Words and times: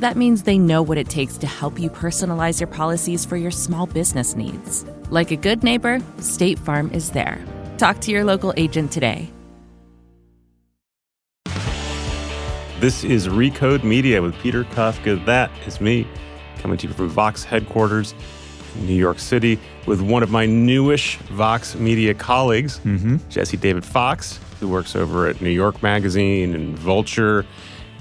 That 0.00 0.16
means 0.16 0.44
they 0.44 0.56
know 0.56 0.80
what 0.80 0.96
it 0.96 1.10
takes 1.10 1.36
to 1.36 1.46
help 1.46 1.78
you 1.78 1.90
personalize 1.90 2.58
your 2.58 2.68
policies 2.68 3.26
for 3.26 3.36
your 3.36 3.50
small 3.50 3.84
business 3.84 4.34
needs. 4.34 4.86
Like 5.10 5.30
a 5.30 5.36
good 5.36 5.62
neighbor, 5.62 6.00
State 6.20 6.58
Farm 6.58 6.90
is 6.94 7.10
there. 7.10 7.38
Talk 7.76 8.00
to 8.00 8.10
your 8.10 8.24
local 8.24 8.54
agent 8.56 8.92
today. 8.92 9.30
This 12.80 13.04
is 13.04 13.28
Recode 13.28 13.84
Media 13.84 14.22
with 14.22 14.34
Peter 14.36 14.64
Kafka. 14.64 15.22
That 15.26 15.50
is 15.66 15.82
me, 15.82 16.08
coming 16.60 16.78
to 16.78 16.88
you 16.88 16.94
from 16.94 17.10
Vox 17.10 17.44
headquarters 17.44 18.14
in 18.76 18.86
New 18.86 18.94
York 18.94 19.18
City 19.18 19.58
with 19.84 20.00
one 20.00 20.22
of 20.22 20.30
my 20.30 20.46
newish 20.46 21.18
Vox 21.28 21.74
Media 21.74 22.14
colleagues, 22.14 22.78
Mm-hmm. 22.86 23.16
Jesse 23.28 23.58
David 23.58 23.84
Fox, 23.84 24.40
who 24.60 24.68
works 24.68 24.96
over 24.96 25.26
at 25.26 25.42
New 25.42 25.50
York 25.50 25.82
Magazine 25.82 26.54
and 26.54 26.78
Vulture. 26.78 27.44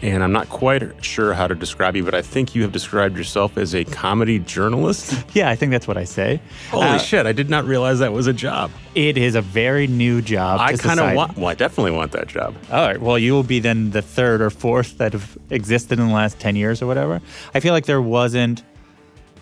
And 0.02 0.24
I'm 0.24 0.32
not 0.32 0.48
quite 0.48 1.04
sure 1.04 1.34
how 1.34 1.48
to 1.48 1.56
describe 1.56 1.96
you, 1.98 2.06
but 2.06 2.16
I 2.16 2.22
think 2.22 2.56
you 2.56 2.62
have 2.62 2.72
described 2.72 3.18
yourself 3.18 3.58
as 3.58 3.76
a 3.76 3.84
comedy 3.84 4.40
journalist. 4.40 5.14
Yeah, 5.34 5.50
I 5.50 5.56
think 5.56 5.72
that's 5.72 5.88
what 5.88 5.98
I 5.98 6.06
say. 6.06 6.42
Holy 6.72 6.86
Uh, 6.88 6.98
shit, 6.98 7.26
I 7.26 7.34
did 7.34 7.50
not 7.50 7.66
realize 7.66 8.00
that 8.00 8.14
was 8.14 8.26
a 8.26 8.34
job. 8.34 8.72
It 8.96 9.18
is 9.18 9.36
a 9.36 9.42
very 9.42 9.88
new 9.88 10.22
job. 10.22 10.60
I 10.62 10.74
kind 10.78 11.00
of 11.00 11.14
want, 11.16 11.38
well, 11.38 11.48
I 11.48 11.54
definitely 11.54 11.92
want 11.92 12.14
that 12.14 12.28
job. 12.28 12.56
All 12.72 12.86
right. 12.88 13.00
Well, 13.00 13.20
you 13.20 13.34
will 13.34 13.44
be 13.44 13.60
then 13.60 13.92
the 13.92 14.02
third 14.02 14.42
or 14.42 14.50
fourth 14.50 14.98
that 15.00 15.14
have 15.14 15.38
existed 15.50 16.00
in 16.00 16.08
the 16.08 16.14
last 16.14 16.40
10 16.40 16.56
years 16.56 16.82
or 16.82 16.88
whatever. 16.88 17.22
I 17.54 17.60
feel 17.60 17.74
like 17.74 17.86
there 17.86 18.02
wasn't, 18.02 18.64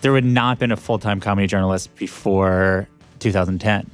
there 0.01 0.11
would 0.11 0.25
not 0.25 0.59
been 0.59 0.71
a 0.71 0.77
full 0.77 0.99
time 0.99 1.19
comedy 1.19 1.47
journalist 1.47 1.95
before 1.95 2.87
2010. 3.19 3.89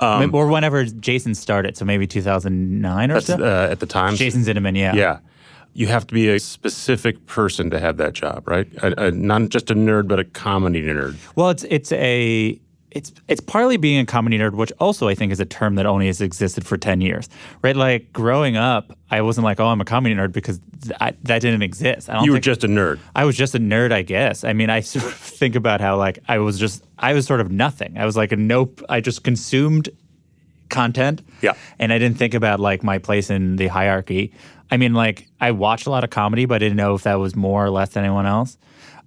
Um, 0.00 0.34
or 0.34 0.46
whenever 0.48 0.84
Jason 0.84 1.34
started. 1.34 1.76
So 1.76 1.84
maybe 1.84 2.06
2009 2.06 3.10
or 3.10 3.20
so. 3.20 3.34
uh, 3.42 3.68
at 3.70 3.80
the 3.80 3.86
time. 3.86 4.16
Jason 4.16 4.42
Zinoman, 4.42 4.76
yeah. 4.76 4.94
Yeah. 4.94 5.18
You 5.72 5.86
have 5.86 6.06
to 6.08 6.14
be 6.14 6.28
a 6.28 6.38
specific 6.40 7.26
person 7.26 7.70
to 7.70 7.78
have 7.78 7.96
that 7.98 8.12
job, 8.12 8.48
right? 8.48 8.68
A, 8.82 9.06
a, 9.06 9.10
not 9.10 9.48
just 9.48 9.70
a 9.70 9.74
nerd, 9.74 10.08
but 10.08 10.18
a 10.18 10.24
comedy 10.24 10.82
nerd. 10.82 11.16
Well, 11.36 11.50
it's 11.50 11.64
it's 11.64 11.92
a 11.92 12.60
it's 12.90 13.12
it's 13.28 13.40
partly 13.40 13.76
being 13.76 14.00
a 14.00 14.06
comedy 14.06 14.38
nerd, 14.38 14.54
which 14.54 14.72
also 14.80 15.08
I 15.08 15.14
think 15.14 15.32
is 15.32 15.40
a 15.40 15.44
term 15.44 15.76
that 15.76 15.86
only 15.86 16.06
has 16.08 16.20
existed 16.20 16.66
for 16.66 16.76
ten 16.76 17.00
years, 17.00 17.28
right? 17.62 17.76
Like 17.76 18.12
growing 18.12 18.56
up, 18.56 18.96
I 19.10 19.22
wasn't 19.22 19.44
like, 19.44 19.60
oh, 19.60 19.66
I'm 19.66 19.80
a 19.80 19.84
comedy 19.84 20.14
nerd 20.14 20.32
because 20.32 20.60
th- 20.82 20.96
I, 21.00 21.14
that 21.22 21.40
didn't 21.40 21.62
exist. 21.62 22.10
I 22.10 22.14
don't 22.14 22.24
You 22.24 22.32
were 22.32 22.40
just 22.40 22.64
a 22.64 22.68
nerd. 22.68 22.98
I 23.14 23.24
was 23.24 23.36
just 23.36 23.54
a 23.54 23.58
nerd, 23.58 23.92
I 23.92 24.02
guess. 24.02 24.44
I 24.44 24.52
mean, 24.52 24.70
I 24.70 24.80
sort 24.80 25.04
of 25.04 25.14
think 25.14 25.54
about 25.54 25.80
how 25.80 25.96
like 25.96 26.18
I 26.28 26.38
was 26.38 26.58
just 26.58 26.84
I 26.98 27.12
was 27.14 27.26
sort 27.26 27.40
of 27.40 27.50
nothing. 27.50 27.96
I 27.96 28.04
was 28.04 28.16
like 28.16 28.32
a 28.32 28.36
nope. 28.36 28.82
I 28.88 29.00
just 29.00 29.22
consumed 29.22 29.88
content. 30.70 31.22
Yeah. 31.42 31.52
And 31.78 31.92
I 31.92 31.98
didn't 31.98 32.16
think 32.16 32.34
about 32.34 32.60
like 32.60 32.82
my 32.82 32.98
place 32.98 33.28
in 33.28 33.56
the 33.56 33.66
hierarchy. 33.66 34.32
I 34.70 34.76
mean, 34.76 34.94
like 34.94 35.28
I 35.40 35.50
watched 35.50 35.86
a 35.86 35.90
lot 35.90 36.04
of 36.04 36.10
comedy, 36.10 36.44
but 36.44 36.56
I 36.56 36.58
didn't 36.58 36.76
know 36.76 36.94
if 36.94 37.02
that 37.02 37.18
was 37.18 37.34
more 37.34 37.64
or 37.64 37.70
less 37.70 37.90
than 37.90 38.04
anyone 38.04 38.26
else. 38.26 38.56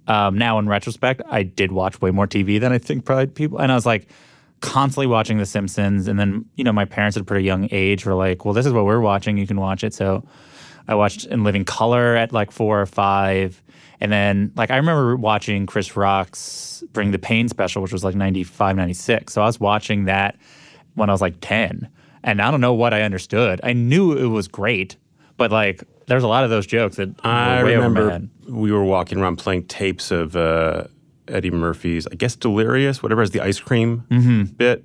Um, 0.06 0.36
now, 0.36 0.58
in 0.58 0.68
retrospect, 0.68 1.22
I 1.30 1.42
did 1.42 1.72
watch 1.72 2.00
way 2.00 2.10
more 2.10 2.26
TV 2.26 2.60
than 2.60 2.72
I 2.72 2.78
think 2.78 3.04
probably 3.04 3.26
people. 3.28 3.58
And 3.58 3.72
I 3.72 3.74
was 3.74 3.86
like 3.86 4.08
constantly 4.60 5.06
watching 5.06 5.38
The 5.38 5.46
Simpsons. 5.46 6.08
And 6.08 6.18
then, 6.18 6.44
you 6.56 6.64
know, 6.64 6.72
my 6.72 6.84
parents 6.84 7.16
at 7.16 7.22
a 7.22 7.24
pretty 7.24 7.44
young 7.44 7.68
age 7.70 8.04
were 8.04 8.14
like, 8.14 8.44
well, 8.44 8.54
this 8.54 8.66
is 8.66 8.72
what 8.72 8.84
we're 8.84 9.00
watching. 9.00 9.38
You 9.38 9.46
can 9.46 9.58
watch 9.58 9.82
it. 9.82 9.94
So 9.94 10.24
I 10.88 10.94
watched 10.94 11.26
In 11.26 11.44
Living 11.44 11.64
Color 11.64 12.16
at 12.16 12.32
like 12.32 12.50
four 12.50 12.80
or 12.80 12.86
five. 12.86 13.62
And 14.00 14.12
then, 14.12 14.52
like, 14.56 14.70
I 14.70 14.76
remember 14.76 15.16
watching 15.16 15.66
Chris 15.66 15.96
Rock's 15.96 16.82
Bring 16.92 17.10
the 17.10 17.18
Pain 17.18 17.48
special, 17.48 17.80
which 17.80 17.92
was 17.92 18.04
like 18.04 18.14
95, 18.14 18.76
96. 18.76 19.32
So 19.32 19.40
I 19.40 19.46
was 19.46 19.60
watching 19.60 20.04
that 20.04 20.36
when 20.94 21.08
I 21.08 21.12
was 21.12 21.22
like 21.22 21.36
10. 21.40 21.88
And 22.22 22.42
I 22.42 22.50
don't 22.50 22.60
know 22.60 22.74
what 22.74 22.92
I 22.92 23.02
understood. 23.02 23.60
I 23.62 23.72
knew 23.72 24.12
it 24.12 24.26
was 24.26 24.48
great, 24.48 24.96
but 25.36 25.50
like, 25.50 25.82
there's 26.06 26.22
a 26.22 26.28
lot 26.28 26.44
of 26.44 26.50
those 26.50 26.66
jokes 26.66 26.96
that 26.96 27.08
I 27.24 27.62
were 27.62 27.64
way 27.66 27.76
over 27.76 27.88
my 27.90 28.00
remember 28.00 28.28
we 28.48 28.70
were 28.72 28.84
walking 28.84 29.18
around 29.18 29.36
playing 29.36 29.66
tapes 29.66 30.10
of 30.10 30.36
uh, 30.36 30.84
Eddie 31.28 31.50
Murphy's, 31.50 32.06
I 32.06 32.14
guess 32.14 32.36
Delirious, 32.36 33.02
whatever 33.02 33.22
is 33.22 33.30
the 33.30 33.40
ice 33.40 33.58
cream 33.58 34.04
Mm-hmm. 34.10 34.42
bit, 34.56 34.84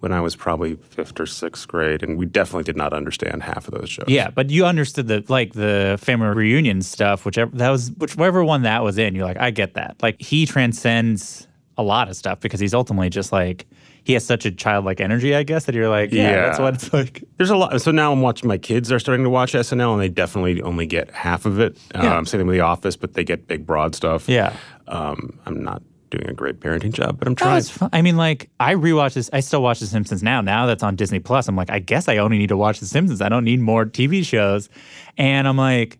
when 0.00 0.12
I 0.12 0.20
was 0.20 0.36
probably 0.36 0.76
fifth 0.76 1.18
or 1.20 1.26
sixth 1.26 1.68
grade, 1.68 2.02
and 2.02 2.18
we 2.18 2.26
definitely 2.26 2.64
did 2.64 2.76
not 2.76 2.92
understand 2.92 3.42
half 3.42 3.68
of 3.68 3.74
those 3.74 3.90
jokes. 3.90 4.10
Yeah, 4.10 4.30
but 4.30 4.50
you 4.50 4.64
understood 4.66 5.06
the 5.06 5.24
like 5.28 5.52
the 5.52 5.98
family 6.00 6.28
reunion 6.28 6.82
stuff, 6.82 7.24
whichever 7.24 7.54
that 7.56 7.70
was, 7.70 7.90
whichever 7.92 8.44
one 8.44 8.62
that 8.62 8.82
was 8.82 8.98
in. 8.98 9.14
You're 9.14 9.24
like, 9.26 9.38
I 9.38 9.50
get 9.50 9.74
that. 9.74 9.96
Like 10.02 10.20
he 10.20 10.44
transcends 10.46 11.46
a 11.76 11.82
lot 11.82 12.08
of 12.08 12.16
stuff 12.16 12.40
because 12.40 12.60
he's 12.60 12.74
ultimately 12.74 13.10
just 13.10 13.32
like 13.32 13.66
he 14.04 14.12
has 14.12 14.24
such 14.24 14.44
a 14.46 14.50
childlike 14.50 15.00
energy, 15.00 15.34
I 15.34 15.42
guess, 15.42 15.64
that 15.64 15.74
you're 15.74 15.88
like, 15.88 16.12
yeah, 16.12 16.30
Yeah. 16.30 16.46
that's 16.46 16.58
what 16.58 16.74
it's 16.74 16.92
like. 16.92 17.24
There's 17.38 17.50
a 17.50 17.56
lot. 17.56 17.80
So 17.80 17.90
now 17.90 18.12
I'm 18.12 18.20
watching. 18.20 18.48
My 18.48 18.58
kids 18.58 18.88
They're 18.90 18.98
starting 18.98 19.24
to 19.24 19.30
watch 19.30 19.52
SNL, 19.54 19.94
and 19.94 20.02
they 20.02 20.08
definitely 20.08 20.60
only 20.62 20.86
get 20.86 21.10
half 21.10 21.46
of 21.46 21.58
it. 21.58 21.76
Yeah. 21.94 22.16
Um, 22.18 22.26
same 22.26 22.40
thing 22.40 22.46
with 22.46 22.54
The 22.56 22.60
Office, 22.60 22.96
but 22.96 23.14
they 23.14 23.24
get 23.24 23.46
big, 23.48 23.66
broad 23.66 23.94
stuff. 23.94 24.28
Yeah. 24.28 24.54
Um, 24.88 25.38
I'm 25.46 25.62
not 25.64 25.82
doing 26.10 26.28
a 26.28 26.34
great 26.34 26.60
parenting 26.60 26.92
job, 26.92 27.18
but 27.18 27.26
I'm 27.26 27.34
trying. 27.34 27.64
I 27.92 28.02
mean, 28.02 28.16
like 28.16 28.50
I 28.60 28.74
rewatch 28.74 29.14
this. 29.14 29.30
I 29.32 29.40
still 29.40 29.62
watch 29.62 29.80
The 29.80 29.86
Simpsons 29.86 30.22
now. 30.22 30.40
Now 30.42 30.66
that's 30.66 30.82
on 30.82 30.94
Disney 30.96 31.18
Plus. 31.18 31.48
I'm 31.48 31.56
like, 31.56 31.70
I 31.70 31.78
guess 31.80 32.06
I 32.06 32.18
only 32.18 32.38
need 32.38 32.50
to 32.50 32.56
watch 32.56 32.78
The 32.80 32.86
Simpsons. 32.86 33.20
I 33.22 33.28
don't 33.28 33.44
need 33.44 33.60
more 33.60 33.84
TV 33.86 34.24
shows. 34.24 34.68
And 35.16 35.48
I'm 35.48 35.56
like, 35.56 35.98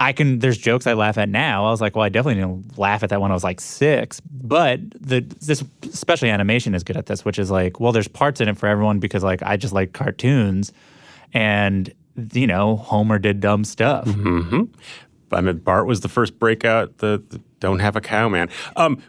I 0.00 0.12
can. 0.12 0.40
There's 0.40 0.58
jokes 0.58 0.86
I 0.86 0.94
laugh 0.94 1.18
at 1.18 1.28
now. 1.28 1.66
I 1.66 1.70
was 1.70 1.80
like, 1.80 1.94
well, 1.94 2.04
I 2.04 2.08
definitely 2.08 2.40
didn't 2.40 2.78
laugh 2.78 3.02
at 3.02 3.10
that 3.10 3.20
when 3.20 3.30
I 3.30 3.34
was 3.34 3.44
like 3.44 3.60
six. 3.60 4.20
But 4.20 4.80
the 5.00 5.20
this 5.20 5.64
especially 5.84 6.30
animation 6.30 6.74
is 6.74 6.82
good 6.82 6.96
at 6.96 7.06
this, 7.06 7.24
which 7.24 7.38
is 7.38 7.50
like, 7.50 7.78
well, 7.78 7.92
there's 7.92 8.08
parts 8.08 8.40
in 8.40 8.48
it 8.48 8.56
for 8.56 8.66
everyone 8.66 8.98
because 8.98 9.22
like 9.22 9.42
I 9.42 9.56
just 9.56 9.72
like 9.72 9.92
cartoons, 9.92 10.72
and 11.32 11.92
you 12.32 12.46
know, 12.46 12.76
Homer 12.76 13.18
did 13.18 13.40
dumb 13.40 13.64
stuff. 13.64 14.06
Mm-hmm. 14.06 14.64
I 15.32 15.40
mean, 15.40 15.58
Bart 15.58 15.86
was 15.86 16.00
the 16.00 16.08
first 16.08 16.38
breakout. 16.38 16.98
The, 16.98 17.22
the 17.28 17.40
don't 17.60 17.78
have 17.78 17.96
a 17.96 18.00
cow 18.00 18.28
man. 18.28 18.48
Um, 18.76 19.02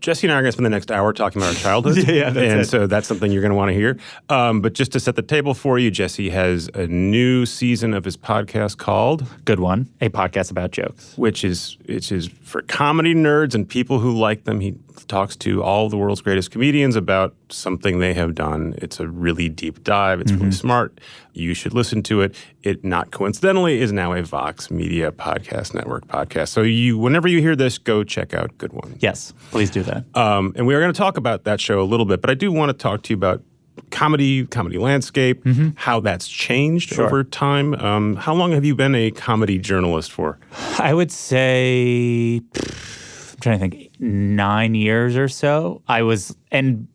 Jesse 0.00 0.26
and 0.26 0.32
I 0.32 0.38
are 0.38 0.42
going 0.42 0.48
to 0.48 0.52
spend 0.52 0.66
the 0.66 0.70
next 0.70 0.90
hour 0.90 1.12
talking 1.12 1.40
about 1.42 1.54
our 1.54 1.60
childhood. 1.60 1.96
Yeah, 2.08 2.30
that's 2.30 2.52
and 2.52 2.60
it. 2.62 2.68
so 2.68 2.86
that's 2.86 3.06
something 3.06 3.30
you're 3.30 3.42
going 3.42 3.50
to 3.50 3.56
want 3.56 3.68
to 3.70 3.74
hear. 3.74 3.98
Um, 4.28 4.60
but 4.60 4.72
just 4.72 4.92
to 4.92 5.00
set 5.00 5.16
the 5.16 5.22
table 5.22 5.54
for 5.54 5.78
you, 5.78 5.90
Jesse 5.90 6.30
has 6.30 6.68
a 6.74 6.86
new 6.86 7.44
season 7.46 7.92
of 7.94 8.04
his 8.04 8.16
podcast 8.16 8.78
called, 8.78 9.26
Good 9.44 9.60
one. 9.60 9.88
A 10.00 10.08
podcast 10.08 10.50
about 10.50 10.70
jokes. 10.70 11.12
which 11.16 11.44
is 11.44 11.76
which 11.86 12.10
is 12.10 12.28
for 12.42 12.62
comedy 12.62 13.14
nerds 13.14 13.54
and 13.54 13.68
people 13.68 13.98
who 14.00 14.16
like 14.18 14.44
them. 14.44 14.60
He 14.60 14.74
talks 15.08 15.36
to 15.36 15.62
all 15.62 15.88
the 15.88 15.96
world's 15.96 16.20
greatest 16.20 16.50
comedians 16.50 16.96
about 16.96 17.34
something 17.52 17.98
they 17.98 18.14
have 18.14 18.34
done. 18.34 18.74
It's 18.78 19.00
a 19.00 19.08
really 19.08 19.48
deep 19.48 19.82
dive. 19.84 20.20
It's 20.20 20.32
really 20.32 20.50
smart. 20.52 21.00
You 21.32 21.54
should 21.54 21.72
listen 21.74 22.02
to 22.04 22.20
it. 22.22 22.34
It 22.62 22.84
not 22.84 23.10
coincidentally 23.10 23.80
is 23.80 23.92
now 23.92 24.12
a 24.12 24.22
Vox 24.22 24.70
Media 24.70 25.12
Podcast 25.12 25.74
Network 25.74 26.06
podcast. 26.08 26.48
So 26.48 26.62
you, 26.62 26.98
whenever 26.98 27.28
you 27.28 27.40
hear 27.40 27.56
this, 27.56 27.78
go 27.78 28.04
check 28.04 28.34
out 28.34 28.56
Good 28.58 28.72
One. 28.72 28.96
Yes, 29.00 29.32
please 29.50 29.70
do 29.70 29.82
that. 29.84 30.04
Um, 30.14 30.52
and 30.56 30.66
we 30.66 30.74
are 30.74 30.80
going 30.80 30.92
to 30.92 30.98
talk 30.98 31.16
about 31.16 31.44
that 31.44 31.60
show 31.60 31.80
a 31.80 31.84
little 31.84 32.06
bit, 32.06 32.20
but 32.20 32.30
I 32.30 32.34
do 32.34 32.50
want 32.52 32.70
to 32.70 32.74
talk 32.74 33.02
to 33.04 33.10
you 33.10 33.16
about 33.16 33.42
comedy, 33.90 34.44
comedy 34.46 34.78
landscape, 34.78 35.42
how 35.76 36.00
that's 36.00 36.28
changed 36.28 36.90
Sure. 36.90 37.06
over 37.06 37.24
time. 37.24 37.74
Um, 37.74 38.16
how 38.16 38.34
long 38.34 38.52
have 38.52 38.64
you 38.64 38.74
been 38.74 38.94
a 38.94 39.10
comedy 39.10 39.58
journalist 39.58 40.12
for? 40.12 40.38
I 40.78 40.92
would 40.92 41.10
say, 41.10 42.40
I'm 42.54 43.38
trying 43.40 43.58
to 43.58 43.68
think, 43.68 43.90
nine 43.98 44.74
years 44.74 45.16
or 45.16 45.28
so. 45.28 45.82
I 45.88 46.02
was, 46.02 46.36
and 46.50 46.88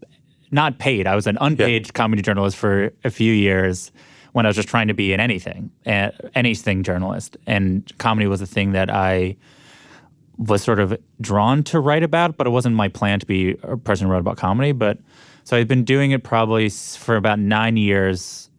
not 0.52 0.80
paid. 0.80 1.08
I 1.08 1.16
was 1.16 1.28
an 1.28 1.38
unpaid 1.42 1.94
comedy 1.94 2.22
journalist 2.22 2.58
for 2.58 2.92
a 3.04 3.10
few 3.10 3.34
years 3.34 3.92
when 4.34 4.46
I 4.46 4.50
was 4.50 4.56
just 4.56 4.68
trying 4.68 4.88
to 4.90 4.94
be 4.94 5.14
in 5.14 5.20
anything, 5.20 5.72
uh, 5.86 6.12
anything 6.36 6.84
journalist. 6.84 7.38
And 7.48 7.90
comedy 8.00 8.28
was 8.28 8.42
a 8.42 8.46
thing 8.46 8.74
that 8.74 8.90
I 8.90 9.38
was 10.38 10.62
sort 10.62 10.80
of 10.80 10.98
drawn 11.22 11.64
to 11.64 11.80
write 11.80 12.04
about, 12.04 12.36
but 12.38 12.46
it 12.46 12.50
wasn't 12.50 12.76
my 12.76 12.90
plan 12.90 13.20
to 13.22 13.26
be 13.26 13.56
a 13.64 13.78
person 13.78 14.08
who 14.08 14.12
wrote 14.12 14.20
about 14.20 14.38
comedy. 14.38 14.74
But 14.74 14.98
So 15.46 15.56
I've 15.56 15.68
been 15.68 15.84
doing 15.86 16.12
it 16.12 16.24
probably 16.24 16.70
for 16.70 17.16
about 17.16 17.40
nine 17.40 17.78
years. 17.78 18.50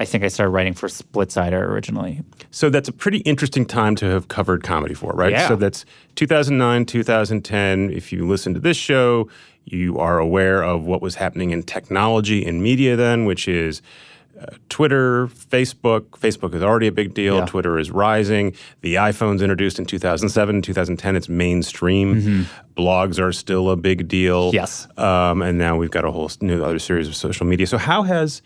I 0.00 0.06
think 0.06 0.24
I 0.24 0.28
started 0.28 0.50
writing 0.50 0.72
for 0.72 0.88
Splitsider 0.88 1.60
originally. 1.60 2.22
So 2.50 2.70
that's 2.70 2.88
a 2.88 2.92
pretty 2.92 3.18
interesting 3.18 3.66
time 3.66 3.94
to 3.96 4.06
have 4.06 4.28
covered 4.28 4.62
comedy 4.62 4.94
for, 4.94 5.12
right? 5.12 5.32
Yeah. 5.32 5.46
So 5.46 5.56
that's 5.56 5.84
2009, 6.16 6.86
2010. 6.86 7.90
If 7.90 8.10
you 8.10 8.26
listen 8.26 8.54
to 8.54 8.60
this 8.60 8.78
show, 8.78 9.28
you 9.64 9.98
are 9.98 10.18
aware 10.18 10.62
of 10.62 10.84
what 10.84 11.02
was 11.02 11.16
happening 11.16 11.50
in 11.50 11.62
technology 11.62 12.44
and 12.44 12.62
media 12.62 12.96
then, 12.96 13.24
which 13.24 13.46
is 13.46 13.82
uh, 14.40 14.46
Twitter, 14.68 15.26
Facebook. 15.26 16.10
Facebook 16.10 16.54
is 16.54 16.62
already 16.62 16.86
a 16.86 16.92
big 16.92 17.14
deal. 17.14 17.38
Yeah. 17.38 17.46
Twitter 17.46 17.78
is 17.78 17.90
rising. 17.90 18.54
The 18.80 18.94
iPhone's 18.94 19.42
introduced 19.42 19.78
in 19.78 19.84
2007. 19.84 20.62
2010, 20.62 21.16
it's 21.16 21.28
mainstream. 21.28 22.46
Blogs 22.76 23.18
are 23.18 23.32
still 23.32 23.70
a 23.70 23.76
big 23.76 24.08
deal. 24.08 24.48
Mm-hmm. 24.48 24.56
Yes. 24.56 24.88
Um, 24.96 25.42
and 25.42 25.58
now 25.58 25.76
we've 25.76 25.90
got 25.90 26.04
a 26.04 26.10
whole 26.10 26.30
new 26.40 26.64
other 26.64 26.78
series 26.78 27.06
of 27.06 27.14
social 27.14 27.46
media. 27.46 27.66
So 27.66 27.76
how 27.76 28.02
has 28.02 28.40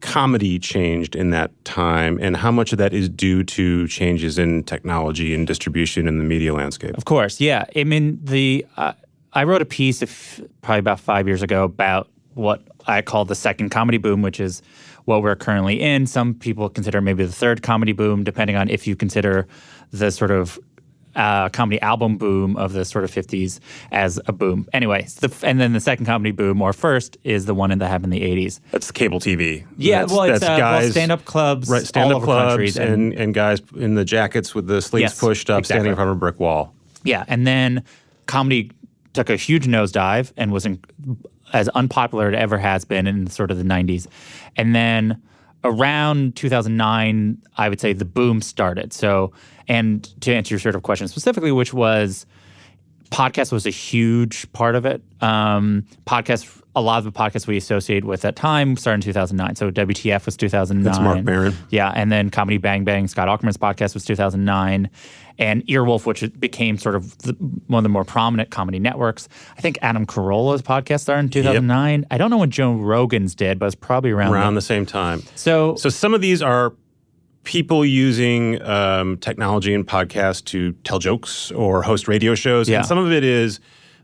comedy 0.00 0.58
changed 0.58 1.16
in 1.16 1.30
that 1.30 1.52
time, 1.64 2.18
and 2.20 2.36
how 2.36 2.50
much 2.50 2.72
of 2.72 2.78
that 2.78 2.92
is 2.92 3.08
due 3.08 3.42
to 3.42 3.88
changes 3.88 4.38
in 4.38 4.62
technology 4.64 5.34
and 5.34 5.46
distribution 5.46 6.06
in 6.08 6.18
the 6.18 6.24
media 6.24 6.54
landscape? 6.54 6.96
Of 6.96 7.04
course, 7.04 7.40
yeah. 7.40 7.64
I 7.74 7.84
mean, 7.84 8.20
the 8.22 8.66
uh, 8.76 8.92
I 9.32 9.44
wrote 9.44 9.62
a 9.62 9.66
piece 9.66 10.02
of, 10.02 10.40
probably 10.62 10.78
about 10.80 11.00
five 11.00 11.26
years 11.26 11.42
ago 11.42 11.64
about 11.64 12.08
what 12.34 12.62
I 12.86 13.02
call 13.02 13.24
the 13.24 13.34
second 13.34 13.70
comedy 13.70 13.98
boom, 13.98 14.22
which 14.22 14.40
is 14.40 14.62
what 15.04 15.22
we're 15.22 15.36
currently 15.36 15.80
in. 15.80 16.06
Some 16.06 16.34
people 16.34 16.68
consider 16.68 17.00
maybe 17.00 17.24
the 17.24 17.32
third 17.32 17.62
comedy 17.62 17.92
boom, 17.92 18.24
depending 18.24 18.56
on 18.56 18.68
if 18.68 18.86
you 18.86 18.96
consider 18.96 19.46
the 19.90 20.10
sort 20.10 20.30
of 20.30 20.58
uh, 21.14 21.48
comedy 21.48 21.80
album 21.80 22.18
boom 22.18 22.56
of 22.56 22.74
the 22.74 22.84
sort 22.84 23.02
of 23.02 23.10
50s 23.10 23.58
as 23.90 24.20
a 24.26 24.32
boom. 24.32 24.68
Anyway, 24.72 25.06
the, 25.20 25.34
and 25.42 25.58
then 25.58 25.72
the 25.72 25.80
second 25.80 26.04
comedy 26.04 26.30
boom, 26.30 26.60
or 26.60 26.72
first, 26.72 27.16
is 27.24 27.46
the 27.46 27.54
one 27.54 27.76
that 27.76 27.88
happened 27.88 28.12
in 28.12 28.20
the 28.20 28.46
80s. 28.46 28.60
That's 28.70 28.90
cable 28.90 29.18
TV. 29.18 29.64
Yeah, 29.78 30.00
that's, 30.00 30.12
well, 30.12 30.22
it's 30.24 30.42
uh, 30.42 30.46
well, 30.48 30.58
guys, 30.58 30.90
stand-up 30.90 31.24
clubs, 31.24 31.70
right? 31.70 31.82
Stand-up 31.82 32.22
clubs 32.22 32.50
countries, 32.50 32.76
and, 32.76 33.14
and 33.14 33.32
guys 33.32 33.62
in 33.76 33.94
the 33.94 34.04
jackets 34.04 34.54
with 34.54 34.66
the 34.66 34.82
sleeves 34.82 35.12
Yes, 35.12 35.18
pushed 35.18 35.48
up, 35.48 35.64
standing 35.64 35.90
in 35.90 35.96
front 35.96 36.10
of 36.10 36.16
a 36.16 36.18
brick 36.18 36.38
wall. 36.38 36.74
Yeah, 37.02 37.24
and 37.28 37.46
then 37.46 37.82
comedy 38.26 38.70
took 39.16 39.30
a 39.30 39.36
huge 39.36 39.66
nosedive 39.66 40.32
and 40.36 40.52
was 40.52 40.66
in, 40.66 40.80
as 41.52 41.68
unpopular 41.70 42.28
as 42.28 42.34
it 42.34 42.36
ever 42.36 42.58
has 42.58 42.84
been 42.84 43.06
in 43.06 43.26
sort 43.28 43.50
of 43.50 43.58
the 43.58 43.64
90s. 43.64 44.06
And 44.56 44.74
then 44.74 45.22
around 45.64 46.36
2009, 46.36 47.42
I 47.56 47.68
would 47.68 47.80
say 47.80 47.92
the 47.92 48.04
boom 48.04 48.40
started. 48.40 48.92
So, 48.92 49.32
and 49.68 50.04
to 50.22 50.34
answer 50.34 50.54
your 50.54 50.60
sort 50.60 50.74
of 50.74 50.82
question 50.82 51.08
specifically, 51.08 51.52
which 51.52 51.74
was 51.74 52.26
podcast 53.10 53.52
was 53.52 53.66
a 53.66 53.70
huge 53.70 54.50
part 54.52 54.74
of 54.74 54.86
it. 54.86 55.02
Um, 55.20 55.86
podcast, 56.06 56.55
a 56.76 56.80
lot 56.80 56.98
of 56.98 57.04
the 57.04 57.10
podcasts 57.12 57.46
we 57.46 57.56
associate 57.56 58.04
with 58.04 58.20
that 58.20 58.36
time 58.36 58.76
started 58.76 58.96
in 58.96 59.12
2009. 59.12 59.56
So 59.56 59.70
WTF 59.70 60.26
was 60.26 60.36
2009. 60.36 60.84
That's 60.84 61.02
Marc 61.02 61.24
Maron. 61.24 61.54
Yeah, 61.70 61.90
and 61.96 62.12
then 62.12 62.28
Comedy 62.30 62.58
Bang 62.58 62.84
Bang, 62.84 63.08
Scott 63.08 63.28
Aukerman's 63.28 63.56
podcast 63.56 63.94
was 63.94 64.04
2009, 64.04 64.90
and 65.38 65.66
Earwolf, 65.66 66.04
which 66.06 66.22
became 66.38 66.76
sort 66.78 66.94
of 66.94 67.16
the, 67.18 67.32
one 67.66 67.78
of 67.78 67.82
the 67.82 67.88
more 67.88 68.04
prominent 68.04 68.50
comedy 68.50 68.78
networks. 68.78 69.26
I 69.56 69.60
think 69.62 69.78
Adam 69.82 70.04
Carolla's 70.06 70.60
podcast 70.62 71.00
started 71.00 71.24
in 71.24 71.30
2009. 71.30 72.06
I 72.10 72.18
don't 72.18 72.30
know 72.30 72.38
when 72.38 72.50
Joe 72.50 72.74
Rogan's 72.74 73.34
did, 73.34 73.58
but 73.58 73.66
it's 73.66 73.74
probably 73.74 74.10
around. 74.10 74.32
Around 74.32 74.44
then. 74.48 74.54
the 74.56 74.60
same 74.62 74.84
time. 74.86 75.22
so, 75.34 75.76
So 75.76 75.88
some 75.88 76.12
of 76.14 76.20
these 76.20 76.42
are 76.42 76.74
people 77.44 77.84
using 77.86 78.60
um, 78.62 79.16
technology 79.18 79.72
and 79.72 79.86
podcasts 79.86 80.44
to 80.44 80.72
tell 80.84 80.98
jokes 80.98 81.50
or 81.52 81.82
host 81.82 82.06
radio 82.06 82.34
shows, 82.34 82.68
Yeah. 82.68 82.78
and 82.78 82.86
some 82.86 82.98
of 82.98 83.10
it 83.12 83.24
is 83.24 83.60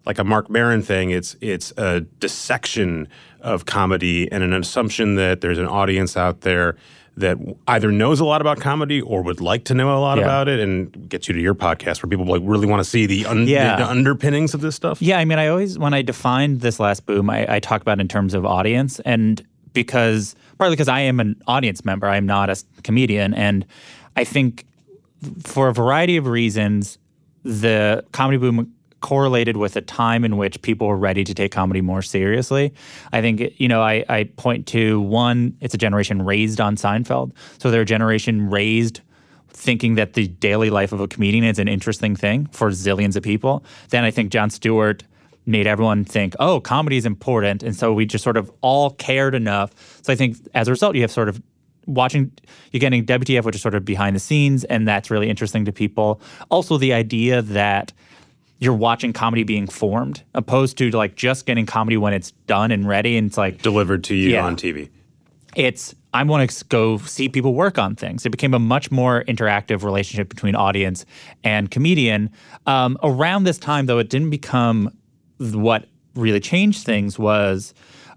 like 0.07 0.19
a 0.19 0.25
Marc 0.25 0.51
Maron 0.51 0.83
thing. 0.83 1.11
It's 1.11 1.37
it's 1.41 1.73
a 1.77 2.01
dissection 2.01 3.09
of 3.41 3.67
comedy 3.67 4.31
and 4.31 4.43
an 4.43 4.53
assumption 4.53 5.17
that 5.17 5.41
there's 5.41 5.59
an 5.59 5.67
audience 5.67 6.17
out 6.17 6.43
there 6.43 6.77
that 7.15 7.37
either 7.69 7.93
knows 7.93 8.21
a 8.21 8.25
lot 8.25 8.41
about 8.41 8.59
comedy 8.59 8.99
or 9.03 9.21
would 9.23 9.41
like 9.41 9.65
to 9.65 9.75
know 9.75 9.95
a 9.97 10.01
lot 10.01 10.17
Yeah. 10.17 10.25
about 10.25 10.49
it, 10.49 10.61
and 10.61 11.09
gets 11.11 11.29
you 11.29 11.35
to 11.35 11.41
your 11.41 11.55
podcast 11.55 12.03
where 12.03 12.09
people 12.09 12.25
like 12.25 12.41
really 12.43 12.67
want 12.67 12.83
to 12.83 12.89
see 12.89 13.05
the, 13.05 13.27
un- 13.27 13.47
Yeah. 13.47 13.77
the, 13.77 13.85
the 13.85 13.91
underpinnings 13.91 14.55
of 14.55 14.63
this 14.63 14.75
stuff. 14.75 15.03
Yeah, 15.03 15.19
I 15.19 15.27
mean, 15.27 15.39
I 15.39 15.49
always 15.49 15.79
when 15.79 15.93
I 15.93 16.01
defined 16.01 16.63
this 16.63 16.81
last 16.81 17.05
boom, 17.05 17.29
I, 17.29 17.57
I 17.57 17.61
talk 17.61 17.83
about 17.83 18.01
in 18.01 18.09
terms 18.09 18.33
of 18.33 18.47
audience, 18.47 18.99
and 19.01 19.45
because 19.75 20.35
partly 20.57 20.75
because 20.75 20.89
I 20.89 21.01
am 21.01 21.21
an 21.21 21.41
audience 21.47 21.85
member, 21.85 22.09
I'm 22.09 22.25
not 22.27 22.49
a 22.49 22.57
comedian, 22.83 23.35
and 23.35 23.67
I 24.17 24.25
think 24.25 24.65
for 25.45 25.69
a 25.69 25.75
variety 25.75 26.17
of 26.17 26.27
reasons, 26.27 26.97
the 27.45 28.05
comedy 28.13 28.39
boom 28.39 28.73
correlated 29.03 29.59
with 29.59 29.77
a 29.77 29.83
time 29.83 30.25
in 30.25 30.39
which 30.39 30.63
people 30.63 30.87
were 30.87 30.97
ready 30.97 31.25
to 31.25 31.35
take 31.35 31.53
comedy 31.53 31.83
more 31.83 32.01
seriously. 32.01 32.73
I 33.13 33.21
think, 33.21 33.61
you 33.61 33.69
know, 33.69 33.83
I, 33.83 34.05
I 34.09 34.25
point 34.25 34.67
to 34.69 35.01
one, 35.01 35.57
it's 35.61 35.75
a 35.75 35.79
generation 35.79 36.23
raised 36.23 36.61
on 36.61 36.77
Seinfeld. 36.77 37.33
So 37.59 37.71
they're 37.71 37.83
a 37.83 37.85
generation 37.85 38.49
raised 38.49 39.01
thinking 39.51 39.97
that 39.97 40.15
the 40.15 40.27
daily 40.27 40.71
life 40.71 40.93
of 40.93 41.01
a 41.01 41.07
comedian 41.07 41.45
is 41.45 41.59
an 41.59 41.69
interesting 41.69 42.17
thing 42.17 42.47
for 42.53 42.71
zillions 42.71 43.17
of 43.17 43.23
people. 43.23 43.63
Then 43.91 44.05
I 44.05 44.11
think 44.11 44.31
Jon 44.33 44.51
Stewart 44.51 45.05
made 45.45 45.67
everyone 45.67 46.05
think, 46.05 46.35
oh, 46.41 46.61
comedy 46.61 46.97
is 46.97 47.07
important. 47.07 47.63
And 47.63 47.77
so 47.77 47.93
we 47.93 48.07
just 48.07 48.25
sort 48.25 48.37
of 48.37 48.51
all 48.61 48.91
cared 48.91 49.35
enough. 49.35 49.73
So 50.03 50.13
I 50.13 50.17
think 50.17 50.37
as 50.55 50.69
a 50.69 50.71
result, 50.71 50.95
you 50.95 51.03
have 51.03 51.11
sort 51.11 51.29
of 51.29 51.43
watching, 51.87 52.33
you're 52.71 52.81
getting 52.81 53.05
WTF, 53.05 53.45
which 53.45 53.57
is 53.57 53.63
sort 53.63 53.75
of 53.75 53.85
behind 53.85 54.15
the 54.17 54.21
scenes, 54.21 54.65
and 54.65 54.87
that's 54.87 55.11
really 55.11 55.29
interesting 55.29 55.65
to 55.65 55.73
people. 55.73 56.21
Also, 56.51 56.79
the 56.79 56.93
idea 56.93 57.43
that 57.43 57.93
you're 58.63 58.73
watching 58.75 59.13
comedy 59.13 59.43
being 59.43 59.67
formed 59.67 60.23
opposed 60.35 60.79
to 60.79 60.89
like 60.93 61.17
just 61.17 61.47
getting 61.47 61.67
comedy 61.67 61.97
when 61.97 62.13
it's 62.13 62.31
done 62.47 62.71
and 62.71 62.87
ready 62.87 63.17
and 63.17 63.27
it's 63.27 63.37
like 63.37 63.61
Delivered 63.61 64.05
to 64.05 64.15
you 64.15 64.31
Yeah. 64.31 64.47
on 64.47 64.55
TV. 64.57 64.89
it's 65.57 65.95
I 66.15 66.23
want 66.23 66.49
to 66.49 66.65
go 66.67 66.99
see 66.99 67.29
people 67.31 67.55
work 67.55 67.79
on 67.79 67.97
things. 67.97 68.25
It 68.27 68.31
became 68.31 68.53
a 68.55 68.59
much 68.59 68.91
more 68.91 69.25
interactive 69.27 69.83
relationship 69.83 70.29
between 70.29 70.55
audience 70.55 71.07
and 71.43 71.71
comedian. 71.71 72.29
Um, 72.67 72.99
around 73.03 73.45
this 73.45 73.57
time, 73.59 73.87
though, 73.87 73.99
it 73.99 74.11
didn't 74.11 74.29
become 74.29 74.91
what 75.39 75.89
really 76.15 76.39
changed 76.39 76.85
things 76.85 77.19
was 77.19 77.73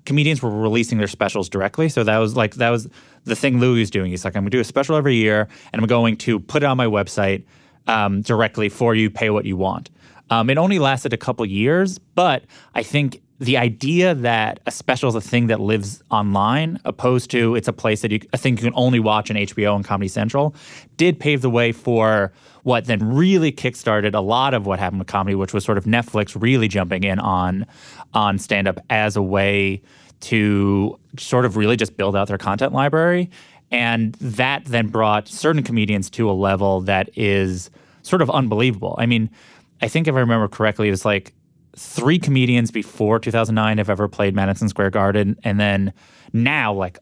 comedians 0.06 0.42
were 0.44 0.50
releasing 0.52 0.98
their 0.98 1.08
specials 1.08 1.48
directly. 1.50 1.88
So 1.90 2.04
that 2.04 2.18
was 2.18 2.36
like 2.36 2.56
that 2.56 2.70
was 2.70 2.88
the 3.24 3.36
thing 3.36 3.60
Louis 3.62 3.80
was 3.80 3.90
doing. 3.90 4.12
He's 4.12 4.26
like, 4.26 4.36
I'm 4.36 4.44
gonna 4.44 4.50
do 4.52 4.60
a 4.60 4.64
special 4.66 4.96
every 4.98 5.16
year, 5.16 5.48
and 5.74 5.82
I'm 5.82 5.88
going 5.88 6.18
to 6.18 6.40
put 6.40 6.62
it 6.64 6.66
on 6.66 6.76
my 6.78 6.86
website 6.88 7.46
um, 7.88 8.22
directly 8.24 8.68
for 8.70 8.94
you. 8.94 9.10
Pay 9.10 9.30
what 9.30 9.46
you 9.46 9.56
want. 9.58 9.90
Um, 10.30 10.50
it 10.50 10.58
only 10.58 10.80
lasted 10.80 11.14
a 11.14 11.18
couple 11.18 11.46
years, 11.46 12.00
but 12.00 12.44
I 12.74 12.84
think 12.84 13.22
the 13.40 13.58
idea 13.58 14.16
that 14.16 14.62
a 14.66 14.72
special 14.72 15.10
is 15.10 15.16
a 15.16 15.22
thing 15.22 15.48
that 15.48 15.60
lives 15.60 16.02
online, 16.10 16.80
opposed 16.86 17.30
to 17.32 17.56
it's 17.56 17.68
a 17.68 17.74
place 17.74 18.02
that 18.02 18.12
you, 18.12 18.20
a 18.32 18.38
thing 18.38 18.56
you 18.56 18.64
can 18.64 18.74
only 18.76 19.00
watch 19.00 19.30
on 19.30 19.36
HBO 19.36 19.76
and 19.76 19.84
Comedy 19.84 20.08
Central, 20.08 20.56
did 20.96 21.20
pave 21.20 21.42
the 21.42 21.50
way 21.50 21.72
for 21.72 22.32
what 22.64 22.86
then 22.86 23.14
really 23.14 23.52
kickstarted 23.52 24.16
a 24.16 24.22
lot 24.22 24.54
of 24.54 24.66
what 24.66 24.80
happened 24.80 25.00
with 25.00 25.08
comedy, 25.08 25.36
which 25.36 25.54
was 25.54 25.66
sort 25.66 25.78
of 25.78 25.84
Netflix 25.84 26.42
really 26.42 26.68
jumping 26.68 27.04
in 27.04 27.20
on 27.20 27.66
on 28.14 28.40
stand 28.40 28.68
up 28.68 28.80
as 28.90 29.18
a 29.18 29.22
way 29.22 29.82
to 30.22 30.98
sort 31.18 31.46
of 31.46 31.58
really 31.58 31.76
just 31.76 31.98
build 31.98 32.16
out 32.16 32.30
their 32.30 32.38
content 32.38 32.72
library. 32.72 33.30
And 33.70 34.14
that 34.16 34.64
then 34.66 34.88
brought 34.88 35.28
certain 35.28 35.62
comedians 35.62 36.10
to 36.12 36.30
a 36.30 36.34
level 36.34 36.82
that 36.82 37.10
is 37.18 37.70
sort 38.04 38.22
of 38.22 38.30
unbelievable. 38.30 38.96
I 38.98 39.06
mean, 39.08 39.30
I 39.86 39.88
think 39.88 40.08
if 40.08 40.16
I 40.16 40.20
remember 40.20 40.48
correctly, 40.48 40.88
it 40.88 40.92
was 40.92 41.06
like 41.06 41.32
three 41.78 42.18
comedians 42.18 42.72
before 42.72 43.20
2009 43.20 43.78
have 43.78 43.88
ever 43.88 44.08
played 44.08 44.34
Madison 44.34 44.68
Square 44.68 44.90
Garden, 44.90 45.38
and 45.44 45.60
then 45.60 45.94
now 46.34 46.74
like 46.74 46.98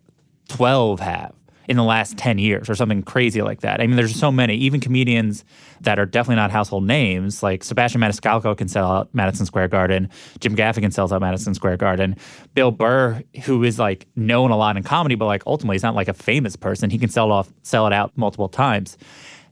12 0.49 0.99
have 0.99 1.33
in 1.69 1.77
the 1.77 1.83
last 1.83 2.17
10 2.17 2.39
years 2.39 2.69
or 2.69 2.75
something 2.75 3.01
crazy 3.01 3.41
like 3.41 3.61
that. 3.61 3.79
I 3.79 3.87
mean, 3.87 3.95
there's 3.95 4.13
so 4.13 4.33
many, 4.33 4.57
even 4.57 4.81
comedians 4.81 5.45
that 5.79 5.97
are 5.97 6.05
definitely 6.05 6.35
not 6.35 6.51
household 6.51 6.83
names, 6.83 7.41
like 7.41 7.63
Sebastian 7.63 8.01
Maniscalco 8.01 8.57
can 8.57 8.67
sell 8.67 8.91
out 8.91 9.09
Madison 9.13 9.45
Square 9.45 9.69
Garden, 9.69 10.09
Jim 10.41 10.53
Gaffigan 10.53 10.91
sells 10.91 11.13
out 11.13 11.21
Madison 11.21 11.53
Square 11.53 11.77
Garden, 11.77 12.17
Bill 12.53 12.71
Burr, 12.71 13.23
who 13.45 13.63
is 13.63 13.79
like 13.79 14.07
known 14.17 14.51
a 14.51 14.57
lot 14.57 14.75
in 14.75 14.83
comedy, 14.83 15.15
but 15.15 15.27
like 15.27 15.43
ultimately 15.47 15.75
he's 15.75 15.83
not 15.83 15.95
like 15.95 16.09
a 16.09 16.13
famous 16.13 16.57
person. 16.57 16.89
He 16.89 16.97
can 16.97 17.07
sell 17.07 17.31
off, 17.31 17.49
sell 17.61 17.87
it 17.87 17.93
out 17.93 18.11
multiple 18.17 18.49
times. 18.49 18.97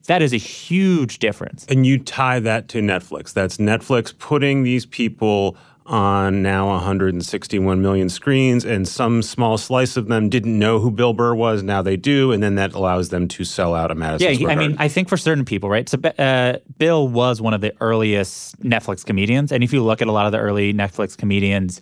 That 0.08 0.22
is 0.22 0.34
a 0.34 0.38
huge 0.38 1.20
difference. 1.20 1.65
And 1.70 1.86
you 1.86 1.98
tie 1.98 2.39
that 2.39 2.67
to 2.70 2.79
Netflix. 2.79 3.34
That's 3.34 3.58
Netflix 3.58 4.17
putting 4.17 4.63
these 4.63 4.86
people 4.86 5.58
on 5.86 6.41
now 6.41 6.67
161 6.70 7.81
million 7.81 8.08
screens, 8.08 8.63
and 8.63 8.88
some 8.88 9.22
small 9.22 9.58
slice 9.58 9.98
of 9.98 10.08
them 10.08 10.29
didn't 10.29 10.58
know 10.58 10.79
who 10.79 10.91
Bill 10.91 11.13
Burr 11.13 11.34
was. 11.36 11.63
Now 11.63 11.81
they 11.81 11.98
do, 11.98 12.31
and 12.31 12.41
then 12.41 12.55
that 12.55 12.74
allows 12.74 13.10
them 13.10 13.27
to 13.29 13.43
sell 13.43 13.74
out 13.75 13.91
a 13.91 13.96
Madison 13.96 14.29
Yeah, 14.29 14.38
Square 14.38 14.51
I 14.51 14.55
mean, 14.55 14.75
I 14.79 14.88
think 14.88 15.10
for 15.10 15.17
certain 15.17 15.43
people, 15.43 15.70
right? 15.70 15.89
So, 15.89 15.98
uh, 16.17 16.60
Bill 16.77 17.08
was 17.08 17.41
one 17.41 17.53
of 17.53 17.62
the 17.62 17.74
earliest 17.81 18.60
Netflix 18.62 19.05
comedians, 19.05 19.51
and 19.51 19.63
if 19.63 19.74
you 19.74 19.84
look 19.84 20.01
at 20.01 20.08
a 20.08 20.12
lot 20.12 20.25
of 20.25 20.31
the 20.31 20.39
early 20.39 20.74
Netflix 20.74 21.17
comedians, 21.17 21.81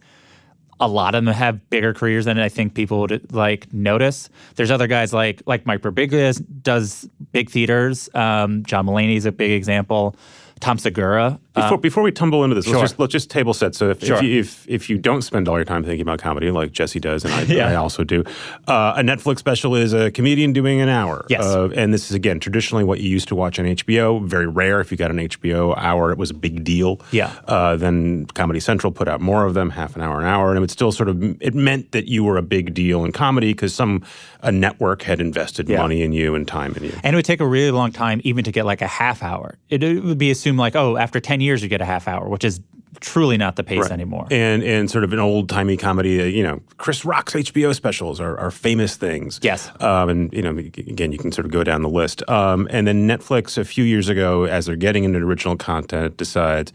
a 0.79 0.87
lot 0.87 1.15
of 1.15 1.25
them 1.25 1.33
have 1.33 1.69
bigger 1.69 1.93
careers 1.93 2.25
than 2.25 2.39
I 2.39 2.49
think 2.49 2.73
people 2.73 3.01
would 3.01 3.33
like 3.33 3.71
notice. 3.73 4.29
There's 4.55 4.71
other 4.71 4.87
guys 4.87 5.13
like 5.13 5.41
like 5.45 5.65
Mike 5.65 5.81
Birbiglia 5.81 6.41
does 6.61 7.09
big 7.31 7.49
theaters. 7.49 8.09
Um, 8.13 8.63
John 8.63 8.85
Mulaney 8.85 9.15
is 9.15 9.25
a 9.25 9.31
big 9.31 9.51
example. 9.51 10.15
Tom 10.59 10.77
Segura 10.77 11.39
Before, 11.55 11.77
before 11.79 12.03
we 12.03 12.11
tumble 12.11 12.43
into 12.43 12.55
this, 12.55 12.65
sure. 12.65 12.75
let's 12.75 12.91
just 12.91 12.99
let's 12.99 13.11
just 13.11 13.29
table 13.31 13.53
set. 13.53 13.73
So 13.75 13.89
if, 13.89 14.03
Sure. 14.03 14.17
if, 14.17 14.23
you, 14.23 14.39
if 14.39 14.65
if 14.69 14.89
you 14.89 14.97
don't 14.97 15.23
spend 15.23 15.47
all 15.47 15.55
your 15.57 15.65
time 15.65 15.83
thinking 15.83 16.01
about 16.01 16.19
comedy, 16.19 16.51
like 16.51 16.71
Jesse 16.71 16.99
does, 16.99 17.25
and 17.25 17.33
I, 17.33 17.41
Yeah. 17.49 17.67
I 17.69 17.75
also 17.75 18.03
do, 18.03 18.23
uh, 18.67 18.93
a 18.95 19.01
Netflix 19.01 19.39
special 19.39 19.75
is 19.75 19.91
a 19.91 20.11
comedian 20.11 20.53
doing 20.53 20.79
an 20.79 20.89
hour. 20.89 21.25
Yes. 21.27 21.43
Uh, 21.43 21.69
and 21.75 21.91
this 21.93 22.09
is 22.09 22.15
again 22.15 22.39
traditionally 22.39 22.83
what 22.83 23.01
you 23.01 23.09
used 23.09 23.27
to 23.29 23.35
watch 23.35 23.57
on 23.59 23.65
HBO. 23.65 24.23
Very 24.23 24.45
rare 24.47 24.79
if 24.79 24.91
you 24.91 24.97
got 24.97 25.09
an 25.09 25.17
HBO 25.17 25.73
hour, 25.75 26.11
it 26.11 26.17
was 26.19 26.29
a 26.29 26.35
big 26.35 26.63
deal. 26.63 27.01
Yeah. 27.11 27.33
Uh, 27.47 27.75
then 27.75 28.25
Comedy 28.27 28.59
Central 28.59 28.93
put 28.93 29.07
out 29.07 29.19
more 29.19 29.45
of 29.45 29.55
them, 29.55 29.71
half 29.71 29.95
an 29.95 30.03
hour, 30.03 30.19
an 30.21 30.27
hour, 30.27 30.49
and 30.49 30.57
it 30.57 30.61
would 30.61 30.71
still 30.71 30.91
sort 30.91 31.09
of 31.09 31.21
it 31.41 31.55
meant 31.55 31.91
that 31.93 32.07
you 32.07 32.23
were 32.23 32.37
a 32.37 32.43
big 32.43 32.75
deal 32.75 33.03
in 33.03 33.11
comedy 33.11 33.53
because 33.53 33.73
some 33.73 34.03
a 34.43 34.51
network 34.51 35.01
had 35.01 35.19
invested 35.19 35.67
Yeah. 35.67 35.79
money 35.79 36.03
in 36.03 36.13
you 36.13 36.35
and 36.35 36.47
time 36.47 36.73
in 36.77 36.83
you. 36.83 36.93
And 37.03 37.13
it 37.13 37.17
would 37.17 37.25
take 37.25 37.41
a 37.41 37.47
really 37.47 37.71
long 37.71 37.91
time 37.91 38.21
even 38.23 38.43
to 38.45 38.51
get 38.51 38.65
like 38.65 38.81
a 38.83 38.87
half 38.87 39.23
hour. 39.23 39.57
It, 39.69 39.81
it 39.83 40.03
would 40.03 40.17
be 40.19 40.29
assumed 40.31 40.59
like, 40.59 40.75
oh, 40.77 40.95
after 40.95 41.19
10 41.19 41.41
years 41.41 41.48
you 41.61 41.69
get 41.69 41.81
a 41.81 41.85
half 41.85 42.07
hour, 42.07 42.27
which 42.29 42.43
is 42.43 42.59
truly 43.01 43.37
not 43.37 43.55
the 43.55 43.63
pace 43.63 43.79
Right. 43.81 43.91
anymore. 43.91 44.27
And 44.31 44.63
and 44.63 44.89
sort 44.89 45.03
of 45.03 45.13
an 45.13 45.19
old 45.19 45.47
timey 45.47 45.77
comedy, 45.77 46.19
uh, 46.21 46.25
you 46.25 46.43
know, 46.43 46.61
Chris 46.77 47.05
Rock's 47.05 47.33
HBO 47.33 47.73
specials 47.73 48.19
are, 48.19 48.37
are 48.37 48.51
famous 48.51 48.95
things. 48.95 49.39
Yes. 49.43 49.69
Um, 49.79 50.09
and 50.09 50.33
you 50.33 50.41
know, 50.41 50.57
again, 50.57 51.11
you 51.11 51.17
can 51.17 51.31
sort 51.31 51.45
of 51.45 51.51
go 51.51 51.63
down 51.63 51.81
the 51.83 51.89
list. 51.89 52.27
Um, 52.29 52.67
and 52.71 52.87
then 52.87 53.07
Netflix 53.07 53.57
a 53.57 53.63
few 53.63 53.83
years 53.83 54.09
ago, 54.09 54.45
as 54.45 54.65
they're 54.65 54.75
getting 54.75 55.03
into 55.03 55.19
original 55.19 55.55
content, 55.55 56.17
decides, 56.17 56.73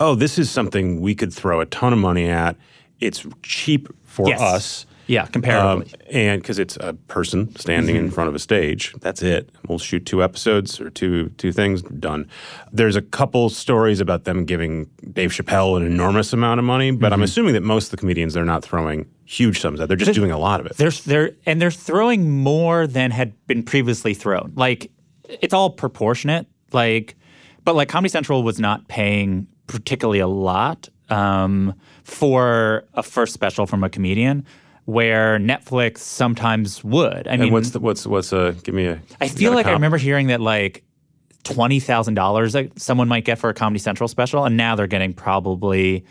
oh, 0.00 0.14
this 0.14 0.38
is 0.38 0.50
something 0.50 1.00
we 1.00 1.14
could 1.14 1.32
throw 1.32 1.60
a 1.60 1.66
ton 1.66 1.92
of 1.92 1.98
money 1.98 2.28
at. 2.28 2.56
It's 3.00 3.26
cheap 3.42 3.88
for 4.04 4.28
Yes. 4.28 4.40
us. 4.40 4.86
Yeah, 5.08 5.26
comparatively. 5.26 5.92
Um, 5.92 6.00
and 6.10 6.40
because 6.40 6.58
it's 6.60 6.76
a 6.76 6.92
person 7.08 7.54
standing 7.56 7.96
Mm-hmm. 7.96 8.04
in 8.04 8.10
front 8.12 8.28
of 8.28 8.34
a 8.34 8.38
stage, 8.38 8.94
that's 9.00 9.22
it. 9.22 9.50
We'll 9.66 9.78
shoot 9.80 10.06
two 10.06 10.22
episodes 10.22 10.80
or 10.80 10.90
two 10.90 11.30
two 11.30 11.50
things, 11.50 11.82
done. 11.82 12.28
There's 12.72 12.94
a 12.94 13.02
couple 13.02 13.48
stories 13.50 13.98
about 14.00 14.24
them 14.24 14.44
giving 14.44 14.88
Dave 15.12 15.30
Chappelle 15.32 15.76
an 15.76 15.84
enormous 15.84 16.32
amount 16.32 16.60
of 16.60 16.64
money, 16.64 16.92
but 16.92 17.06
Mm-hmm. 17.06 17.12
I'm 17.14 17.22
assuming 17.22 17.54
that 17.54 17.62
most 17.62 17.86
of 17.86 17.90
the 17.90 17.96
comedians 17.96 18.34
they're 18.34 18.44
not 18.44 18.62
throwing 18.64 19.06
huge 19.24 19.60
sums 19.60 19.80
at. 19.80 19.88
They're 19.88 19.96
just 19.96 20.14
doing 20.14 20.30
a 20.30 20.38
lot 20.38 20.60
of 20.60 20.66
it. 20.66 20.76
They're, 20.76 20.90
they're, 20.90 21.30
and 21.46 21.60
they're 21.60 21.70
throwing 21.70 22.30
more 22.30 22.86
than 22.86 23.10
had 23.10 23.32
been 23.46 23.62
previously 23.62 24.14
thrown. 24.14 24.52
Like, 24.56 24.90
it's 25.28 25.52
all 25.52 25.68
proportionate. 25.70 26.46
Like, 26.72 27.16
but 27.64 27.74
like 27.74 27.88
Comedy 27.90 28.08
Central 28.10 28.42
was 28.42 28.58
not 28.58 28.88
paying 28.88 29.46
particularly 29.66 30.20
a 30.20 30.26
lot 30.28 30.88
um, 31.10 31.74
for 32.04 32.84
a 32.94 33.02
first 33.02 33.34
special 33.34 33.66
from 33.66 33.84
a 33.84 33.90
comedian, 33.90 34.46
where 34.88 35.38
Netflix 35.38 35.98
sometimes 35.98 36.82
would. 36.82 37.28
I 37.28 37.32
mean, 37.32 37.42
and 37.42 37.52
what's 37.52 37.70
the, 37.72 37.78
what's 37.78 38.06
what's 38.06 38.32
uh 38.32 38.54
give 38.62 38.74
me 38.74 38.86
a 38.86 38.98
I 39.20 39.28
feel 39.28 39.52
a 39.52 39.54
like 39.54 39.66
I 39.66 39.72
remember 39.72 39.98
hearing 39.98 40.28
that 40.28 40.40
like 40.40 40.82
twenty 41.44 41.78
thousand 41.78 42.14
dollars 42.14 42.54
like 42.54 42.72
someone 42.76 43.06
might 43.06 43.26
get 43.26 43.38
for 43.38 43.50
a 43.50 43.54
Comedy 43.54 43.80
Central 43.80 44.08
special, 44.08 44.46
and 44.46 44.56
now 44.56 44.76
they're 44.76 44.86
getting 44.86 45.12
probably, 45.12 46.06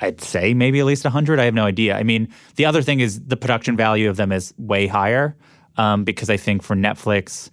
I'd 0.00 0.20
say 0.20 0.54
maybe 0.54 0.78
at 0.78 0.86
least 0.86 1.04
a 1.04 1.10
hundred. 1.10 1.40
I 1.40 1.46
have 1.46 1.54
no 1.54 1.64
idea. 1.64 1.96
I 1.96 2.04
mean, 2.04 2.28
the 2.54 2.64
other 2.64 2.80
thing 2.80 3.00
is 3.00 3.20
the 3.24 3.36
production 3.36 3.76
value 3.76 4.08
of 4.08 4.16
them 4.16 4.30
is 4.30 4.54
way 4.56 4.86
higher 4.86 5.36
um, 5.76 6.04
because 6.04 6.30
I 6.30 6.36
think 6.36 6.62
for 6.62 6.76
Netflix. 6.76 7.50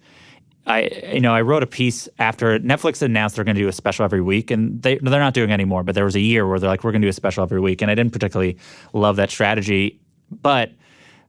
I 0.66 0.88
you 1.12 1.20
know 1.20 1.34
I 1.34 1.40
wrote 1.40 1.64
a 1.64 1.66
piece 1.66 2.08
after 2.20 2.60
Netflix 2.60 3.02
announced 3.02 3.34
they're 3.34 3.44
going 3.44 3.56
to 3.56 3.60
do 3.60 3.68
a 3.68 3.72
special 3.72 4.04
every 4.04 4.22
week, 4.22 4.52
and 4.52 4.80
they 4.80 4.98
they're 4.98 5.18
not 5.18 5.34
doing 5.34 5.50
anymore. 5.50 5.82
But 5.82 5.96
there 5.96 6.04
was 6.04 6.14
a 6.14 6.20
year 6.20 6.46
where 6.46 6.60
they're 6.60 6.70
like, 6.70 6.84
we're 6.84 6.92
going 6.92 7.02
to 7.02 7.06
do 7.06 7.10
a 7.10 7.12
special 7.12 7.42
every 7.42 7.60
week, 7.60 7.82
and 7.82 7.90
I 7.90 7.96
didn't 7.96 8.12
particularly 8.12 8.56
love 8.92 9.16
that 9.16 9.32
strategy. 9.32 10.00
But 10.30 10.72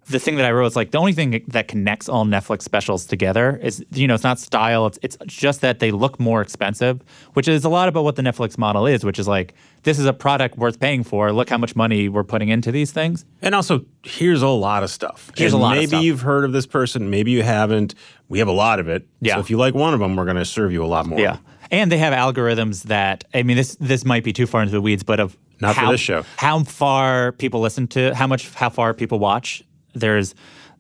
the 0.07 0.19
thing 0.19 0.35
that 0.35 0.45
I 0.45 0.51
wrote 0.51 0.67
is 0.67 0.75
like 0.75 0.91
the 0.91 0.99
only 0.99 1.13
thing 1.13 1.43
that 1.47 1.67
connects 1.67 2.07
all 2.07 2.25
Netflix 2.25 2.61
specials 2.61 3.07
together 3.07 3.59
is 3.63 3.83
you 3.91 4.07
know 4.07 4.13
it's 4.13 4.23
not 4.23 4.37
style 4.39 4.85
it's 4.85 4.99
it's 5.01 5.17
just 5.25 5.61
that 5.61 5.79
they 5.79 5.89
look 5.89 6.19
more 6.19 6.41
expensive 6.43 7.01
which 7.33 7.47
is 7.47 7.65
a 7.65 7.69
lot 7.69 7.89
about 7.89 8.03
what 8.03 8.15
the 8.15 8.21
Netflix 8.21 8.55
model 8.55 8.85
is 8.85 9.03
which 9.03 9.17
is 9.17 9.27
like 9.27 9.55
this 9.81 9.97
is 9.97 10.05
a 10.05 10.13
product 10.13 10.59
worth 10.59 10.79
paying 10.79 11.03
for 11.03 11.33
look 11.33 11.49
how 11.49 11.57
much 11.57 11.75
money 11.75 12.07
we're 12.07 12.23
putting 12.23 12.49
into 12.49 12.71
these 12.71 12.91
things 12.91 13.25
And 13.41 13.55
also, 13.55 13.83
here's 14.03 14.43
a 14.43 14.47
lot 14.47 14.83
of 14.83 14.91
stuff. 14.91 15.31
Here's 15.35 15.53
And 15.53 15.59
a 15.59 15.63
lot 15.63 15.71
of 15.71 15.77
Maybe 15.79 15.87
stuff. 15.87 16.03
you've 16.03 16.21
heard 16.21 16.45
of 16.45 16.51
this 16.51 16.67
person, 16.67 17.09
maybe 17.09 17.31
you 17.31 17.41
haven't. 17.41 17.95
We 18.29 18.37
have 18.39 18.47
a 18.47 18.51
lot 18.51 18.79
of 18.79 18.87
it. 18.87 19.07
Yeah. 19.21 19.35
So 19.35 19.39
if 19.39 19.49
you 19.49 19.57
like 19.57 19.73
one 19.73 19.93
of 19.95 19.99
them, 19.99 20.15
we're 20.15 20.25
going 20.25 20.37
to 20.37 20.45
serve 20.45 20.71
you 20.71 20.83
a 20.83 20.87
lot 20.87 21.07
more. 21.07 21.19
yeah 21.19 21.37
and 21.71 21.91
they 21.91 21.97
have 21.97 22.13
algorithms 22.13 22.83
that 22.83 23.23
I 23.33 23.41
mean 23.41 23.57
this 23.57 23.75
this 23.79 24.05
might 24.05 24.23
be 24.23 24.31
too 24.33 24.45
far 24.45 24.61
into 24.61 24.71
the 24.71 24.81
weeds 24.81 25.01
but 25.01 25.19
of 25.19 25.35
Not 25.61 25.75
for 25.75 25.91
this 25.91 26.01
show. 26.01 26.23
how 26.37 26.63
far 26.63 27.31
people 27.33 27.59
listen 27.61 27.87
to 27.89 28.13
how 28.15 28.27
much 28.27 28.49
how 28.53 28.69
far 28.69 28.93
people 28.93 29.19
watch 29.19 29.63
there's 29.93 30.35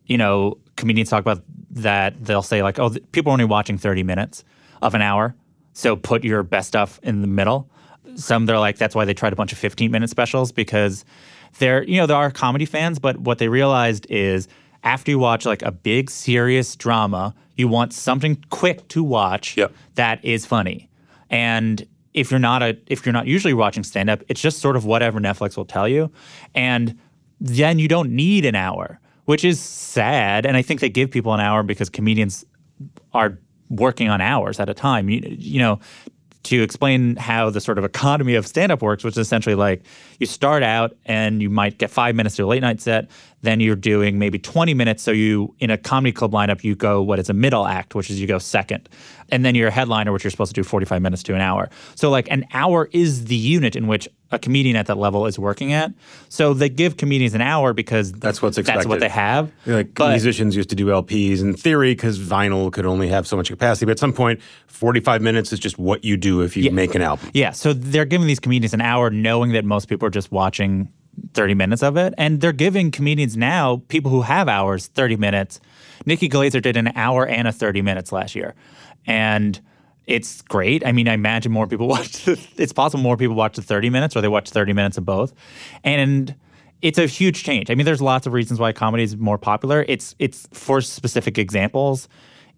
you 0.05 0.17
know 0.17 0.57
comedians 0.75 1.09
talk 1.09 1.21
about 1.21 1.41
that 1.71 2.23
they'll 2.23 2.41
say 2.41 2.61
like 2.63 2.77
oh 2.79 2.89
th- 2.89 3.03
people 3.11 3.31
are 3.31 3.33
only 3.33 3.45
watching 3.45 3.77
30 3.77 4.03
minutes 4.03 4.43
of 4.81 4.93
an 4.95 5.01
hour 5.01 5.35
so 5.73 5.95
put 5.95 6.23
your 6.23 6.43
best 6.43 6.67
stuff 6.67 6.99
in 7.03 7.21
the 7.21 7.27
middle 7.27 7.69
some 8.15 8.45
they're 8.45 8.59
like 8.59 8.77
that's 8.77 8.95
why 8.95 9.05
they 9.05 9.13
tried 9.13 9.33
a 9.33 9.35
bunch 9.35 9.51
of 9.51 9.57
15 9.57 9.91
minute 9.91 10.09
specials 10.09 10.51
because 10.51 11.03
they're 11.59 11.83
you 11.83 11.97
know 11.97 12.05
there 12.05 12.17
are 12.17 12.29
comedy 12.31 12.65
fans 12.65 12.99
but 12.99 13.17
what 13.17 13.37
they 13.39 13.47
realized 13.47 14.05
is 14.09 14.47
after 14.83 15.11
you 15.11 15.19
watch 15.19 15.45
like 15.45 15.61
a 15.63 15.71
big 15.71 16.09
serious 16.09 16.75
drama 16.75 17.33
you 17.57 17.67
want 17.67 17.93
something 17.93 18.43
quick 18.49 18.85
to 18.89 19.01
watch 19.03 19.55
Yep. 19.57 19.73
that 19.95 20.23
is 20.23 20.45
funny 20.45 20.89
and 21.29 21.85
if 22.15 22.31
you're 22.31 22.39
not 22.39 22.63
a 22.63 22.77
if 22.87 23.05
you're 23.05 23.13
not 23.13 23.27
usually 23.27 23.53
watching 23.53 23.83
stand 23.83 24.09
up 24.09 24.23
it's 24.29 24.41
just 24.41 24.59
sort 24.59 24.75
of 24.75 24.85
whatever 24.85 25.19
netflix 25.19 25.55
will 25.55 25.65
tell 25.65 25.87
you. 25.87 26.11
And 26.55 26.97
then 27.39 27.77
you 27.77 27.87
don't 27.87 28.09
need 28.09 28.45
an 28.45 28.55
hour 28.55 28.99
which 29.25 29.43
is 29.43 29.59
sad. 29.59 30.45
And 30.45 30.57
i 30.57 30.61
think 30.61 30.79
they 30.79 30.89
give 30.89 31.11
people 31.11 31.33
an 31.33 31.39
hour 31.39 31.61
because 31.61 31.89
comedians 31.89 32.45
are 33.13 33.37
working 33.69 34.09
on 34.09 34.21
hours 34.21 34.59
at 34.59 34.69
a 34.69 34.73
time. 34.73 35.09
You, 35.09 35.21
you 35.37 35.59
know 35.59 35.79
to 36.45 36.61
explain 36.61 37.15
how 37.15 37.49
the 37.49 37.59
sort 37.59 37.77
of 37.77 37.83
economy 37.83 38.35
of 38.35 38.45
stand 38.45 38.71
up 38.71 38.81
works, 38.81 39.03
which 39.03 39.13
is 39.13 39.17
essentially 39.17 39.55
like 39.55 39.83
you 40.19 40.25
start 40.25 40.63
out 40.63 40.95
and 41.05 41.41
you 41.41 41.49
might 41.49 41.77
get 41.77 41.89
five 41.89 42.15
minutes 42.15 42.35
to 42.35 42.43
a 42.43 42.45
late 42.45 42.61
night 42.61 42.79
set, 42.79 43.09
then 43.41 43.59
you're 43.59 43.75
doing 43.75 44.19
maybe 44.19 44.37
20 44.37 44.73
minutes. 44.73 45.03
So 45.03 45.11
you, 45.11 45.55
in 45.59 45.69
a 45.71 45.77
comedy 45.77 46.11
club 46.11 46.31
lineup, 46.31 46.63
you 46.63 46.75
go 46.75 47.01
what 47.01 47.19
is 47.19 47.29
a 47.29 47.33
middle 47.33 47.65
act, 47.65 47.95
which 47.95 48.09
is 48.09 48.19
you 48.19 48.27
go 48.27 48.37
second. 48.37 48.87
And 49.29 49.43
then 49.43 49.55
you're 49.55 49.69
a 49.69 49.71
headliner, 49.71 50.11
which 50.11 50.23
you're 50.23 50.31
supposed 50.31 50.53
to 50.53 50.61
do 50.61 50.63
45 50.63 51.01
minutes 51.01 51.23
to 51.23 51.35
an 51.35 51.41
hour. 51.41 51.69
So 51.95 52.09
like 52.09 52.29
an 52.29 52.45
hour 52.53 52.89
is 52.91 53.25
the 53.25 53.35
unit 53.35 53.75
in 53.75 53.87
which 53.87 54.07
a 54.35 54.39
comedian 54.39 54.75
at 54.75 54.85
that 54.87 54.97
level 54.97 55.25
is 55.25 55.39
working 55.39 55.73
at. 55.73 55.91
So 56.29 56.53
they 56.53 56.69
give 56.69 56.97
comedians 56.97 57.33
an 57.33 57.41
hour 57.41 57.73
because 57.73 58.11
That's 58.11 58.41
what's 58.41 58.57
That's 58.57 58.85
what 58.85 58.99
they 58.99 59.09
have. 59.09 59.51
Like 59.65 59.93
But- 59.95 60.11
musicians 60.11 60.55
used 60.55 60.69
to 60.69 60.75
do 60.75 60.87
LPs 60.87 61.41
in 61.41 61.53
theory 61.55 61.93
because 61.93 62.19
vinyl 62.19 62.71
could 62.71 62.85
only 62.85 63.07
have 63.07 63.25
so 63.25 63.35
much 63.35 63.49
capacity. 63.49 63.85
But 63.85 63.93
at 63.93 63.99
some 63.99 64.13
point, 64.13 64.39
45 64.67 65.21
minutes 65.21 65.51
is 65.51 65.59
just 65.59 65.79
what 65.79 66.03
you 66.03 66.17
do 66.17 66.41
if 66.41 66.55
you 66.55 66.69
make 66.71 66.93
an 66.95 67.01
album. 67.01 67.29
Yeah, 67.33 67.51
so 67.51 67.73
they're 67.73 68.05
giving 68.05 68.27
these 68.27 68.39
comedians 68.39 68.73
an 68.73 68.81
hour 68.81 69.09
knowing 69.09 69.53
that 69.53 69.65
most 69.65 69.87
people 69.87 70.05
are 70.07 70.11
just 70.11 70.31
watching 70.31 70.89
30 71.33 71.53
minutes 71.53 71.81
of 71.81 71.95
it. 71.97 72.13
And 72.17 72.41
they're 72.41 72.51
giving 72.51 72.91
comedians 72.91 73.37
now, 73.37 73.81
people 73.87 74.11
who 74.11 74.21
have 74.21 74.47
hours, 74.49 74.87
30 74.87 75.15
minutes. 75.15 75.59
Nikki 76.05 76.27
Glazer 76.29 76.61
did 76.61 76.75
an 76.77 76.91
hour 76.95 77.25
and 77.25 77.47
a 77.47 77.51
30 77.51 77.81
minutes 77.81 78.11
last 78.11 78.35
year. 78.35 78.53
And 79.07 79.59
it's 80.07 80.41
great. 80.43 80.85
I 80.85 80.91
mean, 80.91 81.07
I 81.07 81.13
imagine 81.13 81.51
more 81.51 81.67
people 81.67 81.87
watch, 81.95 82.25
the, 82.25 82.39
it's 82.57 82.73
possible 82.73 83.03
more 83.03 83.17
people 83.17 83.35
watch 83.35 83.55
the 83.55 83.61
30 83.61 83.89
minutes 83.89 84.15
or 84.15 84.21
they 84.21 84.27
watch 84.27 84.49
30 84.49 84.73
minutes 84.73 84.97
of 84.97 85.05
both. 85.05 85.33
And 85.83 86.35
it's 86.81 86.99
a 86.99 87.07
huge 87.07 87.43
change. 87.43 87.71
I 87.71 87.75
mean, 87.75 87.85
there's 87.85 88.01
lots 88.01 88.27
of 88.27 88.33
reasons 88.33 88.59
why 88.59 88.71
comedy 88.71 89.03
is 89.03 89.17
more 89.17 89.37
popular. 89.37 89.85
It's 89.87 90.15
it's 90.19 90.47
for 90.53 90.81
specific 90.81 91.37
examples. 91.37 92.07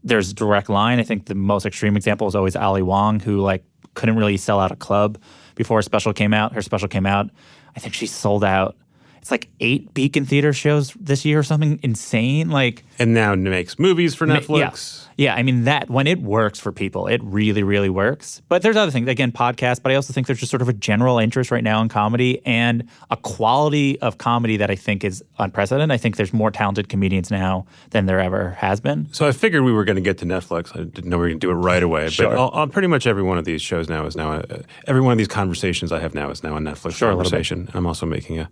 There's 0.03 0.33
direct 0.33 0.69
line. 0.69 0.99
I 0.99 1.03
think 1.03 1.25
the 1.25 1.35
most 1.35 1.65
extreme 1.65 1.95
example 1.95 2.27
is 2.27 2.35
always 2.35 2.55
Ali 2.55 2.81
Wong, 2.81 3.19
who 3.19 3.39
like 3.39 3.63
couldn't 3.93 4.15
really 4.15 4.37
sell 4.37 4.59
out 4.59 4.71
a 4.71 4.75
club 4.75 5.17
before 5.55 5.77
her 5.77 5.81
special 5.81 6.13
came 6.13 6.33
out. 6.33 6.53
Her 6.53 6.61
special 6.61 6.87
came 6.87 7.05
out. 7.05 7.29
I 7.75 7.79
think 7.79 7.93
she 7.93 8.05
sold 8.05 8.43
out. 8.43 8.75
It's 9.21 9.31
like 9.31 9.49
eight 9.59 9.93
Beacon 9.93 10.25
Theater 10.25 10.53
shows 10.53 10.93
this 10.99 11.25
year 11.25 11.39
or 11.39 11.43
something 11.43 11.79
insane. 11.83 12.49
Like 12.49 12.83
And 12.99 13.13
now 13.13 13.35
makes 13.35 13.77
movies 13.79 14.15
for 14.15 14.25
Netflix. 14.25 15.07
yeah. 15.17 15.31
yeah, 15.31 15.35
I 15.35 15.43
mean 15.43 15.65
that 15.65 15.89
when 15.89 16.07
it 16.07 16.21
works 16.21 16.59
for 16.59 16.71
people, 16.71 17.07
it 17.07 17.21
really, 17.23 17.63
really 17.63 17.89
works. 17.89 18.41
But 18.49 18.61
there's 18.61 18.75
other 18.77 18.91
things, 18.91 19.07
again, 19.07 19.31
podcasts, 19.31 19.81
but 19.81 19.91
I 19.91 19.95
also 19.95 20.13
think 20.13 20.27
there's 20.27 20.39
just 20.39 20.49
sort 20.49 20.61
of 20.61 20.69
a 20.69 20.73
general 20.73 21.19
interest 21.19 21.51
right 21.51 21.63
now 21.63 21.81
in 21.81 21.89
comedy 21.89 22.41
and 22.45 22.87
a 23.09 23.17
quality 23.17 23.99
of 24.01 24.17
comedy 24.17 24.57
that 24.57 24.69
I 24.71 24.75
think 24.75 25.03
is 25.03 25.23
unprecedented. 25.39 25.91
I 25.93 25.97
think 25.97 26.15
there's 26.17 26.33
more 26.33 26.51
talented 26.51 26.89
comedians 26.89 27.31
now 27.31 27.65
than 27.91 28.05
there 28.05 28.19
ever 28.19 28.51
has 28.51 28.79
been. 28.79 29.07
So 29.11 29.27
I 29.27 29.31
figured 29.31 29.63
we 29.63 29.71
were 29.73 29.85
going 29.85 29.95
to 29.95 30.01
get 30.01 30.17
to 30.19 30.25
Netflix. 30.25 30.73
I 30.75 30.83
didn't 30.83 31.05
know 31.09 31.17
we 31.17 31.21
were 31.23 31.27
going 31.29 31.39
to 31.39 31.47
do 31.47 31.51
it 31.51 31.55
right 31.55 31.83
away. 31.83 32.09
Sure. 32.09 32.29
But 32.29 32.37
all- 32.37 32.67
pretty 32.67 32.87
much 32.87 33.07
every 33.07 33.23
one 33.23 33.37
of 33.37 33.45
these 33.45 33.61
shows 33.61 33.89
now 33.89 34.05
is 34.05 34.15
now 34.15 34.33
a, 34.33 34.61
every 34.87 35.01
one 35.01 35.11
of 35.11 35.17
these 35.17 35.27
conversations 35.27 35.91
I 35.91 35.99
have 35.99 36.13
now 36.13 36.29
is 36.29 36.43
now 36.43 36.55
a 36.55 36.59
Netflix 36.59 36.95
Sure, 36.95 37.11
a 37.11 37.15
conversation. 37.15 37.69
I'm 37.73 37.85
also 37.87 38.05
making 38.05 38.39
a, 38.39 38.49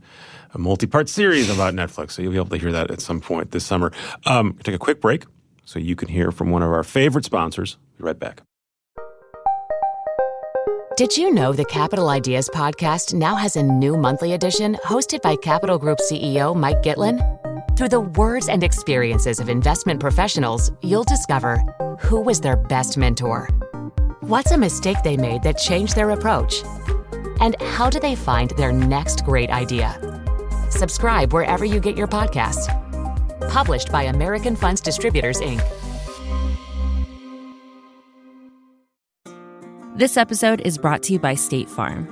a 0.56 0.58
multi-part 0.58 1.10
series 1.10 1.50
about 1.50 1.74
Netflix, 1.74 2.12
so 2.12 2.22
you'll 2.22 2.32
be 2.32 2.38
able 2.38 2.50
to 2.50 2.58
hear 2.58 2.72
that 2.72 2.90
at 2.90 3.02
some 3.02 3.22
point 3.22 3.52
this 3.52 3.66
summer. 3.66 3.92
Um, 4.26 4.58
take 4.64 4.74
a 4.74 4.80
quick 4.80 5.02
break 5.02 5.26
so 5.66 5.78
you 5.78 5.96
can 5.96 6.08
hear 6.08 6.32
from 6.32 6.50
one 6.50 6.64
of 6.64 6.72
our 6.72 6.84
favorite 6.84 7.26
sponsors. 7.26 7.78
Be 7.98 8.04
right 8.04 8.18
back. 8.18 8.42
Did 10.98 11.18
you 11.18 11.32
know 11.32 11.52
the 11.52 11.66
Capital 11.66 12.10
Ideas 12.10 12.50
podcast 12.54 13.14
now 13.14 13.36
has 13.36 13.58
a 13.58 13.64
new 13.64 13.98
monthly 13.98 14.34
edition 14.34 14.76
hosted 14.86 15.22
by 15.22 15.36
Capital 15.36 15.78
Group 15.78 16.00
CEO 16.00 16.56
Mike 16.56 16.82
Gitlin? 16.82 17.22
Through 17.78 17.90
the 17.90 18.00
words 18.00 18.48
and 18.48 18.64
experiences 18.64 19.42
of 19.42 19.50
investment 19.50 20.00
professionals, 20.00 20.72
you'll 20.82 21.04
discover 21.04 21.58
who 22.00 22.22
was 22.22 22.40
their 22.40 22.56
best 22.56 22.98
mentor, 22.98 23.50
What's 24.28 24.50
a 24.50 24.58
mistake 24.58 24.98
they 25.04 25.18
made 25.18 25.44
that 25.44 25.60
changed 25.60 25.96
their 25.96 26.10
approach? 26.10 26.64
And 27.42 27.56
how 27.62 27.92
do 27.92 28.00
they 28.00 28.16
find 28.16 28.50
their 28.58 28.72
next 28.72 29.24
great 29.24 29.52
idea? 29.52 30.00
Subscribe 30.70 31.34
wherever 31.34 31.66
you 31.66 31.80
get 31.80 31.98
your 31.98 32.08
podcasts. 32.08 32.68
Published 33.50 33.92
by 33.92 34.04
American 34.04 34.56
Funds 34.56 34.82
Distributors, 34.82 35.40
Inc. 35.42 35.62
This 39.96 40.18
episode 40.18 40.62
is 40.62 40.78
brought 40.78 41.04
to 41.04 41.14
you 41.14 41.20
by 41.20 41.36
State 41.36 41.70
Farm. 41.70 42.10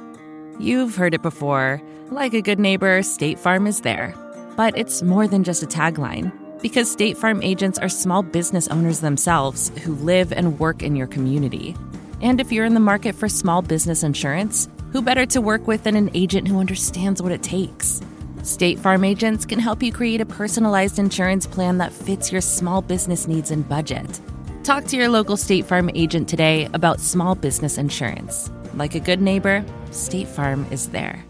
You've 0.60 0.96
heard 0.96 1.14
it 1.14 1.22
before. 1.22 1.82
Like 2.12 2.34
a 2.34 2.42
good 2.42 2.60
neighbor, 2.60 3.04
State 3.04 3.40
Farm 3.40 3.68
is 3.68 3.82
there. 3.82 4.14
But 4.56 4.78
it's 4.78 5.02
more 5.02 5.28
than 5.28 5.44
just 5.44 5.64
a 5.64 5.66
tagline, 5.66 6.32
because 6.62 6.90
State 6.90 7.18
Farm 7.18 7.42
agents 7.42 7.80
are 7.80 7.90
small 7.90 8.24
business 8.24 8.68
owners 8.70 9.02
themselves 9.02 9.72
who 9.84 9.96
live 9.96 10.32
and 10.32 10.60
work 10.60 10.84
in 10.84 10.96
your 10.96 11.08
community. 11.08 11.76
And 12.22 12.40
if 12.40 12.52
you're 12.52 12.66
in 12.66 12.76
the 12.76 12.80
market 12.80 13.16
for 13.16 13.28
small 13.28 13.62
business 13.62 14.04
insurance, 14.04 14.70
who 14.94 15.02
better 15.02 15.26
to 15.26 15.42
work 15.42 15.68
with 15.68 15.84
than 15.84 15.96
an 15.96 16.12
agent 16.14 16.48
who 16.48 16.60
understands 16.60 17.22
what 17.22 17.34
it 17.34 17.44
takes? 17.44 18.00
State 18.44 18.78
Farm 18.78 19.06
agents 19.06 19.46
can 19.46 19.58
help 19.58 19.82
you 19.82 19.92
create 19.92 20.20
a 20.20 20.26
personalized 20.26 21.00
insurance 21.00 21.48
plan 21.48 21.78
that 21.78 21.94
fits 21.94 22.30
your 22.30 22.42
small 22.42 22.82
business 22.82 23.26
needs 23.26 23.52
and 23.52 23.68
budget. 23.68 24.20
Talk 24.66 24.84
to 24.88 24.98
your 24.98 25.08
local 25.08 25.38
State 25.38 25.66
Farm 25.66 25.90
agent 25.96 26.28
today 26.28 26.68
about 26.74 27.00
small 27.00 27.36
business 27.36 27.78
insurance. 27.78 28.52
Like 28.76 28.96
a 28.96 29.00
good 29.00 29.22
neighbor, 29.22 29.64
State 29.92 30.28
Farm 30.28 30.68
is 30.72 30.90
there. 30.90 31.24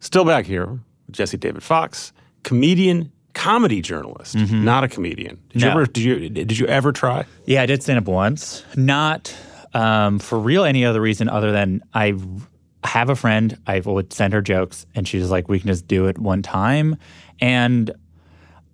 Still 0.00 0.24
back 0.24 0.46
here 0.46 0.80
Jesse 1.10 1.36
David 1.36 1.62
Fox, 1.62 2.12
comedian, 2.42 3.12
comedy 3.34 3.82
journalist, 3.82 4.34
not 4.34 4.82
a 4.82 4.88
comedian. 4.88 5.38
Did 5.50 5.60
you 5.62 5.68
Mm-hmm. 5.68 5.78
Ever 5.78 5.86
did 5.86 6.04
you 6.04 6.28
did 6.30 6.58
you 6.58 6.66
ever 6.66 6.90
try? 6.90 7.26
Yeah, 7.44 7.60
I 7.62 7.66
did 7.66 7.82
stand 7.82 7.98
up 7.98 8.06
once. 8.06 8.64
Not 8.76 9.34
um, 9.74 10.18
for 10.18 10.38
real 10.38 10.64
any 10.64 10.86
other 10.86 11.02
reason 11.02 11.28
other 11.28 11.52
than 11.52 11.82
I 11.92 12.14
have 12.84 13.08
a 13.08 13.16
friend. 13.16 13.58
I 13.66 13.80
would 13.80 14.12
send 14.12 14.32
her 14.32 14.42
jokes, 14.42 14.86
and 14.94 15.06
she's 15.06 15.30
like, 15.30 15.48
"We 15.48 15.60
can 15.60 15.68
just 15.68 15.86
do 15.86 16.06
it 16.06 16.18
one 16.18 16.42
time." 16.42 16.96
And 17.40 17.92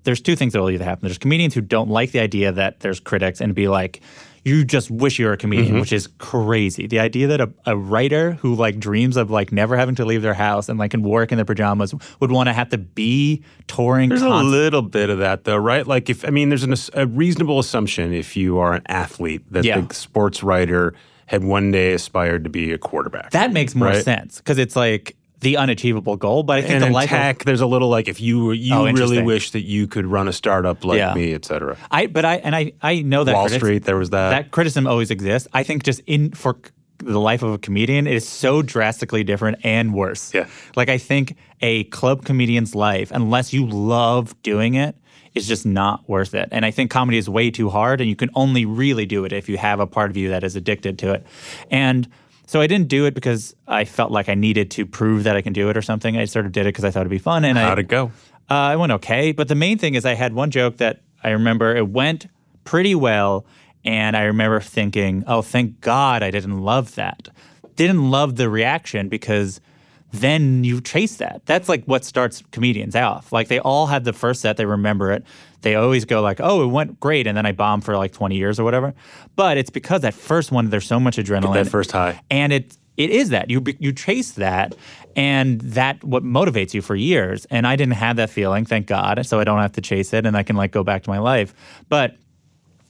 there's 0.05 0.21
two 0.21 0.37
things 0.37 0.53
that 0.53 0.61
will 0.61 0.71
either 0.71 0.85
happen. 0.85 1.07
There's 1.07 1.19
comedians 1.19 1.55
who 1.55 1.61
don't 1.61 1.91
like 1.91 2.13
the 2.13 2.21
idea 2.21 2.53
that 2.53 2.81
there's 2.81 3.01
critics 3.01 3.41
and 3.41 3.55
be 3.55 3.69
like, 3.69 4.01
you 4.45 4.65
just 4.65 4.91
wish 4.91 5.19
you 5.19 5.27
were 5.27 5.33
a 5.33 5.37
comedian, 5.37 5.73
mm-hmm. 5.73 5.81
which 5.81 5.93
is 5.93 6.09
crazy. 6.19 6.87
The 6.87 7.01
idea 7.01 7.27
that 7.29 7.41
a, 7.41 7.53
a 7.67 7.77
writer 7.77 8.33
who 8.33 8.55
like 8.55 8.79
dreams 8.79 9.17
of 9.17 9.31
like 9.31 9.53
never 9.53 9.77
having 9.77 9.95
to 9.97 10.05
leave 10.05 10.23
their 10.23 10.35
house 10.35 10.69
and 10.69 10.79
like 10.79 10.93
can 10.93 11.03
work 11.03 11.33
in 11.33 11.37
their 11.37 11.45
pajamas 11.45 11.95
would 12.21 12.31
want 12.33 12.49
to 12.49 12.53
have 12.53 12.71
to 12.71 12.79
be 12.79 13.43
touring. 13.67 14.09
There's 14.09 14.23
a 14.23 14.29
little 14.29 14.83
bit 14.83 15.11
of 15.11 15.19
that 15.19 15.45
though, 15.45 15.57
right? 15.57 15.87
Like 15.87 16.09
if 16.09 16.25
I 16.25 16.31
mean, 16.31 16.49
there's 16.49 16.65
an, 16.65 16.75
a 16.95 17.07
reasonable 17.07 17.59
assumption 17.59 18.13
if 18.13 18.37
you 18.37 18.59
are 18.59 18.75
an 18.75 18.83
athlete 18.87 19.43
that 19.53 19.65
Yeah. 19.65 19.81
the 19.81 19.95
sports 19.95 20.43
writer 20.43 20.95
had 21.29 21.45
one 21.45 21.71
day 21.71 21.93
aspired 21.93 22.45
to 22.45 22.51
be 22.51 22.73
a 22.73 22.79
quarterback. 22.79 23.31
That 23.31 23.53
makes 23.53 23.75
more 23.75 23.89
Right. 23.89 24.03
sense 24.05 24.39
because 24.39 24.59
it's 24.59 24.75
like 24.75 25.15
the 25.41 25.57
unachievable 25.57 26.17
goal. 26.17 26.43
But 26.43 26.59
I 26.59 26.63
think 26.63 26.75
and 26.75 26.85
the 26.85 26.91
life 26.91 27.13
of- 27.13 27.39
there's 27.45 27.61
a 27.61 27.67
little 27.67 27.89
like 27.89 28.09
if 28.09 28.21
you 28.21 28.51
you 28.53 28.75
Oh, 28.75 28.87
really 28.91 29.23
wish 29.23 29.51
that 29.53 29.63
you 29.65 29.87
could 29.87 30.07
run 30.07 30.27
a 30.27 30.33
startup 30.33 30.85
like 30.85 30.99
Yeah. 30.99 31.15
me, 31.15 31.33
et 31.35 31.45
cetera. 31.45 31.77
I 31.91 32.07
but 32.07 32.25
I 32.25 32.37
and 32.37 32.57
I 32.57 32.73
I 32.83 33.03
know 33.03 33.25
that 33.25 33.35
Wall 33.35 33.45
critics- 33.45 33.63
Street, 33.63 33.85
there 33.85 33.97
was 33.97 34.11
that. 34.11 34.31
that 34.31 34.51
criticism 34.51 34.87
always 34.87 35.11
exists. 35.11 35.47
I 35.53 35.63
think 35.63 35.85
just 35.85 36.01
in 36.07 36.31
for 36.33 36.57
the 37.05 37.21
life 37.21 37.45
of 37.45 37.53
a 37.53 37.59
comedian, 37.59 38.09
it 38.09 38.15
is 38.15 38.27
so 38.27 38.61
drastically 38.63 39.23
different 39.23 39.59
and 39.63 39.95
worse. 39.95 40.35
Yeah. 40.35 40.47
Like 40.75 40.89
I 40.89 40.99
think 40.99 41.37
a 41.61 41.85
club 41.85 42.25
comedian's 42.25 42.75
life, 42.75 43.13
unless 43.15 43.53
you 43.53 43.67
love 43.69 44.35
doing 44.43 44.75
it, 44.75 44.97
is 45.35 45.47
just 45.47 45.67
not 45.67 46.09
worth 46.09 46.35
it. 46.35 46.49
And 46.53 46.65
I 46.65 46.71
think 46.71 46.91
comedy 46.91 47.19
is 47.19 47.29
way 47.29 47.51
too 47.51 47.69
hard, 47.71 48.01
and 48.01 48.09
you 48.09 48.17
can 48.17 48.31
only 48.35 48.65
really 48.65 49.07
do 49.07 49.25
it 49.25 49.33
if 49.33 49.49
you 49.49 49.57
have 49.59 49.81
a 49.81 49.87
part 49.87 50.11
of 50.11 50.17
you 50.17 50.31
that 50.31 50.45
is 50.45 50.57
addicted 50.57 50.99
to 51.01 51.13
it. 51.15 51.27
And 51.71 52.09
so 52.47 52.61
I 52.61 52.67
didn't 52.67 52.89
do 52.89 53.05
it 53.07 53.15
because 53.15 53.55
I 53.67 53.85
felt 53.85 54.11
like 54.11 54.29
I 54.29 54.35
needed 54.35 54.71
to 54.73 54.87
prove 54.87 55.25
that 55.25 55.37
I 55.37 55.43
can 55.43 55.53
do 55.53 55.69
it 55.69 55.77
or 55.77 55.83
something. 55.83 56.17
I 56.17 56.25
sort 56.25 56.47
of 56.47 56.53
did 56.53 56.63
it 56.63 56.71
because 56.71 56.85
I 56.85 56.91
thought 56.91 57.01
it'd 57.01 57.11
be 57.11 57.19
fun. 57.19 57.45
And 57.45 57.59
I, 57.59 57.63
How'd 57.63 57.79
it 57.79 57.89
go? 57.89 58.11
uh, 58.49 58.71
it 58.75 58.79
went 58.79 58.93
okay, 58.93 59.33
but 59.33 59.49
the 59.49 59.55
main 59.55 59.77
thing 59.79 59.95
is 59.95 60.07
I 60.07 60.15
had 60.15 60.33
one 60.33 60.51
joke 60.51 60.79
that 60.79 61.01
I 61.23 61.31
remember 61.31 61.77
it 61.77 61.89
went 61.89 62.27
pretty 62.65 62.95
well, 62.95 63.45
and 63.85 64.17
I 64.17 64.25
remember 64.25 64.61
thinking, 64.61 65.25
"Oh, 65.27 65.43
thank 65.43 65.81
God 65.81 66.23
I 66.23 66.31
didn't 66.31 66.61
love 66.61 66.95
that. 66.95 67.29
Didn't 67.77 68.11
love 68.11 68.37
the 68.37 68.49
reaction 68.49 69.09
because 69.09 69.61
then 70.13 70.65
you 70.65 70.81
chase 70.81 71.17
that. 71.17 71.43
That's 71.47 71.69
like 71.69 71.85
what 71.85 72.05
starts 72.05 72.43
comedians 72.51 72.97
off. 72.97 73.33
Like 73.33 73.49
they 73.49 73.59
all 73.61 73.87
had 73.87 74.05
the 74.05 74.13
first 74.13 74.41
set, 74.41 74.57
they 74.57 74.65
remember 74.67 75.13
it. 75.13 75.25
They 75.63 75.75
always 75.75 76.05
go 76.05 76.23
like, 76.23 76.41
"Oh, 76.41 76.63
it 76.63 76.69
went 76.69 77.01
great," 77.01 77.27
and 77.27 77.37
then 77.37 77.45
I 77.45 77.53
bombed 77.53 77.85
for 77.85 77.97
like 77.97 78.13
20 78.13 78.37
years 78.37 78.61
or 78.61 78.65
whatever. 78.65 78.95
But 79.37 79.57
it's 79.59 79.71
because 79.71 80.03
that 80.03 80.15
first 80.15 80.53
one, 80.53 80.71
there's 80.71 80.87
so 80.87 81.01
much 81.01 81.17
adrenaline 81.17 81.53
That 81.55 81.69
first 81.69 81.91
high. 81.93 82.21
and 82.31 82.53
it 82.53 82.77
it 82.97 83.11
is 83.11 83.29
that 83.31 83.51
you 83.51 83.63
you 83.79 83.93
chase 83.93 84.33
that 84.33 84.75
and 85.17 85.61
that 85.61 86.03
what 86.05 86.23
motivates 86.25 86.75
you 86.75 86.83
for 86.83 86.97
years 86.97 87.45
and 87.51 87.65
i 87.67 87.77
didn't 87.77 87.95
have 87.95 88.17
that 88.17 88.29
feeling 88.29 88.65
thank 88.65 88.87
god 88.89 89.25
so 89.25 89.39
i 89.39 89.45
don't 89.45 89.61
have 89.61 89.71
to 89.73 89.81
chase 89.81 90.13
it 90.13 90.27
and 90.27 90.37
i 90.37 90.43
can 90.43 90.57
like 90.57 90.73
go 90.73 90.83
back 90.83 91.05
to 91.05 91.09
my 91.11 91.19
life 91.19 91.55
but 91.89 92.17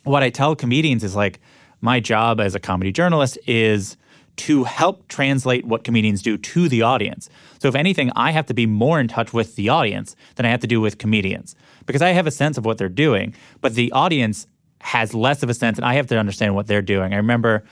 what 0.05 0.23
i 0.23 0.31
tell 0.31 0.57
comedians 0.57 1.05
is 1.05 1.15
like 1.15 1.41
my 1.83 2.01
job 2.01 2.41
as 2.41 2.55
a 2.55 2.61
comedy 2.61 2.91
journalist 2.91 3.39
is 3.47 3.99
to 4.39 4.65
help 4.65 5.07
translate 5.09 5.65
what 5.65 5.85
comedians 5.85 6.23
do 6.23 6.37
to 6.37 6.69
the 6.69 6.83
audience 6.83 7.29
so 7.59 7.69
if 7.69 7.75
anything 7.75 8.11
i 8.17 8.31
have 8.31 8.47
to 8.47 8.55
be 8.55 8.67
more 8.67 8.99
in 8.99 9.09
touch 9.09 9.33
with 9.33 9.57
the 9.57 9.69
audience 9.69 10.17
than 10.37 10.47
i 10.47 10.51
have 10.51 10.61
to 10.61 10.67
do 10.67 10.81
with 10.81 10.99
comedians 10.99 11.55
because 11.87 12.03
i 12.03 12.11
have 12.11 12.27
a 12.27 12.31
sense 12.31 12.57
of 12.57 12.65
what 12.65 12.79
they're 12.79 12.89
doing 12.89 13.35
but 13.61 13.75
the 13.75 13.93
audience 13.93 14.47
has 14.81 15.13
less 15.13 15.43
of 15.43 15.51
a 15.51 15.55
sense 15.55 15.77
and 15.77 15.85
i 15.85 15.95
have 15.95 16.07
to 16.07 16.17
understand 16.17 16.55
what 16.55 16.67
they're 16.67 16.83
doing 16.83 17.13
i 17.13 17.17
remember 17.17 17.65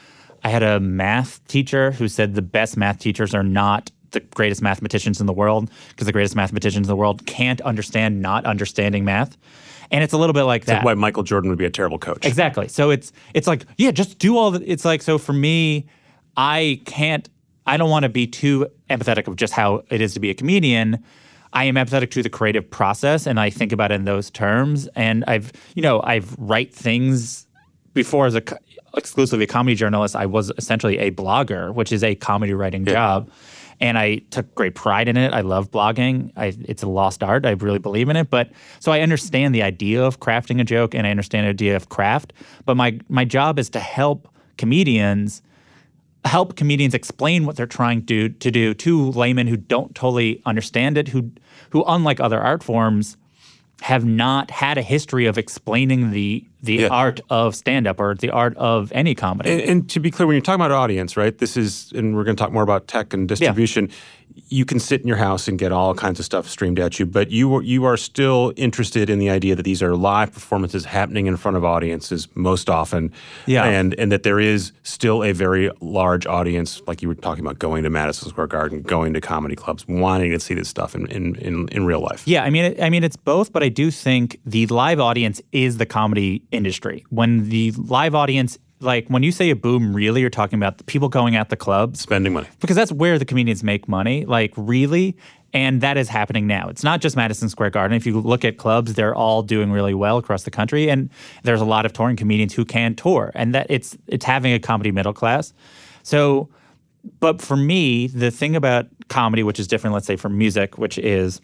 I 0.47 0.49
had 0.49 0.63
a 0.63 0.79
math 0.79 1.45
teacher 1.49 1.91
who 1.91 2.07
said 2.07 2.35
the 2.35 2.43
best 2.43 2.77
math 2.77 3.01
teachers 3.01 3.35
are 3.35 3.43
not 3.43 3.91
the 4.13 4.21
greatest 4.21 4.63
mathematicians 4.63 5.21
in 5.21 5.27
the 5.27 5.33
world 5.33 5.71
because 5.89 6.07
the 6.07 6.13
greatest 6.13 6.37
mathematicians 6.37 6.87
in 6.87 6.89
the 6.89 6.97
world 6.97 7.27
can't 7.27 7.61
understand 7.63 8.23
not 8.23 8.45
understanding 8.45 9.05
math. 9.05 9.37
And 9.91 10.05
it's 10.05 10.13
a 10.13 10.19
little 10.19 10.33
bit 10.33 10.45
like 10.45 10.65
that. 10.67 10.75
That's 10.75 10.85
why 10.85 10.95
Michael 10.95 11.25
Jordan 11.25 11.51
would 11.51 11.59
be 11.59 11.65
a 11.65 11.71
terrible 11.71 11.99
coach. 11.99 12.25
Exactly. 12.25 12.69
So 12.69 12.91
it's 12.91 13.13
it's 13.35 13.49
like 13.49 13.65
yeah, 13.77 13.91
just 13.91 14.19
do 14.19 14.37
all 14.37 14.53
the. 14.53 14.71
It's 14.71 14.85
like 14.85 15.03
so 15.03 15.19
for 15.19 15.33
me, 15.33 15.87
I 16.37 16.81
can't. 16.85 17.29
I 17.67 17.77
don't 17.77 17.91
want 17.91 18.05
to 18.05 18.09
be 18.09 18.27
too 18.27 18.67
empathetic 18.89 19.27
of 19.27 19.37
just 19.37 19.53
how 19.53 19.83
it 19.91 20.01
is 20.01 20.15
to 20.15 20.21
be 20.21 20.31
a 20.31 20.35
comedian. 20.35 21.03
I 21.53 21.65
am 21.65 21.77
empathetic 21.77 22.11
to 22.13 22.23
the 22.23 22.29
creative 22.29 22.71
process, 22.71 23.27
and 23.27 23.41
I 23.41 23.51
think 23.51 23.73
about 23.73 23.91
it 23.91 23.95
in 23.95 24.05
those 24.05 24.31
terms. 24.31 24.89
And 24.95 25.25
I've 25.27 25.53
you 25.75 25.83
know 25.83 26.03
I've 26.03 26.35
write 26.39 26.75
things 26.75 27.47
before 27.95 28.27
as 28.27 28.35
a 28.35 28.43
exclusively 28.97 29.45
a 29.45 29.49
comedy 29.49 29.75
journalist. 29.75 30.17
I 30.17 30.27
was 30.27 30.53
essentially 30.59 30.99
a 30.99 31.11
blogger, 31.11 31.73
which 31.73 31.93
is 31.93 32.03
a 32.03 32.15
comedy 32.15 32.55
writing 32.55 32.85
job. 32.85 33.31
And 33.79 33.99
I 33.99 34.17
took 34.31 34.55
great 34.55 34.75
pride 34.75 35.07
in 35.07 35.19
it. 35.19 35.35
I 35.35 35.43
love 35.43 35.71
blogging. 35.71 36.33
I, 36.35 36.57
it's 36.63 36.83
a 36.83 36.89
lost 36.89 37.23
art. 37.23 37.45
I 37.45 37.51
really 37.51 37.79
believe 37.79 38.09
in 38.09 38.17
it. 38.17 38.31
But 38.31 38.51
so 38.81 38.91
I 38.91 39.01
understand 39.01 39.55
the 39.55 39.63
idea 39.63 40.03
of 40.03 40.19
crafting 40.19 40.61
a 40.61 40.65
joke, 40.65 40.95
and 40.95 41.07
I 41.07 41.11
understand 41.11 41.45
the 41.45 41.51
idea 41.51 41.77
of 41.77 41.91
craft. 41.91 42.33
But 42.65 42.77
my 42.77 42.99
my 43.09 43.27
job 43.27 43.59
is 43.59 43.69
to 43.71 43.81
help 43.81 44.29
comedians 44.57 45.43
help 46.27 46.57
comedians 46.57 46.95
explain 46.95 47.47
what 47.47 47.57
they're 47.57 47.67
trying 47.67 48.05
to 48.07 48.29
to 48.31 48.51
do 48.51 48.75
to 48.75 49.11
laymen 49.13 49.47
who 49.47 49.57
don't 49.57 49.95
totally 49.95 50.43
understand 50.47 50.99
it, 50.99 51.09
who 51.09 51.31
who 51.71 51.85
unlike 51.87 52.21
other 52.21 52.41
art 52.41 52.63
forms 52.63 53.17
have 53.83 54.07
not 54.07 54.51
had 54.51 54.79
a 54.79 54.83
history 54.83 55.27
of 55.27 55.37
explaining 55.37 56.11
the 56.11 56.45
the 56.63 56.75
Yeah. 56.77 56.89
art 56.89 57.21
of 57.31 57.55
stand 57.55 57.87
up 57.87 58.01
or 58.01 58.15
the 58.15 58.31
art 58.31 58.57
of 58.57 58.91
any 58.93 59.15
comedy. 59.15 59.51
And, 59.51 59.61
and 59.61 59.91
to 59.91 60.01
be 60.01 60.11
clear, 60.11 60.27
when 60.27 60.35
you're 60.35 60.41
talking 60.43 60.61
about 60.61 60.73
audience, 60.73 61.17
right? 61.17 61.37
This 61.37 61.57
is, 61.57 61.93
and 61.95 62.17
we're 62.17 62.25
going 62.25 62.35
to 62.37 62.43
talk 62.43 62.53
more 62.53 62.63
about 62.65 62.89
tech 62.89 63.13
and 63.15 63.29
distribution. 63.29 63.91
You 64.49 64.65
can 64.65 64.79
sit 64.79 65.01
in 65.01 65.09
your 65.09 65.17
house 65.17 65.49
and 65.49 65.59
get 65.59 65.73
all 65.73 65.93
kinds 65.95 66.21
of 66.21 66.25
stuff 66.25 66.47
streamed 66.49 66.79
at 66.79 67.01
you, 67.01 67.07
but 67.07 67.31
you 67.33 67.53
are, 67.57 67.63
you 67.63 67.85
are 67.85 67.97
still 67.97 68.53
interested 68.57 69.11
in 69.11 69.19
the 69.19 69.29
idea 69.29 69.57
that 69.57 69.65
these 69.65 69.83
are 69.83 69.97
live 69.97 70.33
performances 70.33 70.85
happening 70.85 71.27
in 71.27 71.37
front 71.37 71.57
of 71.57 71.65
audiences 71.65 72.29
most 72.37 72.71
often, 72.71 73.13
Yeah. 73.47 73.65
and 73.65 73.93
and 73.99 74.13
that 74.13 74.23
there 74.23 74.39
is 74.39 74.71
still 74.85 75.25
a 75.25 75.33
very 75.33 75.71
large 75.81 76.27
audience, 76.27 76.81
like 76.87 77.03
you 77.03 77.09
were 77.09 77.17
talking 77.17 77.45
about, 77.45 77.59
going 77.59 77.83
to 77.83 77.91
Madison 77.91 78.29
Square 78.29 78.47
Garden, 78.49 78.83
going 78.83 79.15
to 79.15 79.21
comedy 79.21 79.57
clubs, 79.57 79.85
wanting 79.89 80.31
to 80.31 80.39
see 80.39 80.55
this 80.55 80.69
stuff 80.69 80.95
in 80.95 81.07
in, 81.07 81.35
in, 81.37 81.69
in 81.69 81.85
real 81.85 82.01
life. 82.01 82.23
Yeah, 82.27 82.45
I 82.45 82.51
mean, 82.51 82.67
it, 82.67 82.81
I 82.81 82.89
mean, 82.89 83.03
it's 83.03 83.17
both, 83.17 83.53
but 83.53 83.63
I 83.65 83.69
do 83.69 83.91
think 83.91 84.39
the 84.47 84.67
live 84.69 85.01
audience 85.01 85.43
is 85.51 85.79
the 85.79 85.87
comedy 85.87 86.43
industry. 86.53 87.05
When 87.11 87.49
the 87.49 87.73
live 87.73 88.15
audience, 88.15 88.59
like 88.81 89.07
when 89.09 89.23
you 89.23 89.33
say 89.33 89.51
a 89.51 89.57
boom, 89.57 89.95
really, 89.95 90.21
you're 90.21 90.31
talking 90.31 90.59
about 90.59 90.79
the 90.79 90.85
people 90.85 91.09
going 91.09 91.35
at 91.37 91.49
the 91.49 91.57
clubs 91.57 92.01
Spending 92.01 92.33
money. 92.33 92.47
because 92.61 92.77
that's 92.77 92.93
where 92.93 93.19
the 93.19 93.25
comedians 93.25 93.63
make 93.65 93.89
money, 93.89 94.25
like 94.25 94.53
really. 94.57 95.17
And 95.53 95.81
that 95.81 95.97
is 95.97 96.09
happening 96.09 96.47
now. 96.47 96.69
It's 96.69 96.85
not 96.85 97.01
just 97.01 97.17
Madison 97.17 97.49
Square 97.49 97.71
Garden. 97.71 97.97
If 97.97 98.05
you 98.05 98.21
look 98.21 98.45
at 98.45 98.59
clubs, 98.59 98.93
they're 98.93 99.15
all 99.15 99.43
doing 99.43 99.71
really 99.73 99.95
well 99.95 100.19
across 100.19 100.43
the 100.43 100.51
country, 100.51 100.91
and 100.91 101.09
there's 101.45 101.63
a 101.63 101.65
lot 101.65 101.87
of 101.87 101.95
touring 101.95 102.17
comedians 102.17 102.53
who 102.53 102.65
can 102.67 102.95
tour, 102.95 103.33
and 103.35 103.55
that 103.55 103.67
it's 103.71 103.97
it's 104.07 104.25
having 104.25 104.53
a 104.53 104.59
comedy 104.59 104.91
middle 104.91 105.15
class. 105.15 105.55
So, 106.03 106.51
but 107.21 107.41
for 107.41 107.57
me, 107.57 108.09
the 108.09 108.31
thing 108.31 108.55
about 108.55 108.87
comedy, 109.09 109.43
which 109.43 109.59
is 109.59 109.67
different, 109.67 109.95
let's 109.95 110.07
say 110.07 110.17
from 110.17 110.37
music, 110.37 110.77
which 110.77 110.99
is 110.99 111.41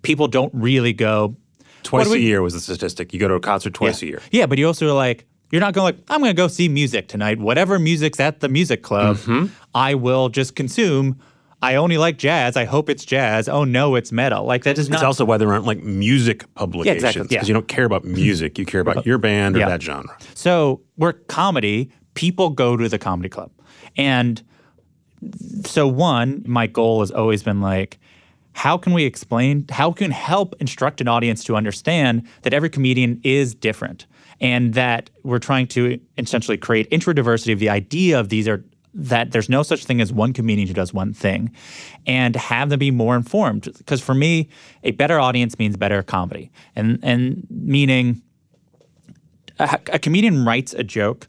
people 0.00 0.28
don't 0.28 0.52
really 0.54 0.94
go 0.94 1.36
Twice 1.82 2.06
a 2.06 2.10
we- 2.12 2.20
year 2.20 2.40
was 2.40 2.54
the 2.54 2.60
statistic. 2.60 3.12
You 3.12 3.18
go 3.20 3.28
to 3.28 3.34
a 3.34 3.40
concert 3.40 3.74
twice 3.74 4.00
yeah. 4.00 4.06
a 4.06 4.10
year. 4.10 4.22
Yeah, 4.30 4.46
but 4.46 4.56
you 4.56 4.66
also 4.66 4.88
are 4.88 4.92
like, 4.94 5.26
You're 5.52 5.60
not 5.60 5.74
going 5.74 5.84
like, 5.84 6.04
I'm 6.08 6.20
going 6.20 6.30
to 6.30 6.36
go 6.36 6.48
see 6.48 6.68
music 6.68 7.06
tonight. 7.06 7.38
Whatever 7.38 7.78
music's 7.78 8.18
at 8.18 8.40
the 8.40 8.48
music 8.48 8.82
club, 8.82 9.18
Mm-hmm. 9.18 9.46
I 9.74 9.94
will 9.94 10.28
just 10.30 10.56
consume. 10.56 11.20
I 11.60 11.76
only 11.76 11.96
like 11.98 12.18
jazz. 12.18 12.56
I 12.56 12.64
hope 12.64 12.90
it's 12.90 13.04
jazz. 13.04 13.48
Oh 13.48 13.62
no, 13.62 13.94
it's 13.94 14.10
metal. 14.10 14.44
Like 14.44 14.64
that 14.64 14.78
is 14.78 14.88
not. 14.90 14.96
It's 14.96 15.04
also 15.04 15.24
why 15.24 15.36
there 15.36 15.52
aren't 15.52 15.64
like 15.66 15.80
music 15.84 16.52
publications 16.54 16.86
Yeah, 16.86 17.08
exactly, 17.08 17.22
because 17.28 17.46
yeah. 17.46 17.48
you 17.48 17.54
don't 17.54 17.68
care 17.68 17.84
about 17.84 18.04
music. 18.04 18.58
You 18.58 18.66
care 18.66 18.80
about 18.80 19.06
your 19.06 19.18
band 19.18 19.54
or 19.54 19.60
Yeah. 19.60 19.68
that 19.68 19.80
genre. 19.82 20.16
So 20.34 20.80
we're 20.96 21.12
comedy. 21.12 21.90
People 22.14 22.50
go 22.50 22.76
to 22.76 22.88
the 22.88 22.98
comedy 22.98 23.28
club. 23.28 23.52
And 23.96 24.42
so, 25.64 25.86
one, 25.86 26.42
my 26.46 26.66
goal 26.66 27.00
has 27.00 27.10
always 27.12 27.42
been 27.42 27.60
like, 27.60 27.98
how 28.54 28.76
can 28.76 28.92
we 28.92 29.04
explain, 29.04 29.64
how 29.70 29.92
can 29.92 30.10
help 30.10 30.54
instruct 30.60 31.00
an 31.00 31.08
audience 31.08 31.44
to 31.44 31.54
understand 31.56 32.26
that 32.42 32.52
every 32.52 32.68
comedian 32.70 33.20
is 33.22 33.54
different 33.54 34.06
and 34.42 34.74
that 34.74 35.08
we're 35.22 35.38
trying 35.38 35.66
to 35.68 35.98
essentially 36.18 36.58
create 36.58 36.86
intradiversity 36.88 37.52
of 37.52 37.58
the 37.58 37.70
idea 37.70 38.20
of 38.20 38.28
these 38.28 38.46
are 38.46 38.62
that 38.94 39.30
there's 39.30 39.48
no 39.48 39.62
such 39.62 39.86
thing 39.86 40.02
as 40.02 40.12
one 40.12 40.34
comedian 40.34 40.68
who 40.68 40.74
does 40.74 40.92
one 40.92 41.14
thing 41.14 41.50
and 42.06 42.36
have 42.36 42.68
them 42.68 42.78
be 42.78 42.90
more 42.90 43.16
informed 43.16 43.72
because 43.78 44.02
for 44.02 44.14
me 44.14 44.50
a 44.82 44.90
better 44.90 45.18
audience 45.18 45.58
means 45.58 45.78
better 45.78 46.02
comedy 46.02 46.50
and 46.76 46.98
and 47.02 47.46
meaning 47.48 48.20
a, 49.58 49.78
a 49.94 49.98
comedian 49.98 50.44
writes 50.44 50.74
a 50.74 50.84
joke 50.84 51.26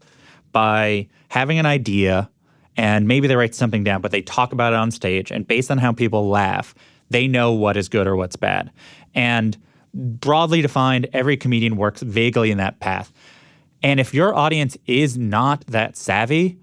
by 0.52 1.08
having 1.30 1.58
an 1.58 1.66
idea 1.66 2.30
and 2.76 3.08
maybe 3.08 3.28
they 3.28 3.36
write 3.36 3.54
something 3.54 3.84
down, 3.84 4.02
but 4.02 4.12
they 4.12 4.22
talk 4.22 4.52
about 4.52 4.74
it 4.74 4.78
on 4.78 4.92
stage. 4.92 5.32
And 5.32 5.48
based 5.48 5.70
on 5.70 5.78
how 5.78 5.92
people 5.92 6.28
laugh, 6.30 6.74
they 7.10 7.28
know 7.28 7.52
what 7.52 7.78
is 7.78 7.88
good 7.88 8.08
or 8.08 8.16
what's 8.16 8.36
bad. 8.36 8.72
And 9.14 9.58
broadly 9.94 10.62
defined, 10.62 11.08
every 11.14 11.38
comedian 11.38 11.76
works 11.78 12.02
vaguely 12.02 12.52
in 12.52 12.58
that 12.58 12.80
path. 12.80 13.12
And 13.82 14.00
if 14.00 14.14
your 14.14 14.34
audience 14.34 14.78
is 14.88 15.18
not 15.18 15.66
that 15.68 15.98
savvy, 15.98 16.58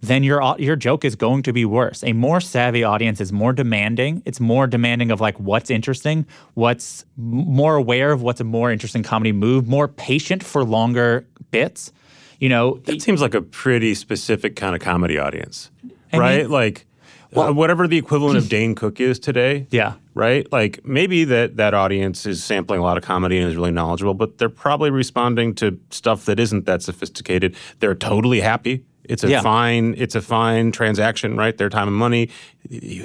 then 0.00 0.22
your 0.22 0.54
your 0.58 0.76
joke 0.76 1.04
is 1.04 1.16
going 1.16 1.42
to 1.44 1.52
be 1.52 1.64
worse. 1.64 2.02
A 2.04 2.12
more 2.12 2.40
savvy 2.40 2.84
audience 2.84 3.20
is 3.20 3.32
more 3.32 3.52
demanding. 3.52 4.22
It's 4.26 4.38
more 4.40 4.66
demanding 4.66 5.10
of 5.10 5.20
like 5.20 5.38
what's 5.40 5.70
interesting, 5.70 6.26
what's 6.54 7.04
more 7.16 7.76
aware 7.76 8.12
of 8.12 8.22
what's 8.22 8.40
a 8.40 8.44
more 8.44 8.70
interesting 8.70 9.02
comedy 9.02 9.32
move, 9.32 9.66
more 9.66 9.88
patient 9.88 10.42
for 10.42 10.62
longer 10.64 11.26
bits. 11.50 11.92
You 12.38 12.48
know, 12.50 12.78
that 12.84 13.00
seems 13.00 13.22
like 13.22 13.34
a 13.34 13.40
pretty 13.40 13.94
specific 13.94 14.56
kind 14.56 14.74
of 14.74 14.80
comedy 14.82 15.16
audience, 15.18 15.70
I 16.12 16.18
right? 16.18 16.38
mean- 16.42 16.50
like 16.50 16.86
uh, 17.34 17.52
whatever 17.52 17.88
the 17.88 17.96
equivalent 17.96 18.36
of 18.36 18.48
Dane 18.50 18.74
Cook 18.74 19.00
is 19.00 19.18
today. 19.18 19.66
Yeah. 19.70 19.94
Right? 20.14 20.50
Like 20.52 20.84
maybe 20.84 21.24
that 21.24 21.56
that 21.56 21.74
audience 21.74 22.24
is 22.24 22.42
sampling 22.42 22.78
a 22.80 22.82
lot 22.84 22.96
of 22.96 23.02
comedy 23.02 23.38
and 23.38 23.48
is 23.48 23.56
really 23.56 23.72
knowledgeable, 23.72 24.14
but 24.14 24.38
they're 24.38 24.48
probably 24.48 24.90
responding 24.90 25.54
to 25.56 25.78
stuff 25.90 26.24
that 26.26 26.38
isn't 26.38 26.66
that 26.66 26.82
sophisticated. 26.82 27.56
They're 27.80 27.96
totally 27.96 28.40
happy. 28.40 28.84
It's 29.06 29.22
a 29.22 29.28
Yeah. 29.28 29.42
fine 29.42 29.94
it's 29.98 30.14
a 30.14 30.22
fine 30.22 30.70
transaction, 30.72 31.36
right? 31.36 31.56
Their 31.58 31.68
time 31.68 31.88
and 31.88 31.96
money. 31.96 32.30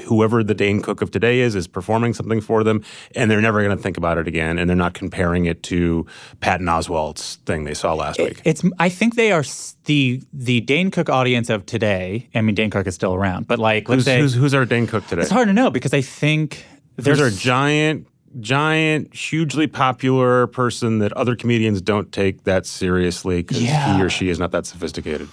Whoever 0.06 0.44
the 0.44 0.54
Dane 0.54 0.82
Cook 0.82 1.02
of 1.02 1.12
today 1.12 1.40
is 1.42 1.56
is 1.56 1.68
performing 1.68 2.14
something 2.14 2.40
for 2.42 2.64
them 2.64 2.84
and 3.16 3.30
they're 3.30 3.42
never 3.42 3.62
going 3.64 3.76
to 3.76 3.82
think 3.82 3.98
about 3.98 4.18
it 4.18 4.28
again 4.28 4.58
and 4.58 4.70
they're 4.70 4.78
not 4.78 4.94
comparing 4.94 5.46
it 5.46 5.62
to 5.64 6.06
Patton 6.40 6.68
Oswalt's 6.68 7.38
thing 7.46 7.66
they 7.66 7.74
saw 7.74 7.94
last 7.96 8.20
week. 8.20 8.42
It's. 8.46 8.64
I 8.80 8.88
think 8.90 9.16
they 9.16 9.32
are 9.34 9.44
the 9.86 10.22
the 10.32 10.62
Dane 10.62 10.92
Cook 10.92 11.10
audience 11.10 11.50
of 11.50 11.66
today. 11.66 12.30
I 12.34 12.42
mean, 12.42 12.56
Dane 12.56 12.70
Cook 12.70 12.88
is 12.88 12.96
still 12.96 13.14
around, 13.16 13.48
but 13.48 13.60
like, 13.60 13.90
let's 13.90 14.00
Who's, 14.00 14.06
say 14.06 14.20
who's, 14.22 14.34
who's 14.36 14.54
our 14.54 14.66
Dane 14.66 14.88
Cook 14.88 15.06
today? 15.08 15.24
it's 15.24 15.32
hard 15.32 15.48
to 15.48 15.54
know 15.54 15.70
because 15.70 15.94
I 15.94 16.02
think 16.02 16.66
There's 17.04 17.20
a 17.20 17.32
giant, 17.32 18.08
giant, 18.40 19.14
hugely 19.14 19.68
popular 19.68 20.48
person 20.48 21.00
that 21.00 21.14
other 21.14 21.36
comedians 21.36 21.82
don't 21.82 22.12
take 22.12 22.44
that 22.44 22.66
seriously 22.66 23.42
because 23.42 23.62
Yeah. 23.64 23.98
he 23.98 24.04
or 24.04 24.10
she 24.10 24.30
is 24.30 24.40
not 24.40 24.52
that 24.52 24.66
sophisticated 24.66 25.28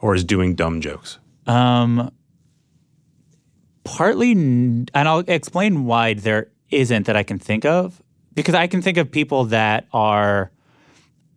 or 0.00 0.14
is 0.14 0.24
doing 0.24 0.54
dumb 0.54 0.80
jokes. 0.80 1.18
um, 1.46 2.10
partly, 3.84 4.32
and 4.32 4.90
I'll 4.94 5.20
explain 5.26 5.84
why 5.84 6.14
there 6.14 6.50
isn't 6.70 7.06
that 7.06 7.16
I 7.16 7.22
can 7.22 7.38
think 7.38 7.64
of 7.64 8.00
because 8.34 8.54
I 8.54 8.66
can 8.66 8.80
think 8.80 8.96
of 8.96 9.10
people 9.10 9.44
that 9.46 9.86
are 9.92 10.50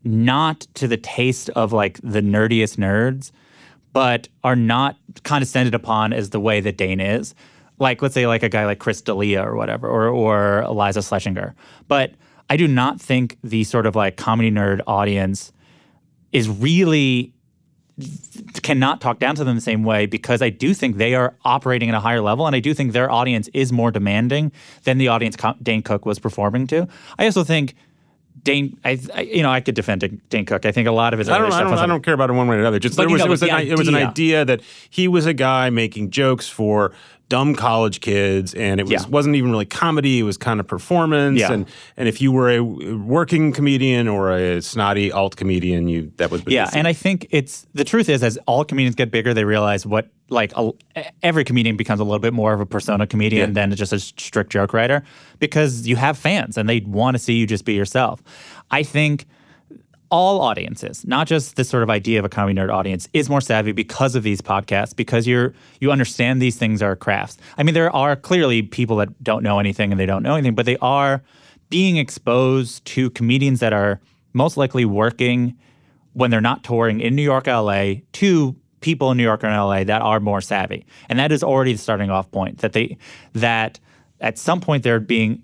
not 0.04 0.62
to 0.76 0.88
the 0.88 0.98
taste 0.98 1.50
of 1.50 1.74
like 1.74 2.00
the 2.04 2.22
nerdiest 2.22 2.78
nerds, 2.78 3.32
but 3.94 4.28
are 4.44 4.56
not 4.56 4.96
condescended 5.24 5.74
upon 5.74 6.14
as 6.14 6.30
the 6.30 6.40
way 6.40 6.60
that 6.62 6.78
Dane 6.78 7.00
is. 7.00 7.34
Like, 7.78 8.02
let's 8.02 8.14
say, 8.14 8.26
like 8.28 8.44
a 8.44 8.50
guy 8.50 8.66
like 8.66 8.80
Chris 8.80 9.02
D'Elia 9.02 9.44
or 9.44 9.56
whatever, 9.56 9.88
or 9.88 10.08
or 10.08 10.62
Eliza 10.62 11.02
Schlesinger. 11.02 11.56
But 11.88 12.14
I 12.50 12.58
do 12.58 12.68
not 12.68 13.02
think 13.02 13.38
the 13.44 13.64
sort 13.64 13.86
of 13.86 13.96
like 13.96 14.18
comedy 14.18 14.52
nerd 14.52 14.82
audience 14.88 15.52
is 16.32 16.48
really 16.50 17.34
cannot 18.62 19.00
talk 19.00 19.20
down 19.20 19.36
to 19.36 19.44
them 19.44 19.56
the 19.56 19.62
same 19.62 19.84
way 19.84 20.06
because 20.06 20.42
I 20.42 20.50
do 20.50 20.74
think 20.74 20.98
they 20.98 21.16
are 21.16 21.36
operating 21.46 21.90
at 21.90 21.96
a 21.96 22.00
higher 22.00 22.22
level, 22.22 22.46
and 22.46 22.56
I 22.56 22.60
do 22.60 22.74
think 22.74 22.92
their 22.92 23.10
audience 23.10 23.50
is 23.54 23.72
more 23.72 23.90
demanding 23.92 24.52
than 24.84 24.98
the 24.98 25.08
audience 25.08 25.36
Co- 25.36 25.56
Dane 25.62 25.82
Cook 25.82 26.06
was 26.06 26.20
performing 26.20 26.68
to. 26.68 26.88
I 27.18 27.26
also 27.26 27.44
think 27.44 27.76
Dane, 28.44 28.78
I, 28.84 29.00
I 29.14 29.22
you 29.22 29.44
know, 29.44 29.50
I 29.50 29.62
could 29.62 29.76
defend 29.76 30.20
Dane- 30.30 30.46
Cook. 30.46 30.66
I 30.66 30.72
think 30.74 30.88
a 30.88 30.92
lot 30.92 31.14
of 31.14 31.20
his 31.20 31.30
I 31.30 31.38
don't, 31.38 31.48
I 31.48 31.50
stuff 31.50 31.62
don't, 31.62 31.72
was 31.72 31.80
I 31.80 31.86
don't 31.86 32.04
care 32.04 32.14
about 32.14 32.30
it 32.30 32.34
one 32.34 32.48
way 32.48 32.58
or 32.58 32.60
another. 32.60 32.80
Just 32.80 32.98
But 32.98 33.04
there 33.04 33.14
was, 33.14 33.22
know, 33.22 33.28
it, 33.28 33.30
was 33.30 33.42
an, 33.42 33.50
it 33.50 33.78
was 33.78 33.88
an 33.88 33.96
idea 33.96 34.44
that 34.44 34.62
he 34.90 35.08
was 35.08 35.26
a 35.26 35.34
guy 35.34 35.70
making 35.70 36.12
jokes 36.12 36.50
for 36.50 36.92
dumb 37.28 37.56
college 37.56 38.02
kids, 38.02 38.54
and 38.54 38.80
it 38.80 38.84
was 38.84 38.92
Yeah. 38.92 39.08
wasn't 39.10 39.36
even 39.36 39.52
really 39.52 39.66
comedy. 39.66 40.20
It 40.20 40.24
was 40.24 40.38
kind 40.38 40.60
of 40.60 40.68
performance. 40.68 41.40
Yeah. 41.40 41.52
And 41.54 41.66
and 41.98 42.08
if 42.08 42.22
you 42.22 42.32
were 42.32 42.50
a 42.52 42.60
working 42.62 43.52
comedian 43.52 44.08
or 44.08 44.32
a 44.32 44.62
snotty 44.62 45.12
alt 45.12 45.36
comedian, 45.36 45.88
you 45.88 46.12
that 46.18 46.30
was 46.32 46.44
Yeah, 46.48 46.70
and 46.74 46.88
I 46.88 46.94
think 46.94 47.28
it's 47.32 47.66
the 47.74 47.84
truth 47.84 48.10
is 48.10 48.22
as 48.24 48.38
all 48.48 48.64
comedians 48.64 48.96
get 48.96 49.10
bigger, 49.12 49.34
they 49.34 49.44
realize 49.46 49.86
what 49.86 50.10
like 50.30 50.54
a, 50.56 50.72
every 51.22 51.44
comedian 51.44 51.78
becomes 51.78 52.00
a 52.00 52.04
little 52.04 52.20
bit 52.20 52.34
more 52.34 52.54
of 52.54 52.60
a 52.60 52.66
persona 52.66 53.06
comedian 53.06 53.50
Yeah. 53.56 53.66
than 53.68 53.76
just 53.76 53.94
a 53.94 54.00
strict 54.00 54.52
joke 54.52 54.74
writer 54.74 55.04
because 55.40 55.88
you 55.88 55.96
have 55.98 56.18
fans 56.18 56.58
and 56.58 56.68
they 56.68 56.80
want 56.82 57.16
to 57.16 57.20
see 57.20 57.34
you 57.34 57.46
just 57.48 57.66
be 57.66 57.74
yourself. 57.74 58.22
I 58.72 58.82
think 58.84 59.26
all 60.12 60.42
audiences, 60.42 61.06
not 61.06 61.28
just 61.28 61.56
this 61.56 61.70
sort 61.70 61.84
of 61.84 61.90
idea 61.90 62.20
of 62.20 62.26
a 62.26 62.30
comedy 62.30 62.60
nerd 62.60 62.72
audience, 62.72 63.08
is 63.14 63.30
more 63.30 63.42
savvy 63.42 63.72
because 63.72 64.16
of 64.16 64.24
these 64.24 64.42
podcasts, 64.42 64.96
because 64.96 65.28
you're 65.28 65.54
you 65.80 65.92
understand 65.92 66.42
these 66.42 66.58
things 66.58 66.82
are 66.82 66.96
crafts. 66.96 67.38
I 67.58 67.64
mean, 67.64 67.74
there 67.74 67.94
are 67.96 68.16
clearly 68.16 68.62
people 68.62 68.98
that 68.98 69.24
don't 69.24 69.44
know 69.44 69.60
anything 69.60 69.92
and 69.92 70.00
they 70.00 70.06
don't 70.06 70.24
know 70.24 70.36
anything, 70.36 70.56
but 70.56 70.66
they 70.66 70.78
are 70.78 71.24
being 71.70 71.98
exposed 71.98 72.86
to 72.86 73.10
comedians 73.12 73.60
that 73.60 73.74
are 73.74 74.00
most 74.34 74.58
likely 74.58 74.86
working 74.86 75.58
when 76.14 76.32
they're 76.32 76.42
not 76.42 76.64
touring 76.64 77.02
in 77.02 77.16
New 77.16 77.24
York, 77.24 77.48
LA, 77.48 77.96
to 78.14 78.56
people 78.82 79.12
in 79.12 79.18
New 79.18 79.24
York 79.24 79.44
and 79.44 79.52
LA 79.52 79.84
that 79.84 80.02
are 80.02 80.20
more 80.20 80.42
savvy. 80.42 80.86
And 81.10 81.18
that 81.20 81.32
is 81.32 81.44
already 81.44 81.74
the 81.74 81.80
starting 81.80 82.10
off 82.10 82.30
point 82.32 82.60
that 82.60 82.74
they 82.74 82.98
that 83.34 83.80
at 84.22 84.38
some 84.38 84.62
point 84.62 84.84
they're 84.84 85.00
being 85.00 85.42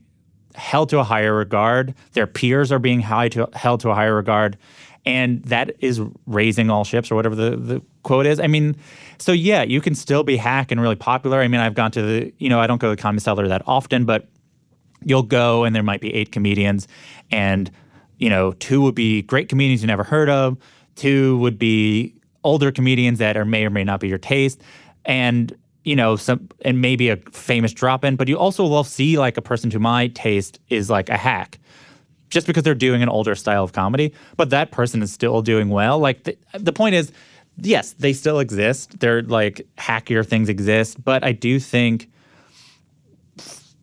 held 0.56 0.90
to 0.90 1.00
a 1.00 1.04
higher 1.04 1.34
regard. 1.34 1.94
Their 2.14 2.28
peers 2.28 2.72
are 2.72 2.80
being 2.80 3.02
to, 3.02 3.50
held 3.54 3.80
to 3.82 3.90
a 3.90 3.96
higher 3.96 4.16
regard. 4.16 4.58
And 5.06 5.44
that 5.46 5.76
is 5.80 6.00
raising 6.28 6.70
all 6.70 6.84
ships 6.84 7.12
or 7.12 7.16
whatever 7.16 7.36
the, 7.36 7.56
the 7.56 7.82
quote 8.04 8.28
is. 8.28 8.40
I 8.40 8.48
mean, 8.48 8.76
so 9.18 9.32
yeah, 9.32 9.64
you 9.64 9.82
can 9.82 9.96
still 9.96 10.24
be 10.24 10.38
hack 10.38 10.72
and 10.72 10.80
really 10.80 10.96
popular. 10.96 11.42
I 11.42 11.48
mean, 11.48 11.60
I've 11.60 11.74
gone 11.74 11.92
to 11.92 12.02
the, 12.02 12.34
you 12.38 12.50
know, 12.50 12.60
I 12.60 12.68
don't 12.68 12.80
go 12.80 12.90
to 12.90 12.96
the 12.96 13.02
comedy 13.02 13.22
cellar 13.22 13.48
that 13.48 13.64
often, 13.66 14.06
but 14.06 14.28
you'll 15.04 15.24
go 15.24 15.64
and 15.64 15.76
there 15.76 15.84
might 15.84 16.02
be 16.02 16.14
eight 16.14 16.32
comedians 16.32 16.88
and 17.32 17.72
you 18.18 18.30
know 18.30 18.52
two 18.54 18.82
would 18.82 18.96
be 18.96 19.22
great 19.24 19.50
comedians 19.50 19.82
you 19.82 19.88
never 19.88 20.04
heard 20.04 20.30
of 20.30 20.58
two 20.96 21.38
would 21.38 21.58
be 21.58 22.14
older 22.44 22.72
comedians 22.72 23.20
that 23.20 23.38
are 23.38 23.46
may 23.46 23.66
or 23.66 23.70
may 23.70 23.84
not 23.84 24.00
be 24.00 24.08
your 24.08 24.18
taste 24.18 24.62
and 25.06 25.56
you 25.84 25.96
know 25.96 26.16
some 26.16 26.48
and 26.64 26.82
maybe 26.82 27.10
a 27.10 27.18
famous 27.32 27.74
drop 27.74 28.04
in 28.04 28.16
but 28.16 28.28
you 28.28 28.38
also 28.38 28.66
will 28.66 28.84
see 28.84 29.18
like 29.18 29.38
a 29.38 29.42
person 29.42 29.70
to 29.70 29.80
my 29.80 30.08
taste 30.10 30.60
is 30.70 30.90
like 30.90 31.10
a 31.10 31.18
hack 31.18 31.60
just 32.30 32.48
because 32.48 32.64
they're 32.64 32.76
doing 32.76 33.02
an 33.02 33.10
older 33.10 33.36
style 33.36 33.64
of 33.64 33.74
comedy 33.74 34.14
but 34.38 34.50
that 34.50 34.72
person 34.72 35.02
is 35.02 35.12
still 35.12 35.42
doing 35.42 35.70
well 35.70 36.00
like 36.00 36.24
the, 36.24 36.38
the 36.54 36.74
point 36.74 36.96
is 36.96 37.12
yes 37.58 37.94
they 37.94 38.14
still 38.14 38.40
exist 38.40 39.00
they're 39.00 39.22
like 39.24 39.68
hackier 39.78 40.26
things 40.26 40.50
exist 40.50 41.04
but 41.04 41.24
i 41.24 41.32
do 41.32 41.60
think 41.60 42.08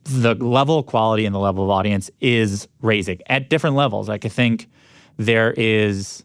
the 0.09 0.35
level 0.35 0.79
of 0.79 0.87
quality 0.87 1.27
and 1.27 1.35
the 1.35 1.39
level 1.39 1.65
of 1.65 1.71
audience 1.71 2.11
is 2.21 2.67
raising 2.81 3.21
at 3.27 3.51
different 3.51 3.77
levels. 3.77 4.09
Like 4.09 4.25
I 4.25 4.29
think 4.29 4.69
there 5.17 5.53
is 5.53 6.25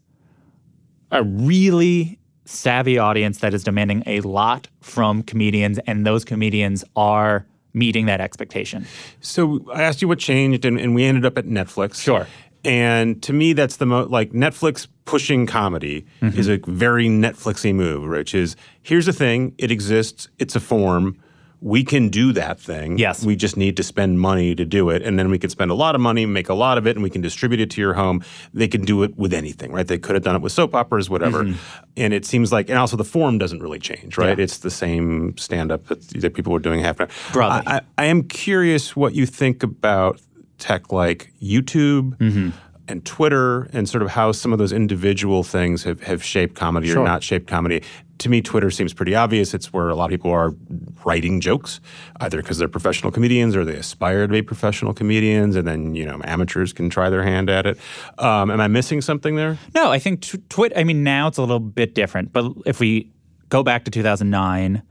a 1.12 1.24
really 1.24 2.20
savvy 2.46 2.98
audience 2.98 3.40
that 3.40 3.54
is 3.54 3.64
demanding 3.64 4.04
a 4.06 4.22
lot 4.22 4.68
from 4.82 5.24
comedians, 5.24 5.80
and 5.88 6.06
those 6.06 6.26
comedians 6.26 6.84
are 6.96 7.46
meeting 7.74 8.06
that 8.06 8.22
expectation. 8.22 8.86
So 9.22 9.66
I 9.74 9.82
asked 9.84 10.02
you 10.02 10.08
what 10.08 10.20
changed, 10.20 10.66
and, 10.66 10.80
and 10.80 10.94
we 10.94 11.04
ended 11.06 11.26
up 11.26 11.38
at 11.38 11.46
Netflix. 11.46 12.02
Sure. 12.02 12.28
And 12.66 13.22
to 13.24 13.34
me, 13.34 13.54
that's 13.54 13.78
the 13.78 13.86
most 13.86 14.10
like 14.10 14.32
Netflix 14.32 14.88
pushing 15.06 15.46
comedy 15.46 16.06
Mm-hmm. 16.22 16.40
is 16.40 16.48
a 16.48 16.58
very 16.68 17.08
Netflixy 17.08 17.74
move, 17.76 18.10
which 18.10 18.34
is 18.34 18.56
here's 18.84 19.06
the 19.06 19.14
thing: 19.14 19.54
it 19.58 19.70
exists, 19.72 20.30
it's 20.40 20.56
a 20.56 20.60
form. 20.62 21.18
We 21.64 21.82
can 21.86 22.10
do 22.10 22.34
that 22.34 22.60
thing. 22.60 22.98
Yes. 22.98 23.24
We 23.24 23.38
just 23.38 23.56
need 23.56 23.78
to 23.78 23.84
spend 23.84 24.20
money 24.20 24.54
to 24.54 24.66
do 24.66 24.90
it. 24.90 25.02
And 25.02 25.18
then 25.18 25.32
we 25.32 25.40
can 25.40 25.50
spend 25.50 25.72
a 25.72 25.74
lot 25.74 25.96
of 25.96 26.02
money, 26.02 26.26
make 26.26 26.50
a 26.50 26.54
lot 26.54 26.78
of 26.78 26.86
it, 26.86 26.98
and 26.98 27.02
we 27.02 27.10
can 27.10 27.22
distribute 27.22 27.62
it 27.62 27.72
to 27.72 27.82
your 27.82 27.94
home. 27.94 28.22
They 28.54 28.68
can 28.68 28.84
do 28.84 29.02
it 29.04 29.18
with 29.18 29.34
anything, 29.34 29.72
right? 29.72 29.88
They 29.88 29.98
could 29.98 30.16
have 30.16 30.26
done 30.26 30.36
it 30.36 30.42
with 30.42 30.52
soap 30.52 30.76
operas, 30.76 31.10
whatever. 31.10 31.54
And 31.96 32.14
it 32.14 32.26
seems 32.26 32.52
like, 32.52 32.70
and 32.70 32.78
also 32.78 32.98
the 32.98 33.06
form 33.06 33.38
doesn't 33.38 33.64
really 33.64 33.80
change, 33.80 34.18
right? 34.18 34.32
Mm-hmm. 34.32 34.40
Yeah. 34.40 34.44
it's 34.44 34.58
the 34.58 34.70
same 34.70 35.38
stand 35.38 35.72
up 35.72 35.88
that, 35.88 36.02
that 36.02 36.34
people 36.34 36.52
were 36.52 36.60
doing 36.60 36.82
half 36.82 37.00
an 37.00 37.08
hour. 37.08 37.32
Broadly. 37.32 37.64
I, 37.66 37.78
I, 37.78 37.82
I 37.98 38.06
am 38.08 38.24
curious 38.24 38.94
what 38.94 39.16
you 39.16 39.26
think 39.26 39.64
about 39.64 40.20
tech 40.58 40.92
like 40.92 41.32
YouTube. 41.42 42.18
Mm-hmm. 42.18 42.50
And 42.86 43.06
Twitter, 43.06 43.70
and 43.72 43.88
sort 43.88 44.02
of 44.02 44.10
how 44.10 44.34
some 44.34 44.52
of 44.52 44.60
those 44.60 44.74
individual 44.74 45.42
things 45.44 45.84
have, 45.84 46.04
have 46.04 46.22
shaped 46.22 46.56
comedy 46.56 46.92
or 46.92 47.02
not 47.02 47.24
shaped 47.24 47.48
comedy. 47.48 47.82
To 48.24 48.30
me, 48.30 48.42
Twitter 48.42 48.72
seems 48.72 48.94
pretty 48.94 49.16
obvious. 49.16 49.54
It's 49.54 49.74
where 49.74 49.90
a 49.90 49.96
lot 49.96 50.06
of 50.06 50.12
people 50.12 50.32
are 50.32 50.56
writing 51.04 51.42
jokes, 51.42 51.82
either 52.22 52.38
because 52.42 52.58
they're 52.58 52.70
professional 52.70 53.12
comedians 53.12 53.54
or 53.54 53.66
they 53.66 53.76
aspire 53.76 54.28
to 54.28 54.32
be 54.32 54.42
professional 54.42 54.94
comedians, 54.94 55.58
and 55.58 55.68
then 55.68 55.94
you 55.94 56.06
know 56.06 56.22
amateurs 56.24 56.72
can 56.72 56.90
try 56.90 57.10
their 57.10 57.24
hand 57.24 57.50
at 57.50 57.66
it. 57.66 57.78
Um, 58.18 58.50
am 58.50 58.62
I 58.62 58.70
missing 58.70 59.02
something 59.02 59.36
there? 59.36 59.58
No, 59.76 59.92
I 59.92 60.00
think 60.00 60.22
tw- 60.22 60.50
Twit. 60.50 60.72
I 60.78 60.86
mean, 60.86 61.04
now 61.04 61.28
it's 61.28 61.38
a 61.38 61.42
little 61.42 61.60
bit 61.60 61.96
different. 61.96 62.32
But 62.32 62.50
if 62.66 62.80
we 62.80 63.12
go 63.50 63.62
back 63.62 63.84
to 63.84 63.92
2009, 63.92 64.82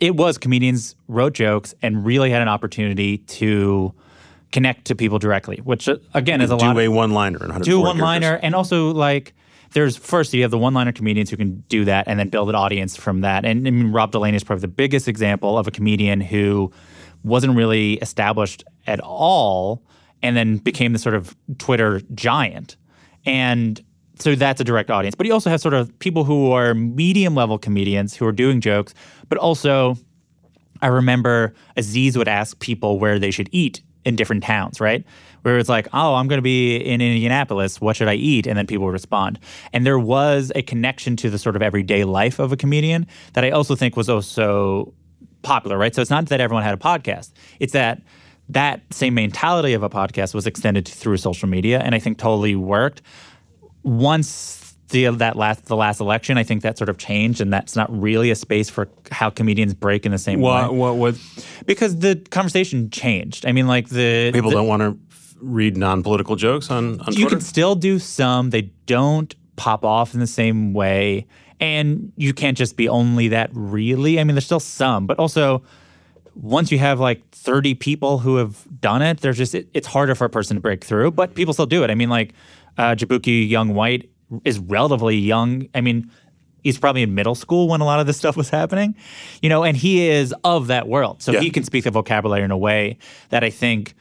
it 0.00 0.16
was 0.16 0.38
comedians 0.38 0.96
wrote 1.08 1.34
jokes 1.34 1.74
and 1.82 2.06
really 2.06 2.30
had 2.30 2.40
an 2.40 2.48
opportunity 2.48 3.18
to 3.18 3.92
connect 4.50 4.86
to 4.86 4.94
people 4.94 5.18
directly, 5.18 5.58
which 5.58 5.90
uh, 5.90 5.98
again 6.14 6.40
is 6.40 6.50
a 6.50 6.56
do 6.56 6.64
lot. 6.64 6.78
a 6.78 6.88
one-liner 6.88 7.36
in 7.36 7.48
100 7.48 7.64
do 7.66 7.80
one 7.80 7.98
liner, 7.98 8.40
and 8.42 8.54
also 8.54 8.92
like 8.94 9.34
there's 9.72 9.96
first 9.96 10.32
you 10.32 10.42
have 10.42 10.50
the 10.50 10.58
one 10.58 10.74
liner 10.74 10.92
comedians 10.92 11.30
who 11.30 11.36
can 11.36 11.62
do 11.68 11.84
that 11.84 12.08
and 12.08 12.18
then 12.18 12.28
build 12.28 12.48
an 12.48 12.54
audience 12.54 12.96
from 12.96 13.20
that. 13.20 13.44
And 13.44 13.66
I 13.66 13.70
mean, 13.70 13.92
Rob 13.92 14.12
Delaney 14.12 14.36
is 14.36 14.44
probably 14.44 14.62
the 14.62 14.68
biggest 14.68 15.08
example 15.08 15.58
of 15.58 15.66
a 15.66 15.70
comedian 15.70 16.20
who 16.20 16.72
wasn't 17.22 17.56
really 17.56 17.94
established 17.94 18.64
at 18.86 19.00
all 19.00 19.82
and 20.22 20.36
then 20.36 20.56
became 20.56 20.92
the 20.92 20.98
sort 20.98 21.14
of 21.14 21.36
Twitter 21.58 22.00
giant. 22.14 22.76
And 23.26 23.82
so 24.18 24.34
that's 24.34 24.60
a 24.60 24.64
direct 24.64 24.90
audience. 24.90 25.14
But 25.14 25.26
you 25.26 25.32
also 25.32 25.50
have 25.50 25.60
sort 25.60 25.74
of 25.74 25.96
people 25.98 26.24
who 26.24 26.50
are 26.50 26.74
medium 26.74 27.34
level 27.34 27.58
comedians 27.58 28.16
who 28.16 28.26
are 28.26 28.32
doing 28.32 28.60
jokes, 28.60 28.94
but 29.28 29.38
also 29.38 29.96
I 30.80 30.88
remember 30.88 31.54
Aziz 31.76 32.16
would 32.16 32.28
ask 32.28 32.58
people 32.60 32.98
where 32.98 33.18
they 33.18 33.30
should 33.30 33.48
eat 33.52 33.82
in 34.04 34.16
different 34.16 34.42
towns, 34.42 34.80
right? 34.80 35.04
Where 35.42 35.58
it's 35.58 35.68
like, 35.68 35.88
oh, 35.92 36.14
I'm 36.14 36.26
going 36.28 36.38
to 36.38 36.42
be 36.42 36.76
in 36.76 37.00
Indianapolis. 37.00 37.80
What 37.80 37.96
should 37.96 38.08
I 38.08 38.14
eat? 38.14 38.46
And 38.46 38.56
then 38.58 38.66
people 38.66 38.90
respond. 38.90 39.38
And 39.72 39.86
there 39.86 39.98
was 39.98 40.50
a 40.54 40.62
connection 40.62 41.16
to 41.16 41.30
the 41.30 41.38
sort 41.38 41.56
of 41.56 41.62
everyday 41.62 42.04
life 42.04 42.38
of 42.38 42.52
a 42.52 42.56
comedian 42.56 43.06
that 43.34 43.44
I 43.44 43.50
also 43.50 43.74
think 43.76 43.96
was 43.96 44.08
also 44.08 44.92
popular, 45.42 45.78
right? 45.78 45.94
So 45.94 46.02
it's 46.02 46.10
not 46.10 46.26
that 46.26 46.40
everyone 46.40 46.64
had 46.64 46.74
a 46.74 46.78
podcast. 46.78 47.32
It's 47.60 47.72
that 47.72 48.02
that 48.50 48.80
same 48.90 49.14
mentality 49.14 49.74
of 49.74 49.82
a 49.82 49.90
podcast 49.90 50.34
was 50.34 50.46
extended 50.46 50.88
through 50.88 51.18
social 51.18 51.48
media 51.48 51.80
and 51.80 51.94
I 51.94 51.98
think 51.98 52.16
totally 52.18 52.56
worked. 52.56 53.02
Once 53.84 54.74
the 54.88 55.06
that 55.16 55.36
last 55.36 55.66
the 55.66 55.76
last 55.76 56.00
election, 56.00 56.38
I 56.38 56.42
think 56.44 56.62
that 56.62 56.78
sort 56.78 56.88
of 56.88 56.96
changed 56.96 57.40
and 57.42 57.52
that's 57.52 57.76
not 57.76 57.88
really 57.96 58.30
a 58.30 58.34
space 58.34 58.70
for 58.70 58.88
how 59.10 59.28
comedians 59.28 59.74
break 59.74 60.06
in 60.06 60.12
the 60.12 60.18
same 60.18 60.40
What, 60.40 60.72
way 60.72 60.78
what, 60.78 60.96
what? 60.96 61.14
because 61.66 61.98
the 61.98 62.16
conversation 62.30 62.88
changed. 62.90 63.44
I 63.46 63.52
mean, 63.52 63.66
like 63.66 63.88
the 63.90 64.30
People 64.32 64.50
the- 64.50 64.56
don't 64.56 64.66
want 64.66 64.80
to 64.82 64.96
read 65.40 65.76
non-political 65.76 66.36
jokes 66.36 66.70
on, 66.70 67.00
on 67.00 67.12
you 67.12 67.22
Twitter. 67.22 67.36
can 67.36 67.40
still 67.40 67.74
do 67.74 67.98
some. 67.98 68.50
They 68.50 68.62
don't 68.86 69.34
pop 69.56 69.84
off 69.84 70.14
in 70.14 70.20
the 70.20 70.26
same 70.26 70.72
way, 70.72 71.26
and 71.60 72.12
you 72.16 72.32
can't 72.34 72.56
just 72.56 72.76
be 72.76 72.88
only 72.88 73.28
that. 73.28 73.50
Really, 73.52 74.18
I 74.20 74.24
mean, 74.24 74.34
there's 74.34 74.44
still 74.46 74.60
some, 74.60 75.06
but 75.06 75.18
also 75.18 75.62
once 76.34 76.70
you 76.70 76.78
have 76.78 77.00
like 77.00 77.28
30 77.32 77.74
people 77.74 78.18
who 78.18 78.36
have 78.36 78.64
done 78.80 79.02
it, 79.02 79.20
there's 79.20 79.36
just 79.36 79.54
it, 79.54 79.68
it's 79.74 79.86
harder 79.88 80.14
for 80.14 80.24
a 80.24 80.30
person 80.30 80.56
to 80.56 80.60
break 80.60 80.84
through. 80.84 81.10
But 81.12 81.34
people 81.34 81.52
still 81.52 81.66
do 81.66 81.82
it. 81.84 81.90
I 81.90 81.94
mean, 81.94 82.08
like 82.10 82.32
uh, 82.76 82.94
Jaboukie 82.94 83.48
Young 83.48 83.74
White 83.74 84.08
is 84.44 84.58
relatively 84.58 85.16
young. 85.16 85.68
I 85.74 85.80
mean. 85.80 86.10
He's 86.64 86.76
probably 86.76 87.02
in 87.02 87.14
middle 87.14 87.36
school 87.36 87.68
when 87.68 87.80
a 87.80 87.84
lot 87.84 88.00
of 88.00 88.06
this 88.08 88.16
stuff 88.16 88.36
was 88.36 88.50
happening, 88.50 88.96
you 89.40 89.48
know, 89.48 89.62
and 89.62 89.76
he 89.76 90.08
is 90.08 90.34
of 90.42 90.66
that 90.66 90.88
world. 90.88 91.22
So 91.22 91.30
Yeah. 91.32 91.40
he 91.40 91.50
can 91.50 91.62
speak 91.62 91.84
the 91.84 91.92
vocabulary 91.92 92.42
in 92.42 92.50
a 92.50 92.58
way 92.58 92.98
that 93.30 93.44
I 93.44 93.48
think 93.48 93.94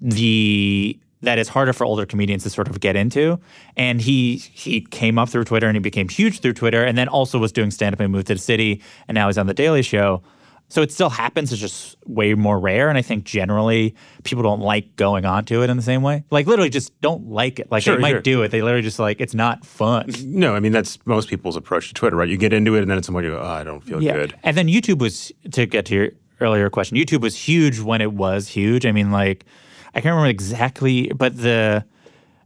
the 0.00 0.98
that 1.22 1.38
is 1.38 1.48
harder 1.48 1.72
for 1.72 1.84
older 1.84 2.06
comedians 2.06 2.44
to 2.44 2.50
sort 2.50 2.68
of 2.68 2.78
get 2.80 2.96
into. 2.96 3.38
And 3.76 4.00
he 4.00 4.36
he 4.36 4.80
came 4.80 5.18
up 5.18 5.28
through 5.28 5.44
Twitter 5.44 5.66
and 5.66 5.76
he 5.76 5.80
became 5.80 6.08
huge 6.08 6.40
through 6.40 6.54
Twitter, 6.54 6.84
and 6.84 6.96
then 6.96 7.08
also 7.08 7.38
was 7.38 7.52
doing 7.52 7.70
stand 7.70 7.94
up 7.94 8.00
and 8.00 8.12
moved 8.12 8.28
to 8.28 8.34
the 8.34 8.40
city, 8.40 8.82
and 9.08 9.14
now 9.14 9.28
he's 9.28 9.38
on 9.38 9.46
the 9.46 9.54
Daily 9.54 9.82
Show. 9.82 10.22
So 10.70 10.82
it 10.82 10.92
still 10.92 11.08
happens. 11.08 11.50
It's 11.50 11.62
just 11.62 11.96
way 12.06 12.34
more 12.34 12.60
rare, 12.60 12.90
and 12.90 12.98
I 12.98 13.02
think 13.02 13.24
generally 13.24 13.94
people 14.22 14.42
don't 14.42 14.60
like 14.60 14.96
going 14.96 15.24
onto 15.24 15.62
it 15.62 15.70
in 15.70 15.78
the 15.78 15.82
same 15.82 16.02
way. 16.02 16.24
Like 16.30 16.46
literally, 16.46 16.68
just 16.68 16.98
don't 17.00 17.26
like 17.28 17.58
it. 17.58 17.70
Like 17.70 17.82
Sure, 17.84 17.96
they 17.96 18.02
might 18.02 18.10
sure. 18.10 18.20
do 18.20 18.42
it. 18.42 18.50
They 18.50 18.60
literally 18.60 18.82
just 18.82 18.98
like 18.98 19.18
it's 19.20 19.34
not 19.34 19.64
fun. 19.64 20.10
no, 20.24 20.54
I 20.54 20.60
mean 20.60 20.72
that's 20.72 20.98
most 21.06 21.30
people's 21.30 21.56
approach 21.56 21.88
to 21.88 21.94
Twitter, 21.94 22.16
right? 22.16 22.28
You 22.28 22.36
get 22.36 22.52
into 22.52 22.74
it, 22.74 22.82
and 22.82 22.90
then 22.90 22.98
at 22.98 23.04
some 23.04 23.14
point 23.14 23.24
you 23.24 23.32
go, 23.32 23.40
"Oh, 23.40 23.46
I 23.46 23.64
don't 23.64 23.80
feel 23.80 23.98
good." 23.98 24.34
And 24.42 24.56
then 24.56 24.68
YouTube 24.68 24.98
was 24.98 25.32
to 25.52 25.64
get 25.64 25.86
to 25.86 25.94
your 25.94 26.08
earlier 26.40 26.68
question. 26.68 26.98
YouTube 26.98 27.22
was 27.22 27.34
huge 27.34 27.80
when 27.80 28.02
it 28.02 28.12
was 28.12 28.48
huge. 28.48 28.84
I 28.84 28.92
mean, 28.92 29.10
like 29.10 29.46
I 29.98 30.00
can't 30.00 30.12
remember 30.14 30.28
exactly, 30.30 31.08
but 31.08 31.36
the 31.36 31.84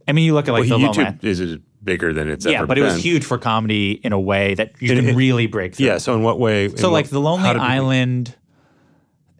I 0.07 0.11
mean, 0.11 0.25
you 0.25 0.33
look 0.33 0.47
at 0.47 0.53
like 0.53 0.67
Well, 0.67 0.79
the 0.79 0.87
YouTube 0.87 1.23
is 1.23 1.57
bigger 1.83 2.11
than 2.13 2.27
it's 2.29 2.45
ever 2.45 2.49
been? 2.49 2.51
Yeah, 2.53 2.57
ever 2.59 2.67
but 2.67 2.77
it 2.79 2.81
was 2.81 2.97
huge 2.97 3.23
for 3.23 3.37
comedy 3.37 3.91
in 4.03 4.11
a 4.11 4.19
way 4.19 4.55
that 4.55 4.73
you 4.81 4.89
can 4.95 5.15
really 5.15 5.45
break 5.45 5.75
through. 5.75 5.85
Yeah. 5.85 5.99
So 5.99 6.15
in 6.15 6.23
what 6.23 6.39
way? 6.39 6.69
So 6.75 6.89
like 6.91 7.05
what- 7.05 7.11
the 7.11 7.19
Lonely 7.21 7.49
did 7.49 7.57
we- 7.61 7.67
Island, 7.67 8.35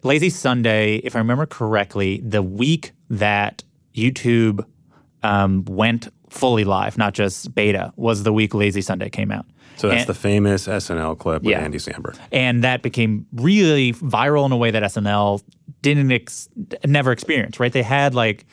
Lazy 0.04 0.30
Sunday, 0.30 0.96
if 0.98 1.16
I 1.16 1.18
remember 1.18 1.44
correctly, 1.46 2.20
the 2.24 2.40
week 2.42 2.92
that 3.10 3.64
YouTube 3.96 4.64
um, 5.24 5.64
went 5.64 6.06
fully 6.30 6.62
live, 6.64 6.96
not 6.98 7.14
just 7.14 7.52
beta, 7.54 7.92
was 7.96 8.22
the 8.22 8.32
week 8.32 8.54
Lazy 8.54 8.80
Sunday 8.82 9.08
came 9.10 9.32
out. 9.32 9.46
So 9.76 9.88
that's 9.88 10.02
And- 10.02 10.08
the 10.08 10.14
famous 10.14 10.68
SNL 10.68 11.16
clip 11.18 11.42
with 11.42 11.50
Yeah. 11.50 11.60
Andy 11.60 11.78
Samberg. 11.78 12.16
and 12.30 12.62
that 12.62 12.82
became 12.82 13.26
really 13.34 13.92
viral 13.94 14.46
in 14.46 14.52
a 14.52 14.56
way 14.56 14.70
that 14.70 14.82
SNL 14.84 15.40
didn't 15.84 16.10
ex- 16.10 16.48
never 16.84 17.12
experience. 17.12 17.60
Right? 17.60 17.72
They 17.72 17.82
had 17.84 18.14
like 18.14 18.46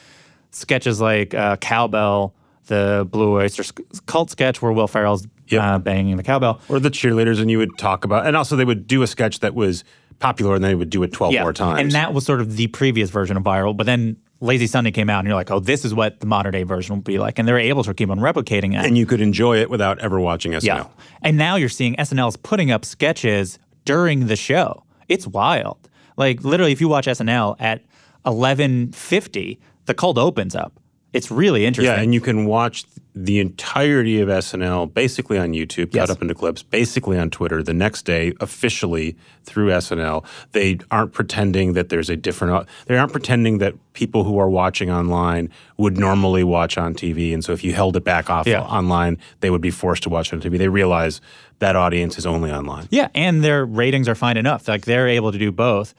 sketches 0.51 1.01
like 1.01 1.33
uh, 1.33 1.55
Cowbell, 1.57 2.35
the 2.67 3.07
Blue 3.09 3.37
Oyster 3.37 3.63
cult 4.05 4.29
sketch 4.29 4.61
where 4.61 4.71
Will 4.71 4.87
Ferrell's 4.87 5.27
Yep. 5.47 5.61
uh, 5.61 5.79
banging 5.79 6.15
the 6.15 6.23
cowbell. 6.23 6.61
Or 6.69 6.79
the 6.79 6.89
cheerleaders, 6.89 7.41
and 7.41 7.51
you 7.51 7.57
would 7.57 7.77
talk 7.77 8.05
about, 8.05 8.25
and 8.25 8.37
also 8.37 8.55
they 8.55 8.63
would 8.63 8.87
do 8.87 9.01
a 9.01 9.07
sketch 9.07 9.41
that 9.41 9.53
was 9.53 9.83
popular, 10.19 10.55
and 10.55 10.63
they 10.63 10.75
would 10.75 10.89
do 10.89 11.03
it 11.03 11.11
twelve 11.11 11.33
more 11.33 11.51
times. 11.51 11.81
and 11.81 11.91
that 11.91 12.13
was 12.13 12.25
sort 12.25 12.39
of 12.39 12.55
the 12.55 12.67
previous 12.67 13.09
version 13.09 13.35
of 13.35 13.43
viral. 13.43 13.75
But 13.75 13.85
then 13.85 14.15
Lazy 14.39 14.65
Sunday 14.65 14.91
came 14.91 15.09
out, 15.09 15.19
and 15.19 15.27
you're 15.27 15.35
like, 15.35 15.51
oh, 15.51 15.59
this 15.59 15.83
is 15.83 15.93
what 15.93 16.21
the 16.21 16.25
modern 16.25 16.53
day 16.53 16.63
version 16.63 16.95
will 16.95 17.01
be 17.03 17.19
like, 17.19 17.37
and 17.37 17.45
they're 17.45 17.59
able 17.59 17.83
to 17.83 17.93
keep 17.93 18.09
on 18.09 18.19
replicating 18.19 18.79
it. 18.79 18.85
and 18.85 18.97
you 18.97 19.05
could 19.05 19.19
enjoy 19.19 19.57
it 19.57 19.69
without 19.69 19.99
ever 19.99 20.21
watching 20.21 20.53
SNL. 20.53 20.63
Yeah. 20.63 20.85
And 21.21 21.37
now 21.37 21.57
you're 21.57 21.67
seeing 21.67 21.95
SNL's 21.97 22.37
putting 22.37 22.71
up 22.71 22.85
sketches 22.85 23.59
during 23.83 24.27
the 24.27 24.37
show. 24.37 24.85
It's 25.09 25.27
wild. 25.27 25.89
Like 26.21 26.43
literally, 26.43 26.71
if 26.71 26.79
you 26.79 26.87
watch 26.87 27.07
SNL 27.07 27.55
at 27.59 27.81
11:50, 28.27 29.57
the 29.85 29.93
cold 29.95 30.19
opens 30.19 30.55
up. 30.55 30.79
It's 31.13 31.29
really 31.29 31.65
interesting. 31.65 31.93
Yeah, 31.93 32.01
and 32.01 32.13
you 32.13 32.21
can 32.21 32.45
watch 32.45 32.85
the 33.13 33.39
entirety 33.41 34.21
of 34.21 34.29
SNL 34.29 34.93
basically 34.93 35.37
on 35.37 35.49
YouTube, 35.51 35.93
Yes. 35.93 36.07
cut 36.07 36.09
up 36.15 36.21
into 36.21 36.33
clips, 36.33 36.63
basically 36.63 37.17
on 37.19 37.29
Twitter 37.29 37.61
the 37.61 37.73
next 37.73 38.03
day, 38.03 38.31
officially 38.39 39.17
through 39.43 39.71
SNL. 39.71 40.23
They 40.53 40.79
aren't 40.89 41.11
pretending 41.11 41.73
that 41.73 41.89
there's 41.89 42.09
a 42.09 42.15
different. 42.15 42.65
They 42.85 42.97
aren't 42.97 43.11
pretending 43.11 43.57
that 43.57 43.73
people 43.91 44.23
who 44.23 44.39
are 44.39 44.49
watching 44.49 44.89
online 44.89 45.49
would 45.77 45.97
normally 45.97 46.45
watch 46.45 46.77
on 46.77 46.93
TV, 46.93 47.33
and 47.33 47.43
so 47.43 47.51
if 47.51 47.61
you 47.65 47.73
held 47.73 47.97
it 47.97 48.05
back 48.05 48.29
off 48.29 48.47
Yeah. 48.47 48.61
online, 48.61 49.17
they 49.41 49.49
would 49.49 49.61
be 49.61 49.71
forced 49.71 50.03
to 50.03 50.09
watch 50.09 50.31
on 50.31 50.39
TV. 50.39 50.57
They 50.57 50.69
realize 50.69 51.19
that 51.59 51.75
audience 51.75 52.17
is 52.17 52.25
only 52.25 52.49
online. 52.51 52.87
Yeah, 52.89 53.09
and 53.13 53.43
their 53.43 53.65
ratings 53.65 54.07
are 54.07 54.15
fine 54.15 54.37
enough. 54.37 54.69
Like 54.69 54.85
they're 54.85 55.09
able 55.09 55.33
to 55.33 55.37
do 55.37 55.51
both. 55.51 55.93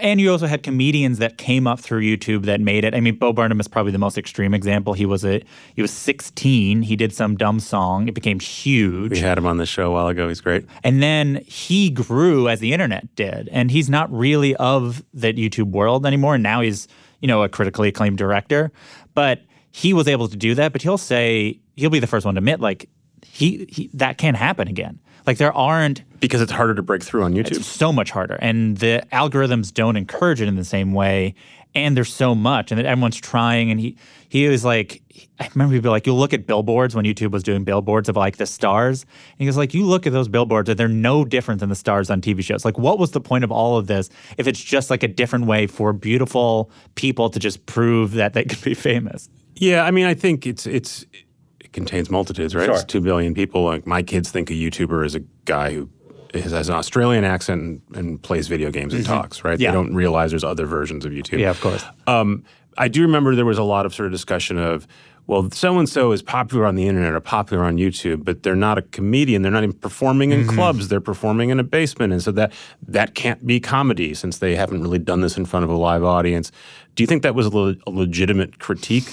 And 0.00 0.20
you 0.20 0.30
also 0.30 0.46
had 0.46 0.62
comedians 0.62 1.18
that 1.18 1.38
came 1.38 1.66
up 1.66 1.80
through 1.80 2.02
YouTube 2.02 2.44
that 2.44 2.60
made 2.60 2.84
it. 2.84 2.94
I 2.94 3.00
mean, 3.00 3.16
Bo 3.16 3.32
Burnham 3.32 3.58
is 3.58 3.68
probably 3.68 3.92
the 3.92 3.98
most 3.98 4.18
extreme 4.18 4.52
example. 4.52 4.92
He 4.92 5.06
was 5.06 5.24
a 5.24 5.42
he 5.74 5.82
was 5.82 5.90
16. 5.90 6.82
He 6.82 6.96
did 6.96 7.12
some 7.12 7.36
dumb 7.36 7.58
song. 7.58 8.06
It 8.06 8.14
became 8.14 8.38
huge. 8.38 9.12
We 9.12 9.18
had 9.18 9.38
him 9.38 9.46
on 9.46 9.56
the 9.56 9.66
show 9.66 9.90
a 9.90 9.90
while 9.90 10.08
ago. 10.08 10.28
He's 10.28 10.42
great. 10.42 10.66
And 10.84 11.02
then 11.02 11.42
he 11.46 11.90
grew 11.90 12.48
as 12.48 12.60
the 12.60 12.72
internet 12.72 13.14
did. 13.14 13.48
And 13.48 13.70
he's 13.70 13.88
not 13.88 14.12
really 14.12 14.54
of 14.56 15.02
that 15.14 15.36
YouTube 15.36 15.70
world 15.70 16.04
anymore. 16.04 16.34
And 16.34 16.42
now 16.42 16.60
he's, 16.60 16.86
you 17.20 17.28
know, 17.28 17.42
a 17.42 17.48
critically 17.48 17.88
acclaimed 17.88 18.18
director. 18.18 18.70
But 19.14 19.40
he 19.70 19.94
was 19.94 20.06
able 20.06 20.28
to 20.28 20.36
do 20.36 20.54
that. 20.54 20.72
But 20.72 20.82
he'll 20.82 20.98
say, 20.98 21.60
he'll 21.76 21.90
be 21.90 21.98
the 21.98 22.06
first 22.06 22.26
one 22.26 22.34
to 22.34 22.38
admit, 22.38 22.60
like, 22.60 22.90
he, 23.24 23.66
he 23.68 23.90
that 23.94 24.18
can't 24.18 24.36
happen 24.36 24.68
again. 24.68 25.00
Like, 25.28 25.38
there 25.38 25.52
aren't 25.56 26.02
Because 26.20 26.40
it's 26.40 26.50
harder 26.50 26.74
to 26.74 26.82
break 26.82 27.02
through 27.02 27.22
on 27.22 27.34
YouTube. 27.34 27.58
it's 27.58 27.66
so 27.66 27.92
much 27.92 28.10
harder. 28.10 28.38
And 28.40 28.78
the 28.78 29.04
algorithms 29.12 29.72
don't 29.72 29.96
encourage 29.96 30.40
it 30.40 30.48
in 30.48 30.56
the 30.56 30.64
same 30.64 30.92
way. 30.94 31.34
and 31.74 31.94
there's 31.96 32.12
so 32.12 32.34
much, 32.34 32.72
and 32.72 32.78
that 32.78 32.86
everyone's 32.86 33.20
trying. 33.20 33.70
And 33.70 33.78
he 33.78 33.96
he 34.30 34.48
was 34.48 34.64
like, 34.64 35.02
I 35.38 35.48
remember 35.54 35.74
people 35.76 35.90
like, 35.90 36.06
you 36.06 36.14
look 36.14 36.32
at 36.32 36.46
billboards 36.46 36.94
when 36.94 37.04
YouTube 37.04 37.30
was 37.30 37.42
doing 37.42 37.62
billboards 37.64 38.08
of 38.08 38.16
like 38.16 38.38
the 38.38 38.46
stars, 38.46 39.02
and 39.02 39.38
he 39.38 39.46
was 39.46 39.56
like, 39.58 39.74
you 39.74 39.84
look 39.84 40.06
at 40.06 40.12
those 40.14 40.28
billboards, 40.28 40.68
and 40.70 40.78
they're 40.78 40.88
no 40.88 41.24
different 41.26 41.60
than 41.60 41.68
the 41.68 41.76
stars 41.76 42.08
on 42.10 42.20
TV 42.22 42.42
shows. 42.42 42.64
Like, 42.64 42.78
what 42.78 42.98
was 42.98 43.10
the 43.12 43.20
point 43.20 43.44
of 43.44 43.52
all 43.52 43.76
of 43.76 43.86
this 43.86 44.08
if 44.38 44.46
it's 44.46 44.62
just 44.62 44.88
like 44.90 45.02
a 45.02 45.08
different 45.08 45.44
way 45.44 45.66
for 45.66 45.92
beautiful 45.92 46.70
people 46.94 47.28
to 47.30 47.38
just 47.38 47.66
prove 47.66 48.12
that 48.12 48.32
they 48.32 48.44
could 48.44 48.62
be 48.62 48.74
famous? 48.74 49.28
Yeah, 49.54 49.84
I 49.84 49.90
mean, 49.90 50.06
I 50.06 50.14
think 50.14 50.46
it's 50.46 50.66
it's 50.66 51.04
it 51.12 51.24
contains 51.72 52.10
multitudes, 52.10 52.54
right? 52.54 52.66
Sure. 52.66 52.74
It's 52.74 52.84
two 52.84 53.00
billion 53.00 53.34
people. 53.34 53.64
Like 53.64 53.86
my 53.86 54.02
kids 54.02 54.30
think 54.30 54.50
a 54.50 54.54
YouTuber 54.54 55.04
is 55.04 55.14
a 55.14 55.20
guy 55.44 55.74
who 55.74 55.88
is, 56.34 56.52
has 56.52 56.68
an 56.68 56.74
Australian 56.74 57.24
accent 57.24 57.62
and, 57.62 57.96
and 57.96 58.22
plays 58.22 58.48
video 58.48 58.70
games 58.70 58.94
and 58.94 59.04
talks, 59.04 59.44
right? 59.44 59.54
Mm-hmm. 59.54 59.62
Yeah. 59.62 59.70
They 59.70 59.76
don't 59.76 59.94
realize 59.94 60.30
there's 60.30 60.44
other 60.44 60.66
versions 60.66 61.04
of 61.04 61.12
YouTube. 61.12 61.38
Yeah, 61.38 61.50
of 61.50 61.60
course. 61.60 61.84
Um, 62.06 62.44
I 62.76 62.88
do 62.88 63.02
remember 63.02 63.34
there 63.34 63.44
was 63.44 63.58
a 63.58 63.64
lot 63.64 63.86
of 63.86 63.94
sort 63.94 64.06
of 64.06 64.12
discussion 64.12 64.56
of, 64.58 64.86
well, 65.26 65.50
so 65.50 65.78
and 65.78 65.86
so 65.86 66.12
is 66.12 66.22
popular 66.22 66.64
on 66.64 66.74
the 66.74 66.88
internet 66.88 67.12
or 67.12 67.20
popular 67.20 67.64
on 67.64 67.76
YouTube, 67.76 68.24
but 68.24 68.44
they're 68.44 68.56
not 68.56 68.78
a 68.78 68.82
comedian. 68.82 69.42
They're 69.42 69.52
not 69.52 69.62
even 69.62 69.76
performing 69.76 70.30
in 70.32 70.46
clubs. 70.48 70.88
They're 70.88 71.02
performing 71.02 71.50
in 71.50 71.60
a 71.60 71.64
basement, 71.64 72.14
and 72.14 72.22
so 72.22 72.32
that 72.32 72.50
that 72.86 73.14
can't 73.14 73.46
be 73.46 73.60
comedy 73.60 74.14
since 74.14 74.38
they 74.38 74.56
haven't 74.56 74.80
really 74.80 74.98
done 74.98 75.20
this 75.20 75.36
in 75.36 75.44
front 75.44 75.64
of 75.64 75.70
a 75.70 75.76
live 75.76 76.02
audience. 76.02 76.50
Do 76.94 77.02
you 77.02 77.06
think 77.06 77.22
that 77.24 77.34
was 77.34 77.44
a, 77.44 77.50
le- 77.50 77.76
a 77.86 77.90
legitimate 77.90 78.58
critique? 78.58 79.12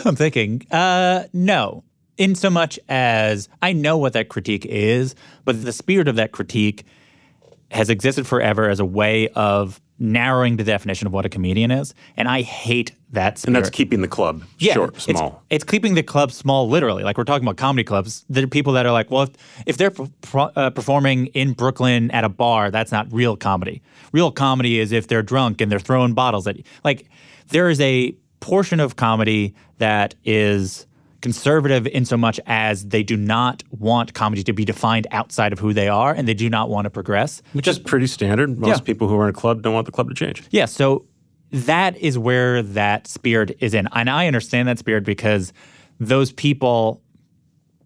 I'm 0.04 0.16
thinking, 0.16 0.66
uh, 0.70 1.24
no. 1.32 1.84
In 2.16 2.34
so 2.34 2.50
much 2.50 2.80
as 2.88 3.48
I 3.62 3.72
know 3.72 3.96
what 3.96 4.12
that 4.14 4.28
critique 4.28 4.66
is, 4.66 5.14
but 5.44 5.62
the 5.64 5.72
spirit 5.72 6.08
of 6.08 6.16
that 6.16 6.32
critique 6.32 6.84
has 7.70 7.90
existed 7.90 8.26
forever 8.26 8.68
as 8.68 8.80
a 8.80 8.84
way 8.84 9.28
of 9.28 9.80
narrowing 9.98 10.56
the 10.56 10.64
definition 10.64 11.06
of 11.06 11.12
what 11.12 11.26
a 11.26 11.28
comedian 11.28 11.70
is, 11.70 11.94
and 12.16 12.28
I 12.28 12.42
hate 12.42 12.92
that 13.10 13.38
spirit. 13.38 13.48
And 13.48 13.64
that's 13.64 13.70
keeping 13.70 14.00
the 14.00 14.08
club 14.08 14.44
yeah, 14.58 14.74
short, 14.74 15.00
small. 15.00 15.42
It's, 15.50 15.64
keeping 15.64 15.94
the 15.94 16.02
club 16.02 16.32
small, 16.32 16.68
literally. 16.68 17.02
Like 17.02 17.18
we're 17.18 17.24
talking 17.24 17.46
about 17.46 17.56
comedy 17.56 17.84
clubs. 17.84 18.24
There 18.28 18.44
are 18.44 18.48
people 18.48 18.72
that 18.74 18.86
are 18.86 18.92
like, 18.92 19.10
well, 19.10 19.22
if, 19.22 19.30
if 19.66 19.76
they're 19.76 19.90
per- 19.90 20.52
uh, 20.54 20.70
performing 20.70 21.26
in 21.28 21.52
Brooklyn 21.52 22.10
at 22.12 22.24
a 22.24 22.28
bar, 22.28 22.70
that's 22.70 22.92
not 22.92 23.12
real 23.12 23.36
comedy. 23.36 23.82
Real 24.12 24.30
comedy 24.30 24.78
is 24.78 24.92
if 24.92 25.08
they're 25.08 25.22
drunk 25.22 25.60
and 25.60 25.70
they're 25.70 25.78
throwing 25.78 26.14
bottles 26.14 26.46
at 26.46 26.56
you. 26.56 26.64
Like 26.84 27.08
there 27.48 27.68
is 27.68 27.80
a 27.80 28.14
portion 28.40 28.80
of 28.80 28.96
comedy 28.96 29.54
that 29.78 30.14
is 30.24 30.86
conservative 31.20 31.86
in 31.88 32.04
so 32.04 32.16
much 32.16 32.38
as 32.46 32.86
they 32.86 33.02
do 33.02 33.16
not 33.16 33.64
want 33.70 34.14
comedy 34.14 34.42
to 34.44 34.52
be 34.52 34.64
defined 34.64 35.06
outside 35.10 35.52
of 35.52 35.58
who 35.58 35.72
they 35.72 35.88
are 35.88 36.12
and 36.14 36.28
they 36.28 36.34
do 36.34 36.48
not 36.48 36.70
want 36.70 36.84
to 36.84 36.90
progress. 36.90 37.42
Which 37.54 37.66
is 37.66 37.78
pretty 37.78 38.06
standard. 38.06 38.56
Most 38.58 38.68
Yeah. 38.68 38.84
people 38.84 39.08
who 39.08 39.16
are 39.18 39.24
in 39.24 39.30
a 39.30 39.32
club 39.32 39.62
don't 39.62 39.74
want 39.74 39.86
the 39.86 39.92
club 39.92 40.08
to 40.08 40.14
change. 40.14 40.44
Yeah, 40.50 40.66
so 40.66 41.04
that 41.50 41.96
is 41.96 42.16
where 42.18 42.62
that 42.62 43.08
spirit 43.08 43.56
is 43.58 43.74
in. 43.74 43.88
And 43.92 44.08
I 44.08 44.26
understand 44.28 44.68
that 44.68 44.78
spirit 44.78 45.04
because 45.04 45.52
those 45.98 46.30
people 46.30 47.02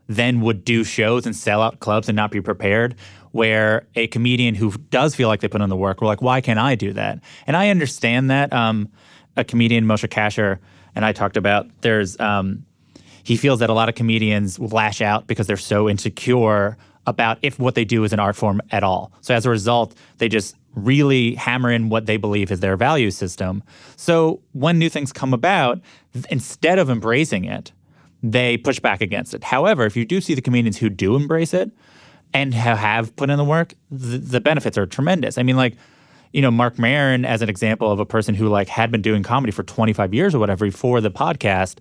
then 0.08 0.42
would 0.42 0.62
do 0.64 0.84
shows 0.84 1.24
and 1.24 1.34
sell 1.34 1.62
out 1.62 1.80
clubs 1.80 2.08
and 2.08 2.16
not 2.16 2.30
be 2.30 2.40
prepared. 2.42 2.96
Where 3.30 3.86
a 3.94 4.08
comedian 4.08 4.54
who 4.54 4.72
does 4.90 5.14
feel 5.14 5.28
like 5.28 5.40
they 5.40 5.48
put 5.48 5.62
in 5.62 5.70
the 5.70 5.76
work, 5.76 6.02
we're 6.02 6.06
like, 6.06 6.20
why 6.20 6.42
can't 6.42 6.58
I 6.58 6.74
do 6.74 6.92
that? 6.92 7.18
And 7.46 7.56
I 7.56 7.70
understand 7.70 8.28
that. 8.30 8.52
Um, 8.52 8.90
a 9.36 9.44
comedian, 9.44 9.84
Moshe 9.84 10.08
Kasher, 10.08 10.58
and 10.94 11.04
I 11.04 11.12
talked 11.12 11.36
about 11.36 11.68
there's 11.80 12.18
um, 12.20 12.64
he 13.22 13.36
feels 13.36 13.60
that 13.60 13.70
a 13.70 13.72
lot 13.72 13.88
of 13.88 13.94
comedians 13.94 14.58
lash 14.58 15.00
out 15.00 15.26
because 15.26 15.46
they're 15.46 15.56
so 15.56 15.88
insecure 15.88 16.76
about 17.06 17.38
if 17.42 17.58
what 17.58 17.74
they 17.74 17.84
do 17.84 18.04
is 18.04 18.12
an 18.12 18.20
art 18.20 18.36
form 18.36 18.60
at 18.70 18.84
all. 18.84 19.12
So 19.20 19.34
as 19.34 19.46
a 19.46 19.50
result, 19.50 19.94
they 20.18 20.28
just 20.28 20.56
really 20.74 21.34
hammer 21.34 21.70
in 21.70 21.88
what 21.88 22.06
they 22.06 22.16
believe 22.16 22.50
is 22.50 22.60
their 22.60 22.76
value 22.76 23.10
system. 23.10 23.62
So 23.96 24.40
when 24.52 24.78
new 24.78 24.88
things 24.88 25.12
come 25.12 25.34
about, 25.34 25.80
instead 26.30 26.78
of 26.78 26.88
embracing 26.88 27.44
it, 27.44 27.72
they 28.22 28.56
push 28.56 28.78
back 28.78 29.00
against 29.00 29.34
it. 29.34 29.44
However, 29.44 29.84
if 29.84 29.96
you 29.96 30.04
do 30.04 30.20
see 30.20 30.34
the 30.34 30.40
comedians 30.40 30.78
who 30.78 30.88
do 30.88 31.16
embrace 31.16 31.52
it 31.52 31.70
and 32.32 32.54
have 32.54 33.14
put 33.16 33.30
in 33.30 33.36
the 33.36 33.44
work, 33.44 33.74
the, 33.90 34.18
the 34.18 34.40
benefits 34.40 34.78
are 34.78 34.86
tremendous. 34.86 35.38
I 35.38 35.42
mean, 35.42 35.56
like, 35.56 35.76
you 36.32 36.40
know, 36.40 36.50
Marc 36.50 36.78
Maron 36.78 37.24
as 37.24 37.42
an 37.42 37.48
example 37.48 37.90
of 37.90 38.00
a 38.00 38.06
person 38.06 38.34
who 38.34 38.48
like 38.48 38.68
had 38.68 38.90
been 38.90 39.02
doing 39.02 39.22
comedy 39.22 39.52
for 39.52 39.62
25 39.62 40.14
years 40.14 40.34
or 40.34 40.38
whatever 40.38 40.64
before 40.64 41.00
the 41.00 41.10
podcast. 41.10 41.78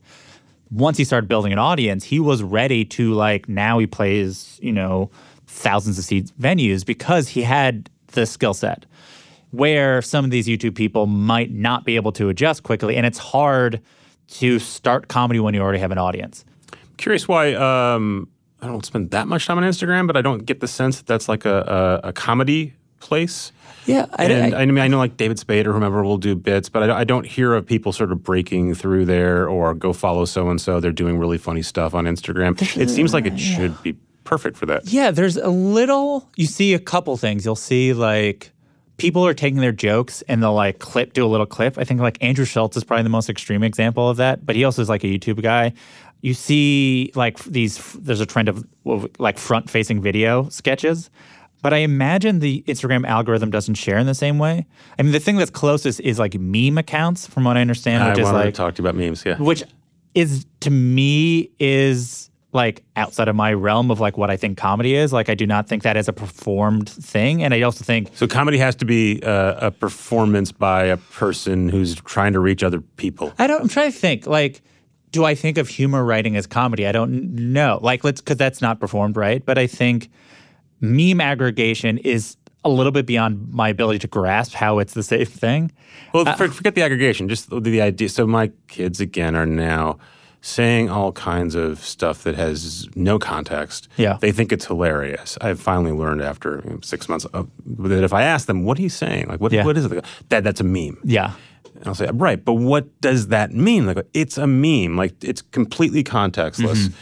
Once 0.69 0.97
he 0.97 1.03
started 1.03 1.27
building 1.27 1.51
an 1.51 1.59
audience, 1.59 2.03
he 2.03 2.19
was 2.19 2.43
ready 2.43 2.85
to 2.85 3.13
like 3.13 3.49
now 3.49 3.77
he 3.77 3.87
plays, 3.87 4.59
you 4.61 4.71
know, 4.71 5.09
thousands 5.47 5.97
of 5.97 6.05
seats 6.05 6.31
venues 6.39 6.85
because 6.85 7.27
he 7.27 7.41
had 7.41 7.89
the 8.07 8.25
skill 8.25 8.53
set. 8.53 8.85
Where 9.51 10.01
some 10.01 10.23
of 10.23 10.31
these 10.31 10.47
YouTube 10.47 10.75
people 10.75 11.07
might 11.07 11.51
not 11.51 11.83
be 11.83 11.97
able 11.97 12.13
to 12.13 12.29
adjust 12.29 12.63
quickly, 12.63 12.95
and 12.95 13.05
it's 13.05 13.17
hard 13.17 13.81
to 14.35 14.59
start 14.59 15.09
comedy 15.09 15.41
when 15.41 15.53
you 15.53 15.61
already 15.61 15.79
have 15.79 15.91
an 15.91 15.97
audience. 15.97 16.45
I'm 16.71 16.95
Curious 16.95 17.27
why 17.27 17.53
um, 17.55 18.29
I 18.61 18.67
don't 18.67 18.85
spend 18.85 19.11
that 19.11 19.27
much 19.27 19.45
time 19.45 19.57
on 19.57 19.65
Instagram, 19.65 20.07
but 20.07 20.15
I 20.15 20.21
don't 20.21 20.45
get 20.45 20.61
the 20.61 20.69
sense 20.69 20.97
that 20.97 21.05
that's 21.05 21.27
like 21.27 21.43
a, 21.43 21.99
a, 22.03 22.09
a 22.09 22.13
comedy 22.13 22.73
place. 23.01 23.51
Yeah, 23.85 24.05
and 24.17 24.53
I, 24.55 24.65
mean, 24.65 24.77
I 24.77 24.87
know 24.87 24.99
like 24.99 25.17
David 25.17 25.39
Spade 25.39 25.65
or 25.65 25.73
whomever 25.73 26.03
will 26.03 26.17
do 26.17 26.35
bits, 26.35 26.69
but 26.69 26.89
I, 26.89 26.99
I 26.99 27.03
don't 27.03 27.25
hear 27.25 27.53
of 27.53 27.65
people 27.65 27.91
sort 27.91 28.11
of 28.11 28.23
breaking 28.23 28.75
through 28.75 29.05
there 29.05 29.47
or 29.47 29.73
go 29.73 29.91
follow 29.91 30.25
so 30.25 30.49
and 30.49 30.61
so. 30.61 30.79
They're 30.79 30.91
doing 30.91 31.17
really 31.17 31.37
funny 31.37 31.63
stuff 31.63 31.93
on 31.95 32.05
Instagram. 32.05 32.61
It 32.77 32.89
seems 32.89 33.13
like 33.13 33.25
it 33.25 33.39
should 33.39 33.81
be 33.81 33.95
perfect 34.23 34.57
for 34.57 34.65
that. 34.67 34.87
Yeah, 34.87 35.11
there's 35.11 35.37
a 35.37 35.49
little. 35.49 36.29
You 36.35 36.45
see 36.45 36.73
a 36.73 36.79
couple 36.79 37.17
things. 37.17 37.43
You'll 37.43 37.55
see 37.55 37.93
like 37.93 38.51
people 38.97 39.25
are 39.25 39.33
taking 39.33 39.59
their 39.59 39.71
jokes 39.71 40.21
and 40.27 40.43
they'll 40.43 40.53
like 40.53 40.77
clip, 40.77 41.13
do 41.13 41.25
a 41.25 41.27
little 41.27 41.47
clip. 41.47 41.77
I 41.77 41.83
think 41.83 41.99
like 42.01 42.17
Andrew 42.21 42.45
Schulz 42.45 42.77
is 42.77 42.83
probably 42.83 43.03
the 43.03 43.09
most 43.09 43.29
extreme 43.29 43.63
example 43.63 44.09
of 44.09 44.17
that, 44.17 44.45
but 44.45 44.55
he 44.55 44.63
also 44.63 44.81
is 44.81 44.89
like 44.89 45.03
a 45.03 45.07
YouTube 45.07 45.41
guy. 45.41 45.73
You 46.21 46.35
see 46.35 47.11
like 47.15 47.43
these. 47.45 47.93
There's 47.93 48.21
a 48.21 48.27
trend 48.27 48.47
of 48.47 48.63
of, 48.85 49.09
like 49.17 49.39
front-facing 49.39 50.01
video 50.01 50.49
sketches. 50.49 51.09
But 51.61 51.73
I 51.73 51.77
imagine 51.77 52.39
the 52.39 52.63
Instagram 52.67 53.05
algorithm 53.05 53.51
doesn't 53.51 53.75
share 53.75 53.97
in 53.97 54.07
the 54.07 54.15
same 54.15 54.39
way. 54.39 54.65
I 54.97 55.03
mean, 55.03 55.11
the 55.11 55.19
thing 55.19 55.37
that's 55.37 55.51
closest 55.51 55.99
is 55.99 56.17
like 56.17 56.33
meme 56.39 56.77
accounts, 56.77 57.27
from 57.27 57.43
what 57.43 57.57
I 57.57 57.61
understand, 57.61 58.03
I 58.03 58.09
which 58.09 58.19
is 58.19 58.25
wanted 58.25 58.37
like 58.37 58.45
to 58.45 58.51
talk 58.51 58.75
to 58.75 58.81
you 58.81 58.87
about 58.87 58.99
memes. 58.99 59.23
Yeah. 59.25 59.37
which 59.37 59.63
is 60.15 60.45
to 60.61 60.69
me 60.69 61.51
is 61.59 62.29
like 62.53 62.83
outside 62.97 63.27
of 63.27 63.35
my 63.35 63.53
realm 63.53 63.91
of 63.91 63.99
like 63.99 64.17
what 64.17 64.29
I 64.29 64.37
think 64.37 64.57
comedy 64.57 64.95
is. 64.95 65.13
Like 65.13 65.29
I 65.29 65.35
do 65.35 65.47
not 65.47 65.67
think 65.67 65.83
that 65.83 65.95
is 65.97 66.07
a 66.07 66.13
performed 66.13 66.89
thing, 66.89 67.43
and 67.43 67.53
I 67.53 67.61
also 67.61 67.83
think 67.83 68.09
So 68.15 68.27
comedy 68.27 68.57
has 68.57 68.75
to 68.77 68.85
be 68.85 69.21
uh, 69.23 69.67
a 69.67 69.71
performance 69.71 70.51
by 70.51 70.85
a 70.85 70.97
person 70.97 71.69
who's 71.69 71.95
trying 71.95 72.33
to 72.33 72.39
reach 72.39 72.63
other 72.63 72.81
people. 72.81 73.33
I 73.37 73.47
don't. 73.47 73.61
I'm 73.61 73.69
trying 73.69 73.91
to 73.91 73.97
think 73.97 74.25
like. 74.25 74.61
Do 75.11 75.25
I 75.25 75.35
think 75.35 75.57
of 75.57 75.67
humor 75.67 76.05
writing 76.05 76.37
as 76.37 76.47
comedy? 76.47 76.87
I 76.87 76.93
don't 76.93 77.35
know. 77.35 77.79
Like, 77.81 78.05
let's 78.05 78.21
because 78.21 78.37
that's 78.37 78.61
not 78.61 78.79
performed, 78.79 79.17
right? 79.17 79.45
But 79.45 79.57
I 79.57 79.67
think 79.67 80.09
meme 80.81 81.21
aggregation 81.21 81.97
is 81.99 82.35
a 82.63 82.69
little 82.69 82.91
bit 82.91 83.05
beyond 83.05 83.51
my 83.51 83.69
ability 83.69 83.99
to 83.99 84.07
grasp 84.07 84.53
how 84.53 84.79
it's 84.79 84.93
the 84.93 85.03
same 85.03 85.25
thing. 85.25 85.71
Well, 86.13 86.25
for, 86.35 86.47
forget 86.49 86.75
the 86.75 86.83
aggregation, 86.83 87.27
just 87.29 87.49
the, 87.49 87.59
the 87.59 87.81
idea. 87.81 88.09
So 88.09 88.27
my 88.27 88.51
kids 88.67 88.99
again 88.99 89.35
are 89.35 89.45
now 89.45 89.97
saying 90.41 90.89
all 90.89 91.11
kinds 91.11 91.53
of 91.55 91.79
stuff 91.79 92.23
that 92.23 92.35
has 92.35 92.87
no 92.95 93.19
context. 93.19 93.87
Yeah. 93.97 94.17
they 94.21 94.31
think 94.31 94.51
it's 94.51 94.65
hilarious. 94.65 95.37
I've 95.39 95.59
finally 95.59 95.91
learned 95.91 96.21
after 96.21 96.61
you 96.65 96.71
know, 96.71 96.79
six 96.81 97.07
months 97.07 97.25
of, 97.25 97.49
that 97.65 98.03
if 98.03 98.13
I 98.13 98.23
ask 98.23 98.47
them, 98.47 98.63
"What 98.63 98.77
are 98.79 98.81
you 98.81 98.89
saying? 98.89 99.27
Like, 99.27 99.39
what, 99.39 99.51
Yeah. 99.51 99.65
what 99.65 99.77
is 99.77 99.85
it?" 99.85 100.03
That 100.29 100.43
that's 100.43 100.59
a 100.59 100.63
meme. 100.63 100.99
Yeah. 101.03 101.33
And 101.75 101.87
I'll 101.87 101.95
say, 101.95 102.09
right, 102.13 102.43
but 102.43 102.53
what 102.53 102.99
does 103.01 103.27
that 103.27 103.53
mean? 103.53 103.85
Like, 103.85 104.05
it's 104.13 104.37
a 104.37 104.45
meme. 104.45 104.97
Like, 104.97 105.23
it's 105.23 105.41
completely 105.41 106.03
contextless. 106.03 106.87
Mm-hmm. 106.87 106.95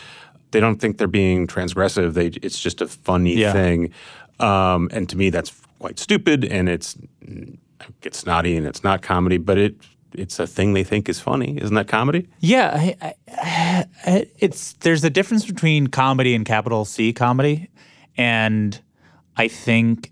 They 0.51 0.59
don't 0.59 0.77
think 0.77 0.97
they're 0.97 1.07
being 1.07 1.47
transgressive. 1.47 2.13
They, 2.13 2.27
it's 2.27 2.59
just 2.59 2.81
a 2.81 2.87
funny 2.87 3.35
Yeah. 3.37 3.53
thing. 3.53 3.91
Um, 4.39 4.89
and 4.91 5.07
to 5.09 5.17
me, 5.17 5.29
that's 5.29 5.51
quite 5.79 5.99
stupid. 5.99 6.45
And 6.45 6.69
it's 6.69 6.97
it's 8.03 8.19
snotty 8.19 8.57
and 8.57 8.65
it's 8.67 8.83
not 8.83 9.01
comedy, 9.01 9.37
but 9.37 9.57
it 9.57 9.75
it's 10.13 10.39
a 10.39 10.47
thing 10.47 10.73
they 10.73 10.83
think 10.83 11.07
is 11.07 11.19
funny. 11.19 11.57
Isn't 11.61 11.75
that 11.75 11.87
comedy? 11.87 12.27
Yeah, 12.39 12.71
I, 12.73 13.13
I, 13.27 13.85
I, 14.05 14.25
it's 14.39 14.73
there's 14.79 15.03
a 15.03 15.09
difference 15.09 15.45
between 15.45 15.87
comedy 15.87 16.33
and 16.33 16.45
capital 16.45 16.83
C 16.85 17.13
comedy, 17.13 17.69
and 18.17 18.79
I 19.37 19.47
think 19.47 20.11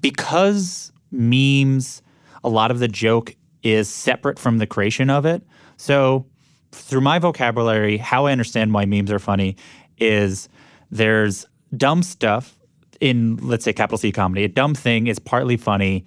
because 0.00 0.92
memes, 1.10 2.02
a 2.42 2.48
lot 2.48 2.70
of 2.70 2.78
the 2.78 2.88
joke 2.88 3.34
is 3.62 3.88
separate 3.88 4.38
from 4.38 4.58
the 4.58 4.66
creation 4.66 5.10
of 5.10 5.24
it. 5.26 5.42
So 5.76 6.26
through 6.74 7.00
my 7.02 7.18
vocabulary, 7.18 7.96
how 7.96 8.26
I 8.26 8.32
understand 8.32 8.72
why 8.72 8.84
memes 8.84 9.10
are 9.10 9.18
funny 9.18 9.56
is 9.98 10.48
there's 10.90 11.46
dumb 11.76 12.02
stuff 12.02 12.58
in 13.00 13.36
let's 13.38 13.64
say 13.64 13.72
capital 13.72 13.98
C 13.98 14.12
comedy. 14.12 14.44
A 14.44 14.48
dumb 14.48 14.74
thing 14.74 15.06
is 15.06 15.18
partly 15.18 15.56
funny 15.56 16.04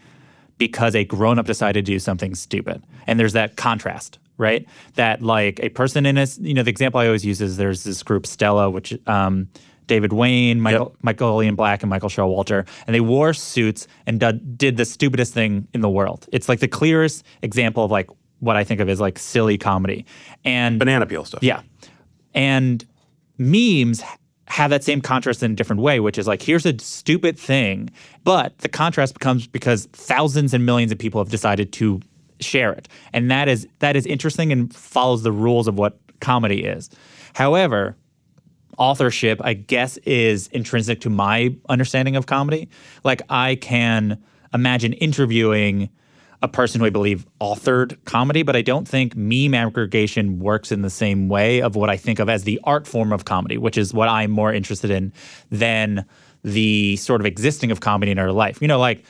because 0.57 0.95
a 0.95 1.03
grown 1.05 1.38
up 1.39 1.45
decided 1.45 1.86
to 1.86 1.91
do 1.91 1.99
something 1.99 2.34
stupid. 2.36 2.84
And 3.05 3.20
there's 3.20 3.34
that 3.34 3.57
contrast, 3.57 4.18
right? 4.38 4.65
That 4.95 5.22
like 5.22 5.59
a 5.61 5.70
person 5.70 6.05
in 6.05 6.18
a, 6.18 6.26
you 6.39 6.53
know, 6.53 6.63
the 6.63 6.72
example 6.72 6.99
I 6.99 7.05
always 7.05 7.26
use 7.26 7.41
is 7.41 7.57
there's 7.57 7.84
this 7.84 8.01
group 8.03 8.26
Stella, 8.26 8.70
which 8.70 8.97
um, 9.07 9.47
David 9.86 10.13
Wain, 10.13 10.59
Michael, 10.59 10.91
Yep. 10.95 11.03
Michael 11.03 11.43
Ian 11.43 11.55
Black, 11.55 11.84
and 11.84 11.89
Michael 11.89 12.09
Showalter, 12.09 12.68
and 12.88 12.93
they 12.95 12.99
wore 12.99 13.34
suits 13.34 13.88
and 14.05 14.20
did, 14.20 14.57
did 14.57 14.78
the 14.78 14.86
stupidest 14.86 15.34
thing 15.34 15.68
in 15.74 15.82
the 15.82 15.89
world. 15.89 16.28
It's 16.32 16.49
like 16.49 16.59
the 16.59 16.68
clearest 16.68 17.24
example 17.41 17.86
of 17.86 17.91
like 17.91 18.09
what 18.39 18.55
I 18.55 18.63
think 18.63 18.79
of 18.79 18.89
as 18.89 18.99
like 18.99 19.17
silly 19.19 19.57
comedy. 19.57 20.05
And 20.45 20.79
Banana 20.79 21.05
peel 21.05 21.25
stuff. 21.25 21.43
yeah. 21.43 21.61
And 22.33 22.85
memes 23.38 24.03
have 24.47 24.69
that 24.69 24.83
same 24.83 25.01
contrast 25.01 25.43
in 25.43 25.51
a 25.51 25.55
different 25.55 25.81
way, 25.81 25.99
which 25.99 26.17
is 26.17 26.27
like, 26.27 26.41
here's 26.41 26.65
a 26.65 26.77
stupid 26.79 27.38
thing, 27.38 27.89
but 28.23 28.57
the 28.59 28.69
contrast 28.69 29.13
becomes 29.13 29.45
because 29.47 29.88
thousands 29.91 30.53
and 30.53 30.65
millions 30.65 30.91
of 30.91 30.97
people 30.97 31.19
have 31.19 31.29
decided 31.29 31.73
to 31.73 31.99
share 32.39 32.71
it. 32.71 32.88
And 33.13 33.29
that 33.31 33.49
is 33.49 33.67
that 33.79 33.95
is 33.95 34.05
interesting 34.05 34.51
and 34.51 34.73
follows 34.73 35.23
the 35.23 35.31
rules 35.31 35.67
of 35.67 35.77
what 35.77 35.97
comedy 36.21 36.63
is. 36.63 36.89
However, 37.33 37.95
authorship, 38.77 39.41
I 39.43 39.53
guess, 39.53 39.97
is 39.97 40.47
intrinsic 40.47 41.01
to 41.01 41.09
my 41.09 41.55
understanding 41.67 42.15
of 42.15 42.25
comedy. 42.27 42.69
Like 43.03 43.21
I 43.29 43.55
can 43.55 44.23
imagine 44.53 44.93
interviewing 44.93 45.89
a 46.43 46.47
person 46.47 46.79
who 46.79 46.85
I 46.85 46.91
believe 46.91 47.25
authored 47.41 47.97
comedy, 48.05 48.43
but 48.43 48.55
I 48.55 48.61
don't 48.61 48.88
think 48.88 49.15
meme 49.15 49.53
aggregation 49.53 50.39
works 50.39 50.71
in 50.71 50.83
the 50.83 50.89
same 50.89 51.29
way 51.29 51.61
of 51.61 51.75
what 51.75 51.89
I 51.89 51.97
think 51.97 52.19
of 52.19 52.29
as 52.29 52.43
the 52.43 52.59
art 52.63 52.85
form 52.85 53.11
of 53.11 53.25
comedy, 53.25 53.57
which 53.57 53.77
is 53.77 53.93
what 53.93 54.07
I'm 54.07 54.31
more 54.31 54.53
interested 54.53 54.91
in 54.91 55.13
than 55.49 56.05
the 56.43 56.95
sort 56.97 57.21
of 57.21 57.25
existing 57.25 57.71
of 57.71 57.79
comedy 57.79 58.11
in 58.11 58.19
our 58.19 58.31
life. 58.31 58.61
You 58.61 58.67
know, 58.67 58.79
like 58.79 59.03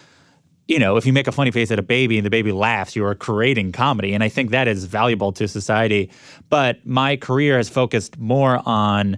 you 0.67 0.79
know, 0.79 0.97
if 0.97 1.05
you 1.05 1.13
make 1.13 1.27
a 1.27 1.31
funny 1.31 1.51
face 1.51 1.71
at 1.71 1.79
a 1.79 1.83
baby 1.83 2.17
and 2.17 2.25
the 2.25 2.29
baby 2.29 2.51
laughs, 2.51 2.95
you 2.95 3.05
are 3.05 3.15
creating 3.15 3.71
comedy. 3.71 4.13
And 4.13 4.23
I 4.23 4.29
think 4.29 4.51
that 4.51 4.67
is 4.67 4.83
valuable 4.83 5.31
to 5.33 5.47
society. 5.47 6.11
But 6.49 6.85
my 6.85 7.15
career 7.15 7.55
has 7.55 7.69
focused 7.69 8.17
more 8.17 8.61
on 8.65 9.17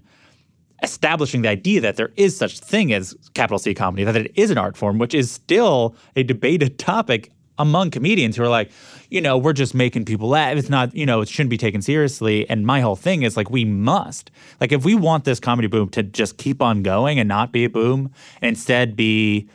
establishing 0.83 1.41
the 1.41 1.49
idea 1.49 1.81
that 1.81 1.95
there 1.95 2.11
is 2.15 2.37
such 2.37 2.59
thing 2.59 2.93
as 2.93 3.15
capital 3.33 3.57
C 3.57 3.73
comedy, 3.73 4.03
that 4.03 4.15
it 4.15 4.31
is 4.35 4.51
an 4.51 4.57
art 4.57 4.77
form, 4.77 4.99
which 4.99 5.13
is 5.13 5.31
still 5.31 5.95
a 6.15 6.23
debated 6.23 6.77
topic 6.77 7.31
among 7.59 7.91
comedians 7.91 8.35
who 8.35 8.43
are 8.43 8.49
like, 8.49 8.71
you 9.09 9.21
know, 9.21 9.37
we're 9.37 9.53
just 9.53 9.75
making 9.75 10.05
people 10.05 10.29
laugh. 10.29 10.57
It's 10.57 10.69
not, 10.69 10.95
you 10.95 11.05
know, 11.05 11.21
it 11.21 11.29
shouldn't 11.29 11.49
be 11.49 11.57
taken 11.57 11.81
seriously. 11.81 12.49
And 12.49 12.65
my 12.65 12.81
whole 12.81 12.95
thing 12.95 13.23
is 13.23 13.37
like, 13.37 13.51
we 13.51 13.65
must. 13.65 14.31
Like, 14.59 14.71
if 14.71 14.85
we 14.85 14.95
want 14.95 15.25
this 15.25 15.39
comedy 15.39 15.67
boom 15.67 15.89
to 15.89 16.01
just 16.01 16.37
keep 16.37 16.61
on 16.61 16.81
going 16.81 17.19
and 17.19 17.27
not 17.27 17.51
be 17.51 17.65
a 17.65 17.69
boom, 17.69 18.11
and 18.41 18.49
instead 18.49 18.95
be, 18.95 19.47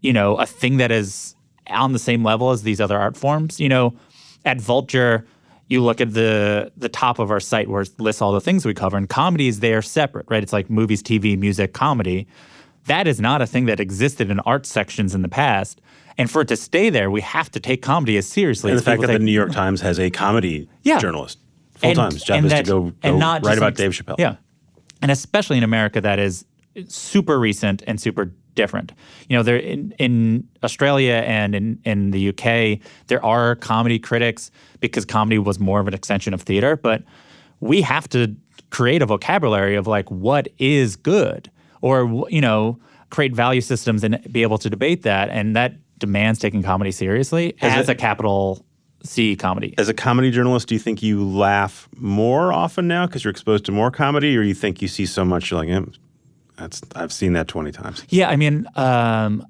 you 0.00 0.12
know, 0.12 0.36
a 0.36 0.46
thing 0.46 0.78
that 0.78 0.90
is 0.90 1.34
on 1.68 1.92
the 1.92 1.98
same 1.98 2.24
level 2.24 2.50
as 2.50 2.62
these 2.62 2.80
other 2.80 2.98
art 2.98 3.16
forms. 3.16 3.60
You 3.60 3.68
know, 3.68 3.94
at 4.44 4.60
Vulture, 4.60 5.26
you 5.68 5.82
look 5.82 6.00
at 6.00 6.14
the 6.14 6.72
the 6.76 6.88
top 6.88 7.18
of 7.18 7.30
our 7.30 7.40
site 7.40 7.68
where 7.68 7.82
it 7.82 8.00
lists 8.00 8.22
all 8.22 8.32
the 8.32 8.40
things 8.40 8.64
we 8.64 8.74
cover, 8.74 8.96
and 8.96 9.08
comedy 9.08 9.48
is 9.48 9.60
there 9.60 9.82
separate, 9.82 10.26
right? 10.28 10.42
It's 10.42 10.52
like 10.52 10.70
movies, 10.70 11.02
TV, 11.02 11.38
music, 11.38 11.72
comedy. 11.72 12.26
That 12.86 13.06
is 13.06 13.20
not 13.20 13.42
a 13.42 13.46
thing 13.46 13.66
that 13.66 13.80
existed 13.80 14.30
in 14.30 14.40
art 14.40 14.64
sections 14.64 15.14
in 15.14 15.22
the 15.22 15.28
past. 15.28 15.80
And 16.18 16.28
for 16.30 16.42
it 16.42 16.48
to 16.48 16.56
stay 16.56 16.90
there, 16.90 17.10
we 17.10 17.20
have 17.20 17.50
to 17.52 17.60
take 17.60 17.80
comedy 17.80 18.16
as 18.16 18.26
seriously 18.26 18.70
And 18.72 18.76
as 18.76 18.84
the 18.84 18.90
fact 18.90 19.02
that 19.02 19.06
the 19.12 19.18
New 19.20 19.32
York 19.32 19.52
Times 19.52 19.80
has 19.80 19.98
a 20.00 20.10
comedy 20.10 20.68
Yeah. 20.82 20.98
journalist 20.98 21.38
full 21.76 21.94
time, 21.94 22.10
His 22.12 22.24
job 22.24 22.44
is 22.44 22.50
that- 22.50 22.64
to 22.64 22.70
go, 22.70 22.78
and 23.02 23.14
go 23.14 23.18
not 23.18 23.44
write 23.46 23.56
about 23.56 23.66
like- 23.68 23.76
Dave 23.76 23.92
Chappelle. 23.92 24.16
Yeah, 24.18 24.36
and 25.00 25.10
especially 25.12 25.56
in 25.58 25.64
America, 25.64 26.00
that 26.00 26.18
is 26.18 26.44
super 26.88 27.38
recent 27.38 27.82
and 27.86 28.00
super 28.00 28.32
different. 28.56 28.92
You 29.28 29.36
know, 29.36 29.44
there 29.44 29.56
in, 29.56 29.94
in 29.98 30.48
Australia 30.64 31.22
and 31.24 31.54
in, 31.54 31.78
in 31.84 32.10
the 32.10 32.30
UK, 32.30 32.80
there 33.06 33.24
are 33.24 33.54
comedy 33.54 34.00
critics 34.00 34.50
because 34.80 35.04
comedy 35.04 35.38
was 35.38 35.60
more 35.60 35.78
of 35.78 35.86
an 35.86 35.94
extension 35.94 36.34
of 36.34 36.42
theater, 36.42 36.76
but 36.76 37.04
we 37.60 37.82
have 37.82 38.08
to 38.08 38.34
create 38.70 39.00
a 39.02 39.06
vocabulary 39.06 39.76
of 39.76 39.86
like 39.86 40.10
what 40.10 40.48
is 40.58 40.96
good, 40.96 41.48
or 41.80 42.26
you 42.28 42.40
know, 42.40 42.78
create 43.10 43.32
value 43.34 43.60
systems 43.60 44.02
and 44.02 44.20
be 44.32 44.42
able 44.42 44.58
to 44.58 44.68
debate 44.68 45.02
that, 45.02 45.28
and 45.30 45.54
that 45.54 45.74
demands 45.98 46.38
taking 46.38 46.62
comedy 46.62 46.90
seriously 46.92 47.54
as 47.60 47.88
it- 47.88 47.92
a 47.92 47.94
capital 47.94 48.64
C 49.04 49.36
comedy. 49.36 49.74
As 49.78 49.88
a 49.88 49.94
comedy 49.94 50.30
journalist, 50.30 50.68
do 50.68 50.74
you 50.74 50.78
think 50.80 51.02
you 51.02 51.24
laugh 51.24 51.88
more 51.96 52.52
often 52.52 52.88
now 52.88 53.06
because 53.06 53.22
you're 53.24 53.30
exposed 53.30 53.64
to 53.66 53.72
more 53.72 53.90
comedy, 53.90 54.36
or 54.36 54.42
you 54.42 54.54
think 54.54 54.82
you 54.82 54.88
see 54.88 55.06
so 55.06 55.24
much 55.24 55.50
you're 55.50 55.60
like, 55.60 55.68
eh, 55.68 55.80
that's 56.56 56.82
I've 56.96 57.12
seen 57.12 57.32
that 57.34 57.46
twenty 57.48 57.70
times. 57.70 58.04
Yeah, 58.08 58.28
I 58.28 58.34
mean, 58.36 58.66
um, 58.74 59.46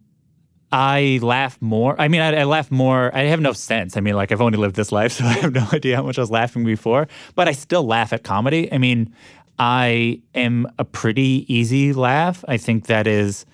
I 0.71 1.19
laugh 1.23 1.57
more. 1.63 1.99
I 1.99 2.09
mean, 2.09 2.21
I, 2.21 2.41
I 2.41 2.45
laugh 2.45 2.71
more. 2.71 3.11
I 3.17 3.21
have 3.23 3.41
no 3.41 3.55
sense. 3.55 3.97
I 3.97 4.01
mean, 4.01 4.15
like 4.17 4.33
I've 4.33 4.43
only 4.43 4.59
lived 4.59 4.77
this 4.77 4.93
life, 4.93 5.13
so 5.19 5.25
I 5.25 5.33
have 5.33 5.55
no 5.55 5.67
idea 5.73 5.97
how 5.97 6.03
much 6.03 6.19
I 6.19 6.21
was 6.21 6.31
laughing 6.31 6.65
before. 6.65 7.09
But 7.35 7.49
I 7.49 7.53
still 7.53 7.87
laugh 7.87 8.13
at 8.13 8.25
comedy. 8.25 8.71
I 8.71 8.77
mean, 8.77 9.15
I 9.59 10.21
am 10.35 10.67
a 10.79 10.85
pretty 10.85 11.47
easy 11.49 11.95
laugh. 11.95 12.45
I 12.47 12.59
think 12.59 12.87
that 12.87 13.07
is. 13.07 13.47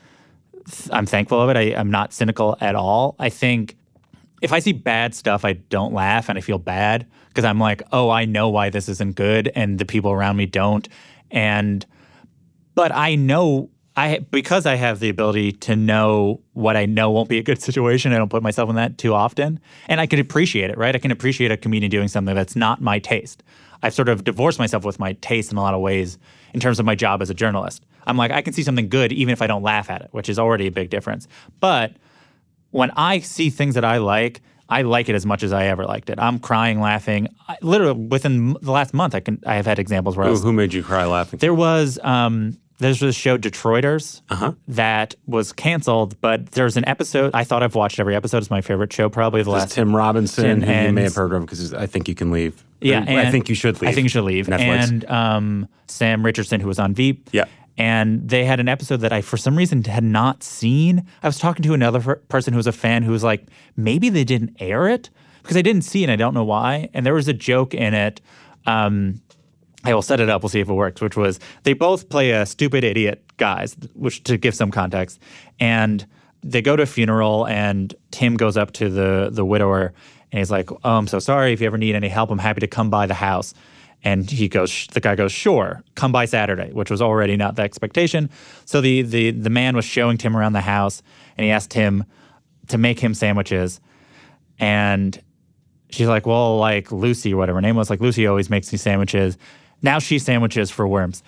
I'm 0.91 1.07
thankful 1.07 1.41
of 1.41 1.51
it. 1.51 1.57
I, 1.57 1.79
I'm 1.79 1.91
not 1.91 2.13
cynical 2.13 2.57
at 2.61 2.75
all. 2.75 3.17
I 3.19 3.29
think 3.29 3.77
if 4.43 4.53
I 4.53 4.59
see 4.59 4.73
bad 4.73 5.15
stuff, 5.15 5.45
I 5.45 5.55
don't 5.55 5.93
laugh 5.93 6.29
and 6.29 6.37
I 6.37 6.41
feel 6.41 6.59
bad 6.59 7.07
because 7.29 7.45
I'm 7.45 7.59
like, 7.59 7.83
oh, 7.93 8.11
I 8.11 8.25
know 8.25 8.49
why 8.49 8.71
this 8.71 8.89
isn't 8.89 9.17
good, 9.17 9.51
and 9.55 9.79
the 9.79 9.85
people 9.85 10.11
around 10.11 10.37
me 10.37 10.47
don't. 10.47 10.89
And 11.31 11.85
but 12.75 12.93
I 12.93 13.15
know 13.15 13.71
I 13.97 14.19
because 14.31 14.67
I 14.67 14.75
have 14.75 15.01
the 15.01 15.09
ability 15.09 15.53
to 15.53 15.77
know 15.77 16.41
what 16.53 16.77
I 16.77 16.87
know 16.87 17.11
won't 17.11 17.29
be 17.29 17.39
a 17.39 17.43
good 17.43 17.61
situation. 17.69 18.13
I 18.13 18.19
don't 18.19 18.31
put 18.31 18.43
myself 18.43 18.69
in 18.71 18.77
that 18.77 18.99
too 18.99 19.15
often, 19.15 19.61
and 19.89 20.01
I 20.01 20.07
can 20.07 20.19
appreciate 20.19 20.71
it. 20.71 20.79
Right, 20.79 20.95
I 20.95 20.99
can 20.99 21.11
appreciate 21.11 21.51
a 21.51 21.57
comedian 21.57 21.91
doing 21.91 22.09
something 22.09 22.35
that's 22.35 22.57
not 22.57 22.81
my 22.81 22.99
taste. 22.99 23.43
I've 23.83 23.95
sort 23.95 24.09
of 24.09 24.25
divorced 24.25 24.59
myself 24.59 24.85
with 24.85 24.99
my 24.99 25.13
taste 25.15 25.53
in 25.53 25.59
a 25.59 25.63
lot 25.63 25.75
of 25.75 25.81
ways 25.81 26.19
in 26.55 26.61
terms 26.61 26.79
of 26.81 26.87
my 26.87 26.95
job 26.95 27.21
as 27.21 27.29
a 27.29 27.35
journalist. 27.35 27.85
I'm 28.07 28.17
like 28.17 28.31
I 28.31 28.41
can 28.41 28.53
see 28.55 28.63
something 28.63 28.89
good 28.89 29.13
even 29.13 29.33
if 29.33 29.43
I 29.43 29.47
don't 29.47 29.63
laugh 29.63 29.91
at 29.91 30.01
it, 30.03 30.09
which 30.13 30.29
is 30.29 30.39
already 30.39 30.67
a 30.67 30.71
big 30.71 30.89
difference. 30.89 31.29
But 31.61 31.93
when 32.71 32.91
I 32.97 33.19
see 33.21 33.51
things 33.51 33.75
that 33.75 33.85
I 33.85 33.99
like, 33.99 34.41
I 34.69 34.83
like 34.83 35.09
it 35.11 35.15
as 35.15 35.27
much 35.27 35.43
as 35.43 35.53
I 35.53 35.67
ever 35.67 35.85
liked 35.85 36.09
it. 36.11 36.19
I'm 36.19 36.39
crying, 36.39 36.81
laughing. 36.81 37.29
I, 37.49 37.57
literally 37.61 38.07
within 38.07 38.55
the 38.63 38.71
last 38.73 38.95
month, 38.95 39.15
I 39.15 39.21
can 39.21 39.41
I 39.47 39.57
have 39.57 39.67
had 39.67 39.79
examples 39.79 40.17
where 40.17 40.25
I 40.25 40.29
Who, 40.29 40.33
was 40.33 40.43
who 40.43 40.53
made 40.53 40.73
you 40.73 40.83
cry 40.83 41.05
laughing? 41.05 41.39
there 41.41 41.55
was 41.55 41.99
um, 42.03 42.57
there's 42.79 43.01
this 43.01 43.15
show 43.15 43.39
Detroiters 43.39 44.21
Uh-huh. 44.31 44.53
that 44.69 45.15
was 45.27 45.53
canceled, 45.53 46.21
but 46.21 46.53
there's 46.53 46.77
an 46.77 46.87
episode. 46.89 47.31
I 47.35 47.45
thought 47.45 47.63
I've 47.63 47.75
watched 47.75 48.01
every 48.01 48.17
episode. 48.17 48.39
It's 48.39 48.51
my 48.51 48.61
favorite 48.61 48.93
show, 48.93 49.09
probably 49.09 49.43
the 49.43 49.51
last. 49.51 49.73
Tim 49.73 49.95
Robinson, 49.95 50.63
who 50.63 50.73
you 50.73 50.93
may 50.93 51.03
have 51.03 51.15
heard 51.15 51.33
of 51.33 51.43
because 51.43 51.73
I 51.75 51.87
think 51.87 52.09
you 52.09 52.15
can 52.15 52.31
leave. 52.31 52.65
Yeah, 52.81 53.05
I, 53.07 53.27
I 53.27 53.31
think 53.31 53.49
you 53.49 53.55
should 53.55 53.81
leave. 53.81 53.91
I 53.91 53.95
think 53.95 54.05
you 54.05 54.09
should 54.11 54.25
leave. 54.25 54.47
Netflix. 54.47 54.89
And 54.89 55.05
um, 55.11 55.69
Sam 55.87 56.25
Richardson, 56.25 56.61
who 56.61 56.69
was 56.69 56.79
on 56.79 56.95
Veep. 56.95 57.31
Yeah. 57.33 57.45
And 57.77 58.29
they 58.29 58.45
had 58.45 58.61
an 58.61 58.69
episode 58.69 58.99
that 58.99 59.13
I, 59.13 59.21
for 59.21 59.37
some 59.37 59.57
reason, 59.57 59.83
had 59.85 60.05
not 60.05 60.43
seen. 60.45 61.05
I 61.23 61.27
was 61.27 61.39
talking 61.39 61.63
to 61.65 61.75
another 61.75 62.01
per- 62.01 62.17
person 62.29 62.53
who 62.53 62.57
was 62.59 62.67
a 62.69 62.73
fan 62.73 63.03
who 63.03 63.11
was 63.11 63.25
like, 63.25 63.47
maybe 63.77 64.11
they 64.11 64.23
didn't 64.23 64.57
air 64.61 64.89
it 64.89 65.11
because 65.43 65.57
I 65.57 65.63
didn't 65.63 65.83
see 65.83 66.03
it 66.03 66.05
and 66.05 66.13
I 66.13 66.17
don't 66.17 66.35
know 66.35 66.45
why. 66.45 66.89
And 66.95 67.05
there 67.05 67.15
was 67.15 67.27
a 67.27 67.33
joke 67.33 67.75
in 67.75 67.95
it. 67.95 68.21
Um, 68.67 69.21
I 69.85 69.95
will 69.95 70.03
set 70.03 70.21
it 70.21 70.29
up. 70.31 70.43
We'll 70.43 70.49
see 70.49 70.61
if 70.61 70.69
it 70.69 70.73
works. 70.73 71.01
Which 71.01 71.17
was 71.17 71.39
they 71.63 71.75
both 71.75 72.09
play 72.09 72.31
a 72.31 72.47
stupid 72.47 72.85
idiot 72.85 73.23
guys, 73.37 73.77
which 73.95 74.23
to 74.25 74.37
give 74.37 74.55
some 74.55 74.71
context, 74.71 75.21
and 75.61 76.07
they 76.43 76.63
go 76.63 76.77
to 76.77 76.83
a 76.83 76.87
funeral, 76.87 77.47
and 77.47 77.95
Tim 78.11 78.37
goes 78.37 78.57
up 78.57 78.73
to 78.75 78.89
the 78.89 79.29
the 79.31 79.45
widower, 79.45 79.93
and 80.33 80.39
he's 80.39 80.51
like, 80.51 80.71
"Oh, 80.71 80.79
I'm 80.97 81.07
so 81.07 81.19
sorry. 81.19 81.53
If 81.53 81.61
you 81.61 81.67
ever 81.67 81.79
need 81.79 81.95
any 81.95 82.09
help, 82.09 82.31
I'm 82.31 82.39
happy 82.39 82.61
to 82.61 82.67
come 82.67 82.91
by 82.91 83.07
the 83.07 83.15
house." 83.15 83.55
And 84.07 84.31
he 84.31 84.49
goes, 84.49 84.87
the 84.89 85.01
guy 85.01 85.15
goes, 85.15 85.33
"Sure, 85.33 85.83
come 85.95 86.13
by 86.13 86.27
Saturday," 86.27 86.71
which 86.73 86.91
was 86.91 87.01
already 87.01 87.37
not 87.37 87.57
the 87.57 87.63
expectation. 87.63 88.31
So 88.67 88.81
the 88.81 89.03
the 89.03 89.31
the 89.31 89.51
man 89.51 89.77
was 89.77 89.85
showing 89.85 90.19
Tim 90.19 90.37
around 90.37 90.53
the 90.53 90.61
house, 90.61 91.03
and 91.37 91.45
he 91.45 91.51
asked 91.51 91.71
Tim 91.71 92.05
to 92.69 92.79
make 92.79 93.01
him 93.01 93.15
sandwiches, 93.15 93.81
and 94.59 95.21
she's 95.91 96.09
like, 96.09 96.27
well, 96.27 96.59
like 96.59 96.93
Lucy 96.93 97.35
whatever 97.35 97.57
her 97.57 97.63
name 97.63 97.77
was, 97.77 97.91
like 97.91 98.01
Lucy 98.01 98.27
always 98.27 98.51
makes 98.51 98.69
these 98.69 98.83
sandwiches. 98.83 99.39
Now 99.85 99.99
she 99.99 100.19
sandwiches 100.19 100.71
for 100.71 100.89
worms, 100.89 101.23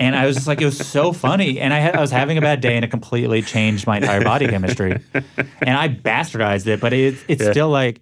and 0.00 0.16
I 0.16 0.26
was 0.26 0.34
just 0.34 0.48
like, 0.48 0.60
it 0.60 0.64
was 0.64 0.84
so 0.84 1.12
funny, 1.12 1.60
and 1.60 1.72
I, 1.72 1.78
had, 1.78 1.94
I 1.94 2.00
was 2.00 2.10
having 2.10 2.36
a 2.36 2.40
bad 2.40 2.60
day, 2.60 2.74
and 2.74 2.84
it 2.84 2.90
completely 2.90 3.40
changed 3.40 3.86
my 3.86 3.98
entire 3.98 4.24
body 4.24 4.48
chemistry, 4.48 5.00
and 5.14 5.76
I 5.76 5.88
bastardized 5.88 6.66
it, 6.66 6.80
but 6.80 6.92
it, 6.92 7.14
it's 7.28 7.46
still 7.46 7.68
like 7.68 8.00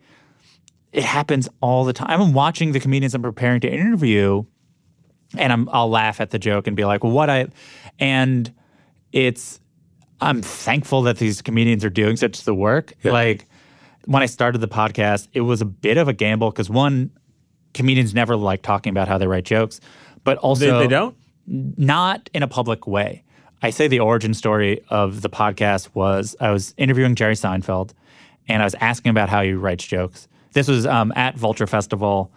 it 0.92 1.04
happens 1.04 1.46
all 1.61 1.84
the 1.84 1.92
time. 1.92 2.22
I'm 2.22 2.32
watching 2.32 2.72
the 2.72 2.80
comedians 2.80 3.14
I'm 3.14 3.20
preparing 3.20 3.61
to 3.61 3.68
interview, 3.70 4.44
and 5.36 5.52
I'm 5.52 5.68
I'll 5.68 5.90
laugh 5.90 6.22
at 6.22 6.30
the 6.30 6.38
joke 6.38 6.66
and 6.66 6.74
be 6.74 6.86
like, 6.86 7.04
what 7.04 7.28
I, 7.28 7.48
and 7.98 8.50
it's 9.12 9.61
I'm 10.20 10.40
thankful 10.42 11.02
that 11.02 11.18
these 11.18 11.42
comedians 11.42 11.84
are 11.84 11.90
doing 11.90 12.16
such 12.16 12.44
the 12.44 12.54
work. 12.54 12.94
Like 13.04 13.46
when 14.06 14.22
I 14.22 14.26
started 14.26 14.59
the 14.62 14.68
podcast, 14.68 15.28
it 15.34 15.42
was 15.42 15.61
a 15.61 15.66
bit 15.66 15.98
of 15.98 16.09
a 16.09 16.14
gamble 16.14 16.50
because 16.50 16.70
one, 16.70 17.11
comedians 17.78 18.12
never 18.12 18.36
like 18.36 18.60
talking 18.60 18.90
about 18.90 19.08
how 19.08 19.16
they 19.16 19.26
write 19.26 19.44
jokes, 19.44 19.80
but 20.24 20.34
they, 20.34 20.40
also 20.40 20.78
they 20.80 20.86
don't. 20.88 21.16
not 21.46 22.28
in 22.34 22.42
a 22.42 22.48
public 22.48 22.86
way. 22.86 23.24
I 23.62 23.70
say 23.70 23.88
the 23.88 24.00
origin 24.00 24.34
story 24.34 24.82
of 24.90 25.22
the 25.22 25.30
podcast 25.30 25.88
was 25.94 26.36
I 26.40 26.50
was 26.50 26.74
interviewing 26.76 27.14
Jerry 27.14 27.34
Seinfeld 27.34 27.92
and 28.48 28.62
I 28.62 28.66
was 28.66 28.74
asking 28.80 29.10
about 29.10 29.28
how 29.28 29.42
he 29.42 29.52
writes 29.52 29.86
jokes. 29.86 30.28
This 30.52 30.68
was 30.68 30.86
um, 30.86 31.12
at 31.16 31.36
Vulture 31.36 31.66
Festival 31.66 32.30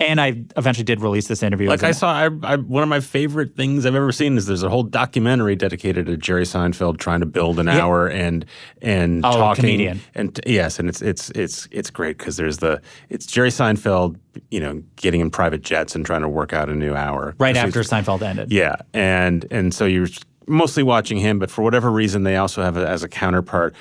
And 0.00 0.20
I 0.20 0.44
eventually 0.56 0.84
did 0.84 1.00
release 1.00 1.26
this 1.26 1.42
interview. 1.42 1.68
Like 1.68 1.82
I 1.82 1.90
saw, 1.90 2.12
I, 2.12 2.30
I, 2.44 2.56
one 2.56 2.84
of 2.84 2.88
my 2.88 3.00
favorite 3.00 3.56
things 3.56 3.84
I've 3.84 3.96
ever 3.96 4.12
seen 4.12 4.36
is 4.36 4.46
there's 4.46 4.62
a 4.62 4.68
whole 4.68 4.84
documentary 4.84 5.56
dedicated 5.56 6.06
to 6.06 6.16
Jerry 6.16 6.44
Seinfeld 6.44 6.98
trying 6.98 7.18
to 7.18 7.26
build 7.26 7.58
an 7.58 7.68
hour 7.68 8.06
and 8.08 8.44
and 8.80 9.24
Oh, 9.26 9.32
talking 9.32 9.62
comedian. 9.62 10.00
and 10.14 10.38
yes, 10.46 10.78
and 10.78 10.88
it's 10.88 11.02
it's 11.02 11.30
it's 11.30 11.66
it's 11.72 11.90
great 11.90 12.16
because 12.16 12.36
there's 12.36 12.58
the 12.58 12.80
it's 13.08 13.26
Jerry 13.26 13.50
Seinfeld, 13.50 14.16
you 14.52 14.60
know, 14.60 14.80
getting 14.96 15.20
in 15.20 15.30
private 15.30 15.62
jets 15.62 15.96
and 15.96 16.06
trying 16.06 16.22
to 16.22 16.28
work 16.28 16.52
out 16.52 16.68
a 16.68 16.74
new 16.74 16.94
hour 16.94 17.34
right 17.38 17.56
after 17.56 17.80
Seinfeld 17.80 18.22
ended. 18.22 18.52
Yeah, 18.52 18.76
and 18.94 19.46
and 19.50 19.74
so 19.74 19.84
you're 19.84 20.06
mostly 20.46 20.82
watching 20.84 21.18
him, 21.18 21.38
but 21.40 21.50
for 21.50 21.62
whatever 21.62 21.90
reason, 21.90 22.22
they 22.22 22.36
also 22.36 22.62
have 22.62 22.76
a, 22.76 22.88
as 22.88 23.02
a 23.02 23.08
counterpart 23.08 23.74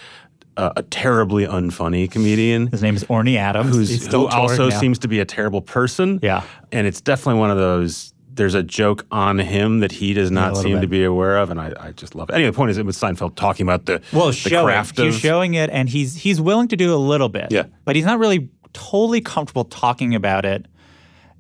uh, 0.58 0.74
a 0.76 0.84
terribly 0.84 1.46
unfunny 1.46 2.10
comedian 2.12 2.68
His 2.68 2.82
name 2.82 2.96
is 2.96 3.04
Orny 3.06 3.38
Adams. 3.38 3.76
who's 3.76 3.90
He's 3.90 4.04
still 4.04 4.28
who 4.28 4.36
also 4.36 4.70
now. 4.70 4.80
seems 4.80 5.00
to 5.00 5.08
be 5.08 5.20
a 5.20 5.26
terrible 5.26 5.62
person. 5.62 6.20
Yeah. 6.22 6.44
and 6.72 6.86
it's 6.88 7.00
definitely 7.02 7.40
one 7.40 7.52
of 7.52 7.58
those. 7.58 8.14
There's 8.34 8.54
a 8.54 8.62
joke 8.62 9.04
on 9.12 9.40
him 9.40 9.80
that 9.80 9.92
he 9.92 10.14
does 10.14 10.30
not 10.30 10.50
little 10.54 10.62
seem 10.64 10.74
bit. 10.76 10.82
to 10.82 10.88
be 10.88 11.04
aware 11.04 11.38
of, 11.38 11.50
and 11.50 11.60
I, 11.60 11.74
I 11.80 11.92
just 11.94 12.14
love 12.14 12.30
it. 12.30 12.34
Anyway, 12.36 12.52
the 12.52 12.56
point 12.56 12.70
is, 12.70 12.78
it 12.78 12.86
was 12.86 12.96
Seinfeld 12.96 13.36
talking 13.36 13.66
about 13.66 13.86
the 13.88 14.00
well 14.14 14.28
the 14.28 14.34
showing. 14.34 14.66
craft 14.66 15.00
He's 15.00 15.18
showing 15.18 15.56
it, 15.56 15.72
and 15.72 15.90
he's 15.90 16.16
he's 16.16 16.40
willing 16.40 16.68
to 16.68 16.76
do 16.76 16.94
a 16.94 16.98
little 16.98 17.30
bit. 17.30 17.48
Yeah. 17.52 17.64
but 17.84 17.96
he's 17.96 18.06
not 18.06 18.20
really 18.20 18.50
totally 18.74 19.22
comfortable 19.22 19.64
talking 19.66 20.14
about 20.14 20.46
it. 20.46 20.68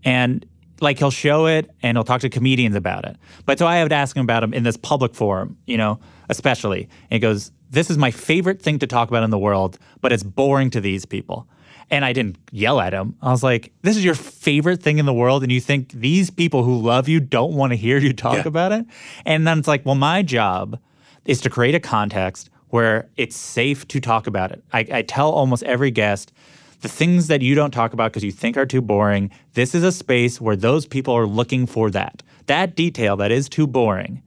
And 0.04 0.44
like 0.82 1.00
he'll 1.00 1.12
show 1.12 1.46
it, 1.48 1.70
and 1.84 1.98
he'll 1.98 2.04
talk 2.04 2.22
to 2.22 2.30
comedians 2.30 2.76
about 2.76 3.06
it. 3.06 3.16
But 3.46 3.60
so 3.60 3.66
I 3.66 3.82
would 3.84 3.92
ask 3.94 4.16
him 4.16 4.24
about 4.24 4.44
him 4.44 4.54
in 4.54 4.64
this 4.64 4.78
public 4.78 5.16
forum, 5.16 5.58
you 5.66 5.78
know, 5.78 6.00
especially. 6.30 6.84
And 6.84 7.16
he 7.16 7.20
goes, 7.20 7.52
"This 7.70 7.90
is 7.90 7.98
my 7.98 8.12
favorite 8.12 8.62
thing 8.62 8.80
to 8.80 8.88
talk 8.88 9.10
about 9.10 9.24
in 9.24 9.30
the 9.30 9.40
world, 9.40 9.78
but 10.02 10.12
it's 10.12 10.24
boring 10.24 10.70
to 10.72 10.82
these 10.82 11.06
people." 11.06 11.48
And 11.90 12.04
I 12.04 12.12
didn't 12.12 12.38
yell 12.52 12.82
at 12.82 12.92
him. 12.94 13.16
I 13.22 13.32
was 13.32 13.44
like, 13.44 13.72
"This 13.82 13.96
is 13.96 14.04
your 14.04 14.14
favorite 14.16 14.84
thing 14.84 14.98
in 15.00 15.06
the 15.06 15.14
world, 15.14 15.42
and 15.44 15.52
you 15.52 15.62
think 15.62 15.92
these 15.94 16.30
people 16.30 16.64
who 16.64 16.78
love 16.82 17.08
you 17.08 17.20
don't 17.22 17.54
want 17.54 17.72
to 17.72 17.78
hear 17.78 17.98
you 17.98 18.12
talk 18.14 18.36
Yeah. 18.36 18.48
about 18.48 18.72
it?" 18.74 18.86
And 19.26 19.48
then 19.48 19.58
it's 19.60 19.68
like, 19.70 19.86
"Well, 19.86 19.96
my 19.96 20.22
job 20.22 20.80
is 21.26 21.40
to 21.42 21.50
create 21.50 21.76
a 21.76 21.80
context 21.80 22.50
where 22.70 23.08
it's 23.16 23.38
safe 23.38 23.88
to 23.88 24.00
talk 24.02 24.28
about 24.28 24.52
it. 24.52 24.62
I, 24.74 24.86
I 24.92 25.02
tell 25.02 25.30
almost 25.32 25.64
every 25.64 25.90
guest 25.92 26.34
the 26.82 26.88
things 26.90 27.28
that 27.28 27.42
you 27.42 27.56
don't 27.56 27.72
talk 27.72 27.94
about 27.94 28.12
because 28.12 28.24
you 28.24 28.32
think 28.32 28.56
are 28.58 28.66
too 28.66 28.82
boring. 28.82 29.32
This 29.54 29.74
is 29.74 29.84
a 29.84 29.92
space 29.92 30.40
where 30.40 30.56
those 30.56 30.86
people 30.86 31.14
are 31.16 31.26
looking 31.26 31.66
for 31.66 31.90
that. 31.92 32.22
That 32.46 32.76
detail 32.76 33.16
that 33.18 33.32
is 33.32 33.50
too 33.50 33.68
boring 33.68 34.22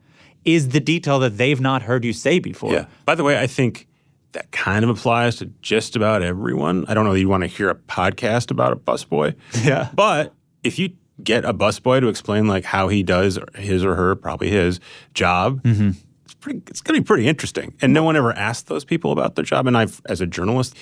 is 0.44 0.70
the 0.70 0.80
detail 0.80 1.18
that 1.20 1.36
they've 1.38 1.60
not 1.60 1.82
heard 1.82 2.04
you 2.04 2.12
say 2.12 2.38
before. 2.38 2.72
Yeah. 2.72 2.86
By 3.04 3.14
the 3.14 3.22
way, 3.24 3.38
I 3.38 3.46
think 3.46 3.86
that 4.32 4.50
kind 4.52 4.84
of 4.84 4.90
applies 4.90 5.36
to 5.36 5.46
just 5.60 5.96
about 5.96 6.22
everyone. 6.22 6.84
I 6.88 6.94
don't 6.94 7.04
know 7.04 7.12
that 7.12 7.20
you 7.20 7.28
want 7.28 7.42
to 7.42 7.46
hear 7.48 7.68
a 7.70 7.74
podcast 7.74 8.50
about 8.50 8.72
a 8.72 8.76
busboy. 8.76 9.34
Yeah. 9.64 9.88
But 9.94 10.32
if 10.64 10.78
you 10.78 10.90
get 11.22 11.44
a 11.44 11.52
busboy 11.52 12.00
to 12.00 12.08
explain 12.08 12.46
like 12.46 12.64
how 12.64 12.88
he 12.88 13.02
does 13.02 13.38
his 13.54 13.84
or 13.84 13.94
her, 13.94 14.14
probably 14.16 14.48
his 14.50 14.80
job, 15.14 15.62
Mm-hmm. 15.62 15.90
it's 16.24 16.34
pretty 16.34 16.62
it's 16.68 16.80
gonna 16.80 16.98
be 17.00 17.04
pretty 17.04 17.28
interesting. 17.28 17.74
And 17.82 17.92
no 17.92 18.02
one 18.02 18.16
ever 18.16 18.32
asked 18.32 18.66
those 18.68 18.84
people 18.84 19.12
about 19.12 19.34
their 19.34 19.44
job. 19.44 19.66
And 19.66 19.76
I've 19.76 20.00
as 20.06 20.20
a 20.20 20.26
journalist, 20.26 20.76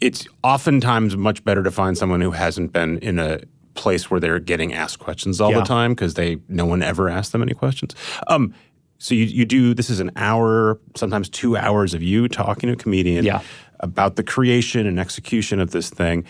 it's 0.00 0.26
oftentimes 0.44 1.16
much 1.16 1.42
better 1.44 1.62
to 1.62 1.70
find 1.70 1.96
someone 1.96 2.20
who 2.20 2.30
hasn't 2.32 2.72
been 2.72 2.98
in 2.98 3.18
a 3.18 3.40
place 3.74 4.10
where 4.10 4.20
they're 4.20 4.38
getting 4.38 4.72
asked 4.72 4.98
questions 4.98 5.40
all 5.40 5.50
Yeah. 5.50 5.58
the 5.60 5.64
time 5.64 5.92
because 5.92 6.14
they 6.14 6.38
no 6.48 6.64
one 6.66 6.82
ever 6.82 7.08
asked 7.08 7.32
them 7.32 7.42
any 7.42 7.54
questions. 7.54 7.94
Um, 8.28 8.54
so 8.98 9.14
you, 9.14 9.24
you 9.24 9.44
do 9.44 9.74
this 9.74 9.90
is 9.90 10.00
an 10.00 10.10
hour, 10.16 10.78
sometimes 10.96 11.28
two 11.28 11.56
hours 11.56 11.92
of 11.94 12.02
you 12.02 12.28
talking 12.28 12.68
to 12.68 12.72
a 12.72 12.76
comedian 12.76 13.24
Yeah. 13.24 13.42
about 13.80 14.16
the 14.16 14.22
creation 14.22 14.86
and 14.86 14.98
execution 14.98 15.60
of 15.60 15.70
this 15.72 15.90
thing. 15.90 16.24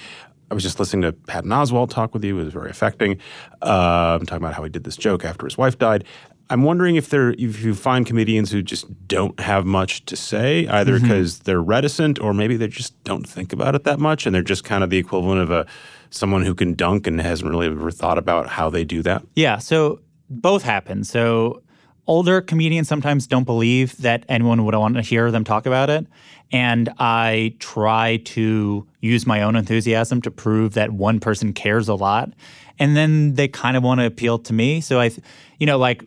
I 0.51 0.55
was 0.55 0.63
just 0.63 0.79
listening 0.79 1.03
to 1.03 1.13
Patton 1.13 1.51
Oswalt 1.51 1.91
talk 1.91 2.15
with 2.15 2.25
you. 2.25 2.39
It 2.41 2.45
was 2.45 2.53
very 2.53 2.71
affecting. 2.71 3.19
Uh, 3.63 4.19
talking 4.19 4.37
about 4.37 4.55
how 4.55 4.63
he 4.63 4.71
did 4.71 4.85
this 4.85 4.97
joke 4.97 5.25
after 5.25 5.45
his 5.47 5.57
wife 5.59 5.79
died. 5.79 6.05
I'm 6.49 6.63
wondering 6.63 6.97
if 6.97 7.11
there, 7.11 7.33
if 7.33 7.63
you 7.63 7.75
find 7.75 8.07
comedians 8.07 8.53
who 8.53 8.63
just 8.63 9.09
don't 9.09 9.39
have 9.41 9.67
much 9.67 10.05
to 10.07 10.17
say, 10.17 10.67
either 10.69 10.95
mm-hmm. 10.95 11.05
because 11.05 11.41
they're 11.41 11.63
reticent 11.63 12.21
or 12.21 12.33
maybe 12.33 12.57
they 12.57 12.69
just 12.69 13.03
don't 13.05 13.29
think 13.29 13.53
about 13.53 13.75
it 13.75 13.85
that 13.85 13.99
much, 13.99 14.27
and 14.27 14.35
they're 14.35 14.43
just 14.43 14.65
kind 14.65 14.85
of 14.85 14.91
the 14.91 14.99
equivalent 14.99 15.41
of 15.41 15.51
a 15.51 15.67
someone 16.11 16.45
who 16.45 16.55
can 16.55 16.75
dunk 16.75 17.07
and 17.07 17.21
hasn't 17.21 17.51
really 17.51 17.67
ever 17.67 17.91
thought 17.91 18.17
about 18.17 18.49
how 18.49 18.71
they 18.71 18.85
do 18.85 19.03
that. 19.03 19.23
Yeah, 19.35 19.59
so 19.59 20.01
both 20.31 20.63
happen. 20.63 21.03
So 21.05 21.63
older 22.07 22.41
comedians 22.41 22.89
sometimes 22.89 23.27
don't 23.27 23.45
believe 23.45 23.97
that 23.99 24.25
anyone 24.29 24.65
would 24.65 24.75
want 24.75 24.95
to 24.95 25.03
hear 25.03 25.31
them 25.31 25.45
talk 25.45 25.67
about 25.67 25.91
it. 25.91 26.07
And 26.53 26.89
I 26.99 27.57
try 27.59 28.19
to 28.19 28.87
use 29.01 29.27
my 29.27 29.43
own 29.43 29.57
enthusiasm 29.57 30.23
to 30.23 30.31
prove 30.31 30.75
that 30.75 30.93
one 30.93 31.19
person 31.19 31.53
cares 31.53 31.89
a 31.89 31.95
lot. 31.95 32.31
And 32.79 32.97
then 32.97 33.35
they 33.35 33.49
kind 33.49 33.77
of 33.77 33.83
want 33.83 34.01
to 34.01 34.07
appeal 34.07 34.39
to 34.41 34.53
me. 34.53 34.81
So 34.81 35.01
I, 35.01 35.11
you 35.59 35.67
know, 35.67 35.79
like 35.79 36.05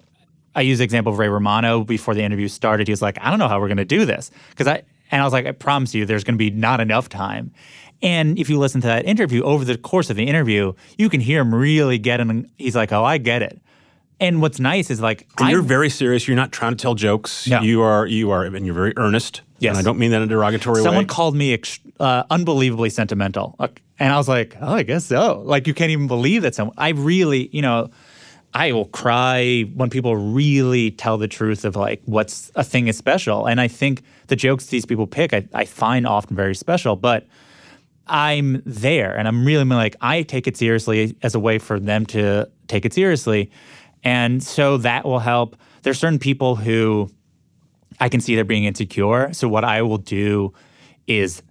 I 0.59 0.63
use 0.63 0.79
the 0.79 0.83
example 0.83 1.13
of 1.13 1.19
Ray 1.19 1.29
Romano 1.29 1.85
before 1.85 2.13
the 2.13 2.21
interview 2.21 2.49
started. 2.49 2.87
He 2.87 2.91
was 2.91 3.01
like, 3.01 3.17
I 3.21 3.29
don't 3.29 3.39
know 3.39 3.47
how 3.47 3.61
we're 3.61 3.69
going 3.69 3.77
to 3.77 3.85
do 3.85 4.05
this. 4.05 4.29
Because 4.49 4.67
I, 4.67 4.83
and 5.09 5.21
I 5.21 5.23
was 5.23 5.31
like, 5.31 5.45
I 5.45 5.53
promise 5.53 5.95
you, 5.95 6.05
there's 6.05 6.25
going 6.25 6.35
to 6.35 6.37
be 6.37 6.51
not 6.51 6.81
enough 6.81 7.07
time. 7.07 7.53
And 8.01 8.37
if 8.37 8.49
you 8.49 8.59
listen 8.59 8.81
to 8.81 8.87
that 8.87 9.05
interview, 9.05 9.41
over 9.43 9.63
the 9.63 9.77
course 9.77 10.09
of 10.09 10.17
the 10.17 10.27
interview, 10.27 10.73
you 10.97 11.09
can 11.09 11.21
hear 11.21 11.41
him 11.41 11.55
really 11.55 11.97
get 11.97 12.19
him. 12.19 12.45
He's 12.57 12.75
like, 12.75 12.91
oh, 12.91 13.05
I 13.05 13.19
get 13.19 13.41
it. 13.41 13.61
And 14.19 14.41
what's 14.41 14.59
nice 14.59 14.89
is 14.89 14.99
like, 14.99 15.29
you're 15.39 15.61
very 15.61 15.89
serious. 15.89 16.27
You're 16.27 16.35
not 16.35 16.51
trying 16.51 16.73
to 16.73 16.77
tell 16.77 16.93
jokes. 16.93 17.47
No. 17.47 17.61
You 17.61 17.81
are. 17.81 18.05
You 18.05 18.31
are, 18.31 18.43
and 18.43 18.65
you're 18.65 18.75
very 18.75 18.93
earnest. 18.97 19.41
Yes. 19.59 19.77
And 19.77 19.79
I 19.79 19.81
don't 19.81 19.97
mean 19.97 20.11
that 20.11 20.17
in 20.17 20.23
a 20.23 20.27
derogatory 20.27 20.81
someone 20.83 21.03
way. 21.03 21.07
called 21.07 21.37
me 21.37 21.53
ex- 21.53 21.79
uh, 22.01 22.23
unbelievably 22.29 22.89
sentimental. 22.89 23.55
And 23.97 24.13
I 24.13 24.17
was 24.17 24.27
like, 24.27 24.57
oh, 24.59 24.73
I 24.73 24.83
guess 24.83 25.05
so. 25.05 25.41
Like, 25.45 25.67
you 25.67 25.73
can't 25.73 25.91
even 25.91 26.07
believe 26.07 26.41
that 26.41 26.53
someone, 26.55 26.75
I 26.77 26.89
really, 26.89 27.47
you 27.53 27.61
know, 27.61 27.91
I 28.53 28.71
will 28.71 28.85
cry 28.85 29.61
when 29.75 29.89
people 29.89 30.15
really 30.15 30.91
tell 30.91 31.17
the 31.17 31.27
truth 31.27 31.65
of 31.65 31.75
like 31.75 32.01
what's 32.05 32.51
a 32.55 32.63
thing 32.63 32.87
is 32.87 32.97
special. 32.97 33.45
And 33.45 33.61
I 33.61 33.67
think 33.67 34.01
the 34.27 34.35
jokes 34.35 34.67
these 34.67 34.85
people 34.85 35.05
pick, 35.05 35.33
I, 35.33 35.47
I 35.53 35.65
find 35.65 36.07
often 36.07 36.35
very 36.35 36.55
special, 36.55 36.95
but 36.95 37.27
I'm 38.07 38.63
there 38.65 39.15
and 39.15 39.27
I'm 39.27 39.45
really 39.45 39.63
like, 39.63 39.95
I 40.01 40.23
take 40.23 40.47
it 40.47 40.57
seriously 40.57 41.15
as 41.21 41.35
a 41.35 41.39
way 41.39 41.59
for 41.59 41.79
them 41.79 42.07
to 42.07 42.49
take 42.67 42.85
it 42.85 42.93
seriously. 42.93 43.51
And 44.03 44.41
so 44.41 44.77
that 44.77 45.05
will 45.05 45.19
help. 45.19 45.55
There's 45.83 45.99
certain 45.99 46.19
people 46.19 46.55
who 46.55 47.11
I 47.99 48.09
can 48.09 48.19
see 48.19 48.35
they're 48.35 48.45
being 48.45 48.63
insecure. 48.63 49.31
So 49.33 49.47
what 49.47 49.63
I 49.63 49.83
will 49.83 49.97
do 49.97 50.53
is 51.05 51.43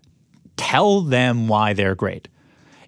tell 0.56 1.02
them 1.02 1.46
why 1.46 1.74
they're 1.74 1.94
great. 1.94 2.28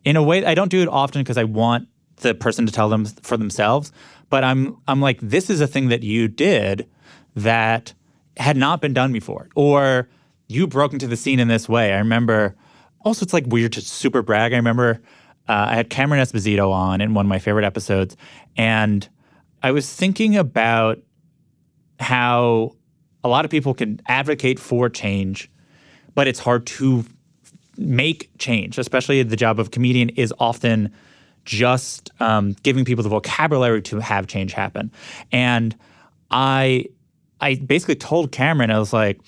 In 0.04 0.16
a 0.16 0.22
way, 0.22 0.44
I 0.44 0.54
don't 0.54 0.70
do 0.70 0.82
it 0.82 0.88
often 0.88 1.22
because 1.22 1.38
I 1.38 1.44
want 1.44 1.86
the 2.20 2.34
person 2.34 2.66
to 2.66 2.72
tell 2.72 2.88
them 2.88 3.04
for 3.04 3.36
themselves. 3.36 3.92
But 4.28 4.44
I'm 4.44 4.76
I'm 4.86 5.00
like, 5.00 5.18
this 5.20 5.50
is 5.50 5.60
a 5.60 5.66
thing 5.66 5.88
that 5.88 6.02
you 6.02 6.28
did 6.28 6.88
that 7.34 7.92
had 8.36 8.56
not 8.56 8.80
been 8.80 8.94
done 8.94 9.12
before, 9.12 9.48
or 9.54 10.08
you 10.48 10.66
broke 10.66 10.92
into 10.92 11.06
the 11.06 11.16
scene 11.16 11.40
in 11.40 11.48
this 11.48 11.68
way. 11.68 11.92
I 11.92 11.98
remember. 11.98 12.56
Also, 13.02 13.24
it's 13.24 13.32
like 13.32 13.46
weird 13.46 13.72
to 13.72 13.80
super 13.80 14.20
brag. 14.20 14.52
I 14.52 14.56
remember 14.56 15.00
uh, 15.48 15.66
I 15.70 15.74
had 15.74 15.88
Cameron 15.88 16.22
Esposito 16.22 16.70
on 16.70 17.00
in 17.00 17.14
one 17.14 17.24
of 17.24 17.30
my 17.30 17.38
favorite 17.38 17.64
episodes, 17.64 18.16
and 18.56 19.08
I 19.62 19.72
was 19.72 19.90
thinking 19.90 20.36
about 20.36 20.98
how 21.98 22.76
a 23.24 23.28
lot 23.28 23.44
of 23.44 23.50
people 23.50 23.74
can 23.74 24.00
advocate 24.06 24.58
for 24.58 24.88
change, 24.88 25.50
but 26.14 26.28
it's 26.28 26.38
hard 26.40 26.66
to 26.66 27.04
make 27.76 28.30
change, 28.38 28.78
especially 28.78 29.22
the 29.22 29.36
job 29.36 29.58
of 29.58 29.70
comedian 29.70 30.10
is 30.10 30.32
often 30.38 30.92
just 31.44 32.10
um, 32.20 32.54
giving 32.62 32.84
people 32.84 33.02
the 33.02 33.08
vocabulary 33.08 33.82
to 33.82 33.98
have 33.98 34.26
change 34.26 34.52
happen. 34.52 34.90
And 35.32 35.76
I, 36.30 36.86
I 37.40 37.56
basically 37.56 37.96
told 37.96 38.32
Cameron, 38.32 38.70
I 38.70 38.78
was 38.78 38.92
like, 38.92 39.20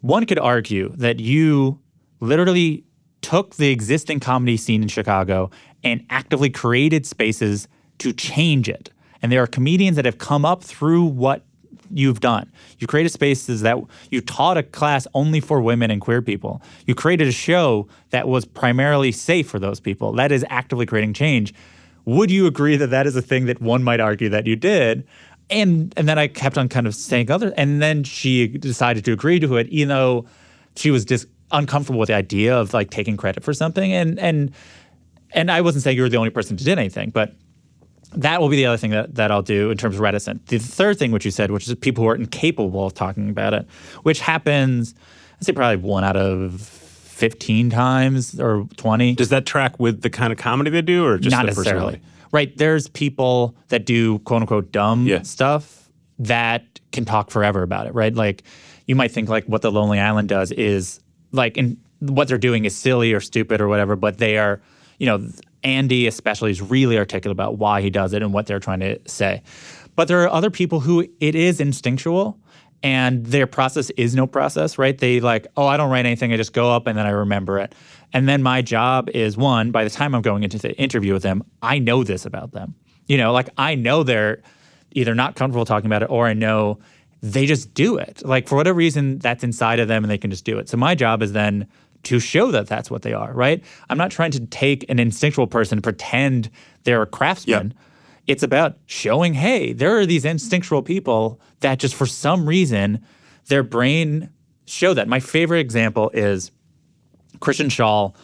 one 0.00 0.26
could 0.26 0.38
argue 0.38 0.90
that 0.96 1.20
you 1.20 1.78
literally 2.20 2.84
took 3.20 3.56
the 3.56 3.70
existing 3.70 4.20
comedy 4.20 4.56
scene 4.56 4.82
in 4.82 4.88
Chicago 4.88 5.50
and 5.84 6.04
actively 6.10 6.50
created 6.50 7.06
spaces 7.06 7.68
to 7.98 8.12
change 8.12 8.68
it. 8.68 8.90
And 9.22 9.32
there 9.32 9.42
are 9.42 9.46
comedians 9.46 9.96
that 9.96 10.04
have 10.04 10.18
come 10.18 10.44
up 10.44 10.62
through 10.62 11.04
what 11.04 11.44
you've 11.90 12.20
done. 12.20 12.50
You 12.78 12.86
created 12.86 13.10
spaces 13.10 13.62
that 13.62 13.78
you 14.10 14.20
taught 14.20 14.56
a 14.56 14.62
class 14.62 15.06
only 15.14 15.40
for 15.40 15.60
women 15.60 15.90
and 15.90 16.00
queer 16.00 16.22
people. 16.22 16.62
You 16.86 16.94
created 16.94 17.28
a 17.28 17.32
show 17.32 17.88
that 18.10 18.28
was 18.28 18.44
primarily 18.44 19.12
safe 19.12 19.48
for 19.48 19.58
those 19.58 19.80
people. 19.80 20.12
That 20.12 20.32
is 20.32 20.44
actively 20.48 20.86
creating 20.86 21.14
change. 21.14 21.54
Would 22.04 22.30
you 22.30 22.46
agree 22.46 22.76
that 22.76 22.88
that 22.88 23.06
is 23.06 23.16
a 23.16 23.22
thing 23.22 23.46
that 23.46 23.60
one 23.60 23.82
might 23.82 24.00
argue 24.00 24.28
that 24.30 24.46
you 24.46 24.56
did? 24.56 25.06
And 25.50 25.92
and 25.96 26.08
then 26.08 26.18
I 26.18 26.28
kept 26.28 26.58
on 26.58 26.68
kind 26.68 26.86
of 26.86 26.94
saying 26.94 27.30
other, 27.30 27.52
and 27.56 27.80
then 27.80 28.04
she 28.04 28.48
decided 28.48 29.04
to 29.06 29.12
agree 29.12 29.40
to 29.40 29.56
it, 29.56 29.66
even 29.68 29.88
though 29.88 30.26
she 30.76 30.90
was 30.90 31.04
just 31.04 31.26
uncomfortable 31.50 31.98
with 31.98 32.08
the 32.08 32.14
idea 32.14 32.56
of 32.56 32.74
like 32.74 32.90
taking 32.90 33.16
credit 33.16 33.42
for 33.42 33.52
something. 33.52 33.92
And 33.92 34.18
and 34.18 34.52
and 35.32 35.50
I 35.50 35.60
wasn't 35.60 35.84
saying 35.84 35.96
you 35.96 36.02
were 36.02 36.08
the 36.08 36.16
only 36.16 36.30
person 36.30 36.56
who 36.56 36.64
did 36.64 36.78
anything, 36.78 37.10
but 37.10 37.34
that 38.12 38.40
will 38.40 38.48
be 38.48 38.56
the 38.56 38.66
other 38.66 38.76
thing 38.78 38.90
that, 38.92 39.14
that 39.16 39.30
I'll 39.30 39.42
do 39.42 39.70
in 39.70 39.76
terms 39.76 39.96
of 39.96 40.00
reticent. 40.00 40.46
The 40.46 40.58
third 40.58 40.98
thing, 40.98 41.12
which 41.12 41.24
you 41.24 41.30
said, 41.30 41.50
which 41.50 41.68
is 41.68 41.74
people 41.76 42.04
who 42.04 42.10
are 42.10 42.14
incapable 42.14 42.86
of 42.86 42.94
talking 42.94 43.28
about 43.30 43.54
it, 43.54 43.66
which 44.02 44.20
happens, 44.20 44.94
I'd 45.38 45.44
say 45.46 45.52
probably 45.52 45.76
one 45.76 46.04
out 46.04 46.16
of 46.16 46.60
15 46.60 47.70
times 47.70 48.38
or 48.40 48.66
20. 48.76 49.14
Does 49.14 49.28
that 49.30 49.44
track 49.44 49.78
with 49.78 50.02
the 50.02 50.10
kind 50.10 50.32
of 50.32 50.38
comedy 50.38 50.70
they 50.70 50.82
do, 50.82 51.04
or 51.04 51.18
just 51.18 51.32
Not 51.34 51.42
the 51.42 51.48
necessarily. 51.48 52.00
Right. 52.30 52.56
There's 52.56 52.88
people 52.88 53.56
that 53.68 53.84
do 53.86 54.18
quote 54.20 54.42
unquote 54.42 54.70
dumb 54.72 55.06
Yeah. 55.06 55.22
stuff 55.22 55.90
that 56.18 56.64
can 56.92 57.04
talk 57.04 57.30
forever 57.30 57.62
about 57.62 57.86
it, 57.86 57.94
right? 57.94 58.14
Like 58.14 58.42
you 58.86 58.94
might 58.94 59.10
think 59.10 59.28
like 59.28 59.44
what 59.46 59.62
the 59.62 59.70
Lonely 59.72 59.98
Island 59.98 60.28
does 60.28 60.50
is 60.52 61.00
like 61.32 61.56
and 61.56 61.76
what 62.00 62.28
they're 62.28 62.38
doing 62.38 62.64
is 62.64 62.76
silly 62.76 63.12
or 63.12 63.20
stupid 63.20 63.60
or 63.60 63.68
whatever, 63.68 63.96
but 63.96 64.18
they 64.18 64.38
are, 64.38 64.60
you 64.98 65.06
know, 65.06 65.28
Andy 65.64 66.06
especially 66.06 66.50
is 66.50 66.62
really 66.62 66.98
articulate 66.98 67.34
about 67.34 67.58
why 67.58 67.80
he 67.80 67.90
does 67.90 68.12
it 68.12 68.22
and 68.22 68.32
what 68.32 68.46
they're 68.46 68.60
trying 68.60 68.80
to 68.80 68.98
say. 69.06 69.42
But 69.96 70.08
there 70.08 70.22
are 70.22 70.28
other 70.28 70.50
people 70.50 70.80
who 70.80 71.08
it 71.20 71.34
is 71.34 71.60
instinctual 71.60 72.38
and 72.82 73.26
their 73.26 73.46
process 73.46 73.90
is 73.90 74.14
no 74.14 74.26
process, 74.26 74.78
right? 74.78 74.96
They 74.96 75.20
like, 75.20 75.48
oh, 75.56 75.66
I 75.66 75.76
don't 75.76 75.90
write 75.90 76.06
anything. 76.06 76.32
I 76.32 76.36
just 76.36 76.52
go 76.52 76.70
up 76.70 76.86
and 76.86 76.96
then 76.96 77.06
I 77.06 77.10
remember 77.10 77.58
it. 77.58 77.74
And 78.12 78.28
then 78.28 78.42
my 78.42 78.62
job 78.62 79.10
is 79.10 79.36
one, 79.36 79.72
by 79.72 79.84
the 79.84 79.90
time 79.90 80.14
I'm 80.14 80.22
going 80.22 80.44
into 80.44 80.58
the 80.58 80.76
interview 80.76 81.12
with 81.12 81.22
them, 81.22 81.42
I 81.60 81.78
know 81.78 82.04
this 82.04 82.24
about 82.24 82.52
them. 82.52 82.74
You 83.06 83.18
know, 83.18 83.32
like 83.32 83.48
I 83.58 83.74
know 83.74 84.04
they're 84.04 84.42
either 84.92 85.14
not 85.14 85.34
comfortable 85.34 85.64
talking 85.64 85.86
about 85.86 86.02
it 86.02 86.10
or 86.10 86.26
I 86.26 86.34
know 86.34 86.78
they 87.20 87.46
just 87.46 87.74
do 87.74 87.98
it. 87.98 88.22
Like 88.24 88.48
for 88.48 88.54
whatever 88.54 88.76
reason, 88.76 89.18
that's 89.18 89.42
inside 89.42 89.80
of 89.80 89.88
them 89.88 90.04
and 90.04 90.10
they 90.10 90.18
can 90.18 90.30
just 90.30 90.44
do 90.44 90.58
it. 90.58 90.68
So 90.68 90.76
my 90.76 90.94
job 90.94 91.22
is 91.22 91.32
then 91.32 91.66
to 92.04 92.20
show 92.20 92.50
that 92.50 92.66
that's 92.66 92.90
what 92.90 93.02
they 93.02 93.12
are, 93.12 93.32
right? 93.32 93.62
I'm 93.88 93.98
not 93.98 94.10
trying 94.10 94.30
to 94.32 94.46
take 94.46 94.88
an 94.88 94.98
instinctual 94.98 95.46
person 95.46 95.82
pretend 95.82 96.50
they're 96.84 97.02
a 97.02 97.06
craftsman. 97.06 97.74
It's 98.26 98.42
about 98.42 98.78
showing, 98.86 99.34
hey, 99.34 99.72
there 99.72 99.98
are 99.98 100.06
these 100.06 100.24
instinctual 100.24 100.82
people 100.82 101.40
that 101.60 101.78
just 101.78 101.94
for 101.94 102.06
some 102.06 102.48
reason 102.48 103.04
their 103.46 103.62
brain 103.62 104.30
show 104.66 104.94
that. 104.94 105.08
My 105.08 105.20
favorite 105.20 105.60
example 105.60 106.10
is 106.12 106.50
Kristen 107.40 107.68
Schaal. 107.68 108.14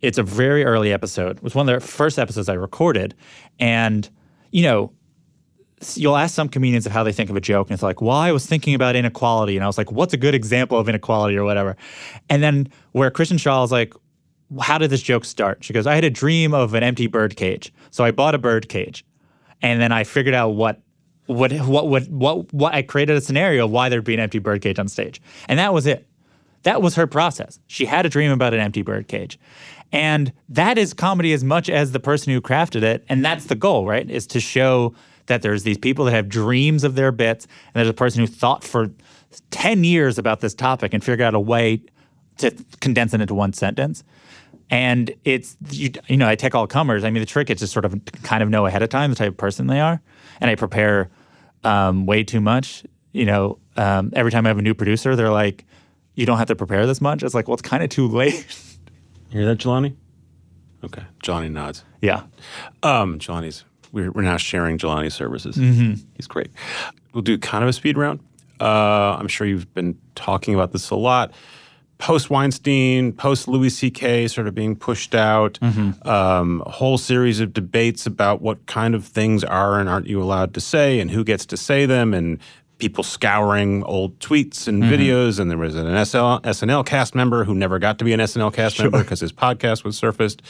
It's 0.00 0.18
a 0.18 0.22
very 0.22 0.64
early 0.64 0.92
episode. 0.92 1.38
It 1.38 1.42
was 1.42 1.54
one 1.54 1.68
of 1.68 1.80
the 1.80 1.86
first 1.86 2.18
episodes 2.18 2.48
I 2.48 2.54
recorded. 2.54 3.14
And, 3.58 4.08
you 4.50 4.62
know, 4.62 4.92
you'll 5.96 6.16
ask 6.16 6.34
some 6.34 6.48
comedians 6.48 6.86
of 6.86 6.92
how 6.92 7.02
they 7.02 7.12
think 7.12 7.30
of 7.30 7.36
a 7.36 7.40
joke, 7.40 7.68
and 7.68 7.74
it's 7.74 7.82
like, 7.82 8.00
well, 8.00 8.16
I 8.16 8.32
was 8.32 8.46
thinking 8.46 8.74
about 8.74 8.96
inequality. 8.96 9.56
And 9.56 9.64
I 9.64 9.66
was 9.66 9.78
like, 9.78 9.92
what's 9.92 10.14
a 10.14 10.16
good 10.16 10.34
example 10.34 10.78
of 10.78 10.88
inequality 10.88 11.36
or 11.36 11.44
whatever? 11.44 11.76
And 12.28 12.42
then 12.42 12.68
where 12.92 13.10
Kristen 13.10 13.36
Schaal 13.36 13.64
is 13.64 13.72
like, 13.72 13.94
how 14.60 14.78
did 14.78 14.90
this 14.90 15.02
joke 15.02 15.24
start? 15.24 15.64
She 15.64 15.72
goes, 15.72 15.86
I 15.86 15.94
had 15.94 16.04
a 16.04 16.10
dream 16.10 16.52
of 16.54 16.74
an 16.74 16.82
empty 16.82 17.06
bird 17.06 17.36
cage. 17.36 17.72
So 17.90 18.04
I 18.04 18.10
bought 18.10 18.34
a 18.34 18.38
bird 18.38 18.68
cage. 18.68 19.04
And 19.62 19.80
then 19.80 19.92
I 19.92 20.04
figured 20.04 20.34
out 20.34 20.50
what 20.50 20.80
what 21.26 21.52
what 21.52 21.88
what 21.88 22.08
what 22.08 22.52
what 22.52 22.74
I 22.74 22.82
created 22.82 23.16
a 23.16 23.20
scenario 23.20 23.64
of 23.66 23.70
why 23.70 23.88
there'd 23.88 24.04
be 24.04 24.14
an 24.14 24.20
empty 24.20 24.40
bird 24.40 24.60
cage 24.60 24.78
on 24.78 24.88
stage. 24.88 25.22
And 25.48 25.58
that 25.58 25.72
was 25.72 25.86
it. 25.86 26.06
That 26.64 26.82
was 26.82 26.94
her 26.96 27.06
process. 27.06 27.58
She 27.66 27.86
had 27.86 28.06
a 28.06 28.08
dream 28.08 28.30
about 28.30 28.54
an 28.54 28.60
empty 28.60 28.82
bird 28.82 29.08
cage. 29.08 29.38
And 29.92 30.32
that 30.48 30.78
is 30.78 30.94
comedy 30.94 31.32
as 31.32 31.44
much 31.44 31.68
as 31.68 31.92
the 31.92 32.00
person 32.00 32.32
who 32.32 32.40
crafted 32.40 32.82
it. 32.82 33.04
And 33.08 33.24
that's 33.24 33.46
the 33.46 33.54
goal, 33.54 33.86
right? 33.86 34.08
Is 34.08 34.26
to 34.28 34.40
show 34.40 34.94
that 35.26 35.42
there's 35.42 35.62
these 35.62 35.78
people 35.78 36.04
that 36.06 36.12
have 36.12 36.28
dreams 36.28 36.84
of 36.84 36.94
their 36.94 37.12
bits, 37.12 37.46
and 37.46 37.74
there's 37.74 37.88
a 37.88 37.94
person 37.94 38.20
who 38.20 38.26
thought 38.26 38.64
for 38.64 38.90
10 39.50 39.84
years 39.84 40.18
about 40.18 40.40
this 40.40 40.54
topic 40.54 40.92
and 40.92 41.02
figured 41.02 41.22
out 41.22 41.34
a 41.34 41.40
way 41.40 41.82
to 42.38 42.50
condense 42.80 43.14
it 43.14 43.20
into 43.20 43.34
one 43.34 43.52
sentence. 43.52 44.04
And 44.70 45.14
it's, 45.24 45.56
you, 45.70 45.90
you 46.08 46.16
know, 46.16 46.28
I 46.28 46.34
take 46.34 46.54
all 46.54 46.66
comers. 46.66 47.04
I 47.04 47.10
mean, 47.10 47.20
the 47.20 47.26
trick 47.26 47.50
is 47.50 47.60
just 47.60 47.72
sort 47.72 47.84
of 47.84 48.00
kind 48.22 48.42
of 48.42 48.48
know 48.48 48.64
ahead 48.66 48.82
of 48.82 48.88
time 48.88 49.10
the 49.10 49.16
type 49.16 49.28
of 49.28 49.36
person 49.36 49.66
they 49.66 49.80
are. 49.80 50.00
And 50.40 50.50
I 50.50 50.54
prepare 50.54 51.10
um, 51.62 52.06
way 52.06 52.24
too 52.24 52.40
much. 52.40 52.84
You 53.12 53.26
know, 53.26 53.58
um, 53.76 54.10
every 54.14 54.30
time 54.30 54.46
I 54.46 54.48
have 54.48 54.58
a 54.58 54.62
new 54.62 54.74
producer, 54.74 55.14
they're 55.14 55.30
like, 55.30 55.66
you 56.14 56.24
don't 56.24 56.38
have 56.38 56.48
to 56.48 56.56
prepare 56.56 56.86
this 56.86 57.00
much. 57.02 57.22
It's 57.22 57.34
like, 57.34 57.48
well, 57.48 57.54
it's 57.54 57.62
kind 57.62 57.82
of 57.82 57.90
too 57.90 58.08
late. 58.08 58.46
You 59.30 59.40
hear 59.40 59.46
that, 59.46 59.58
Jelani? 59.58 59.94
Okay, 60.84 61.02
Jelani 61.22 61.50
nods. 61.50 61.84
yeah. 62.00 62.24
Um, 62.82 63.18
Jelani's 63.18 63.64
we're, 63.92 64.10
we're 64.10 64.22
now 64.22 64.36
sharing 64.38 64.78
Jelani's 64.78 65.14
services. 65.14 65.56
Mm-hmm. 65.56 65.94
He's 66.16 66.26
great. 66.26 66.50
We'll 67.12 67.22
do 67.22 67.38
kind 67.38 67.62
of 67.62 67.68
a 67.68 67.72
speed 67.72 67.96
round. 67.98 68.20
Uh, 68.60 69.16
I'm 69.18 69.28
sure 69.28 69.46
you've 69.46 69.72
been 69.74 69.98
talking 70.14 70.54
about 70.54 70.72
this 70.72 70.90
a 70.90 70.94
lot. 70.96 71.32
Post 71.98 72.30
Weinstein, 72.30 73.12
post 73.12 73.46
Louis 73.46 73.68
C.K. 73.70 74.26
sort 74.26 74.48
of 74.48 74.54
being 74.56 74.74
pushed 74.74 75.14
out, 75.14 75.58
Mm-hmm. 75.60 76.08
um, 76.08 76.62
a 76.66 76.70
whole 76.70 76.98
series 76.98 77.38
of 77.38 77.52
debates 77.52 78.06
about 78.06 78.42
what 78.42 78.66
kind 78.66 78.94
of 78.96 79.04
things 79.04 79.44
are 79.44 79.78
and 79.78 79.88
aren't 79.88 80.08
you 80.08 80.20
allowed 80.20 80.52
to 80.54 80.60
say, 80.60 80.98
and 80.98 81.10
who 81.12 81.22
gets 81.22 81.46
to 81.46 81.56
say 81.56 81.86
them, 81.86 82.12
and 82.12 82.38
people 82.78 83.04
scouring 83.04 83.84
old 83.84 84.18
tweets 84.18 84.66
and 84.66 84.82
Mm-hmm. 84.82 84.92
videos. 84.92 85.38
And 85.38 85.48
there 85.48 85.58
was 85.58 85.76
an 85.76 85.86
SL, 86.04 86.40
SNL 86.42 86.84
cast 86.84 87.14
member 87.14 87.44
who 87.44 87.54
never 87.54 87.78
got 87.78 87.98
to 88.00 88.04
be 88.04 88.12
an 88.12 88.18
SNL 88.20 88.52
cast 88.52 88.80
member 88.80 88.98
because 88.98 89.20
his 89.20 89.32
podcast 89.32 89.84
was 89.84 89.96
surfaced. 89.96 90.42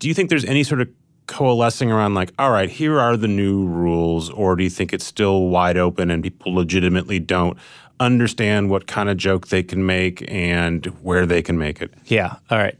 Do 0.00 0.08
you 0.08 0.12
think 0.12 0.28
there's 0.28 0.44
any 0.44 0.64
sort 0.64 0.82
of 0.82 0.88
coalescing 1.30 1.90
around 1.90 2.14
like, 2.14 2.32
all 2.38 2.50
right, 2.50 2.68
here 2.68 2.98
are 3.00 3.16
the 3.16 3.28
new 3.28 3.64
rules, 3.66 4.28
or 4.30 4.56
do 4.56 4.64
you 4.64 4.68
think 4.70 4.92
it's 4.92 5.06
still 5.06 5.46
wide 5.48 5.78
open 5.78 6.10
and 6.10 6.22
people 6.22 6.52
legitimately 6.52 7.20
don't 7.20 7.56
understand 8.00 8.68
what 8.68 8.86
kind 8.86 9.08
of 9.08 9.16
joke 9.16 9.48
they 9.48 9.62
can 9.62 9.86
make 9.86 10.24
and 10.28 10.86
where 11.02 11.24
they 11.26 11.40
can 11.40 11.56
make 11.56 11.80
it? 11.80 11.94
Yeah. 12.06 12.34
All 12.50 12.58
right. 12.58 12.76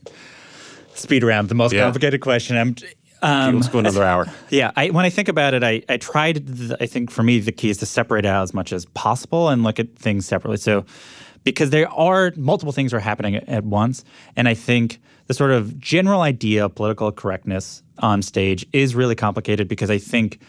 Speed 0.94 1.22
round, 1.22 1.48
the 1.48 1.54
most 1.54 1.72
Yeah. 1.72 1.84
complicated 1.84 2.20
question. 2.20 2.56
I'm, 2.56 2.74
um, 3.22 3.56
Let's 3.56 3.68
go 3.68 3.78
another 3.78 4.02
hour. 4.02 4.26
yeah. 4.50 4.72
I, 4.76 4.90
when 4.90 5.04
I 5.04 5.10
think 5.10 5.28
about 5.28 5.54
it, 5.54 5.62
I, 5.62 5.82
I 5.88 5.96
tried, 5.98 6.46
th- 6.58 6.72
I 6.80 6.86
think 6.86 7.10
for 7.10 7.22
me, 7.22 7.38
the 7.38 7.52
key 7.52 7.70
is 7.70 7.78
to 7.78 7.86
separate 7.86 8.26
out 8.26 8.42
as 8.42 8.52
much 8.52 8.72
as 8.72 8.84
possible 8.86 9.48
and 9.48 9.62
look 9.62 9.78
at 9.78 9.94
things 9.96 10.26
separately. 10.26 10.56
So, 10.56 10.84
because 11.44 11.70
there 11.70 11.88
are 11.90 12.32
multiple 12.36 12.72
things 12.72 12.92
are 12.92 13.00
happening 13.00 13.36
at, 13.36 13.48
at 13.48 13.64
once. 13.64 14.04
And 14.36 14.48
I 14.48 14.54
think 14.54 15.00
the 15.26 15.34
sort 15.34 15.52
of 15.52 15.78
general 15.78 16.22
idea 16.22 16.64
of 16.64 16.74
political 16.74 17.12
correctness 17.12 17.82
on 18.00 18.22
stage 18.22 18.66
is 18.72 18.94
really 18.94 19.14
complicated 19.14 19.68
because 19.68 19.90
I 19.90 19.98
think 19.98 20.40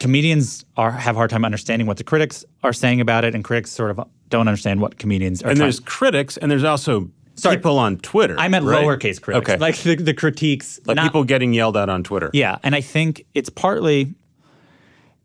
comedians 0.00 0.64
are 0.76 0.90
have 0.90 1.16
a 1.16 1.18
hard 1.18 1.30
time 1.30 1.44
understanding 1.44 1.86
what 1.86 1.96
the 1.98 2.04
critics 2.04 2.44
are 2.62 2.72
saying 2.72 3.00
about 3.00 3.24
it, 3.24 3.34
and 3.34 3.44
critics 3.44 3.70
sort 3.70 3.90
of 3.90 4.00
don't 4.28 4.48
understand 4.48 4.80
what 4.80 4.98
comedians 4.98 5.42
are 5.42 5.48
And 5.48 5.56
trying 5.56 5.66
there's 5.66 5.80
critics 5.80 6.36
and 6.36 6.50
there's 6.50 6.64
also 6.64 7.10
Sorry. 7.34 7.56
people 7.56 7.78
on 7.78 7.96
Twitter. 7.98 8.36
I 8.38 8.48
meant 8.48 8.64
right? 8.64 8.84
lowercase 8.84 9.20
critics, 9.20 9.48
Okay. 9.50 9.58
like 9.58 9.76
the, 9.78 9.96
the 9.96 10.14
critiques, 10.14 10.78
like 10.86 10.96
not- 10.96 11.04
people 11.04 11.24
getting 11.24 11.52
yelled 11.52 11.76
at 11.76 11.88
on 11.88 12.02
Twitter. 12.02 12.30
Yeah, 12.32 12.58
and 12.62 12.74
I 12.74 12.80
think 12.80 13.24
it's 13.34 13.50
partly 13.50 14.14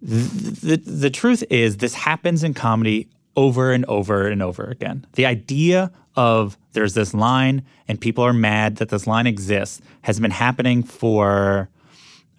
the, 0.01 0.77
the 0.77 0.77
the 0.91 1.09
truth 1.09 1.43
is 1.49 1.77
this 1.77 1.93
happens 1.93 2.43
in 2.43 2.53
comedy 2.53 3.07
over 3.35 3.71
and 3.71 3.85
over 3.85 4.27
and 4.27 4.41
over 4.41 4.65
again. 4.65 5.05
The 5.13 5.25
idea 5.25 5.91
of 6.15 6.57
there's 6.75 6.93
this 6.93 7.13
line 7.15 7.63
and 7.87 7.99
people 7.99 8.23
are 8.23 8.33
mad 8.33 8.75
that 8.77 8.89
this 8.89 9.07
line 9.07 9.25
exists 9.25 9.81
has 10.03 10.19
been 10.19 10.31
happening 10.31 10.83
for 10.83 11.69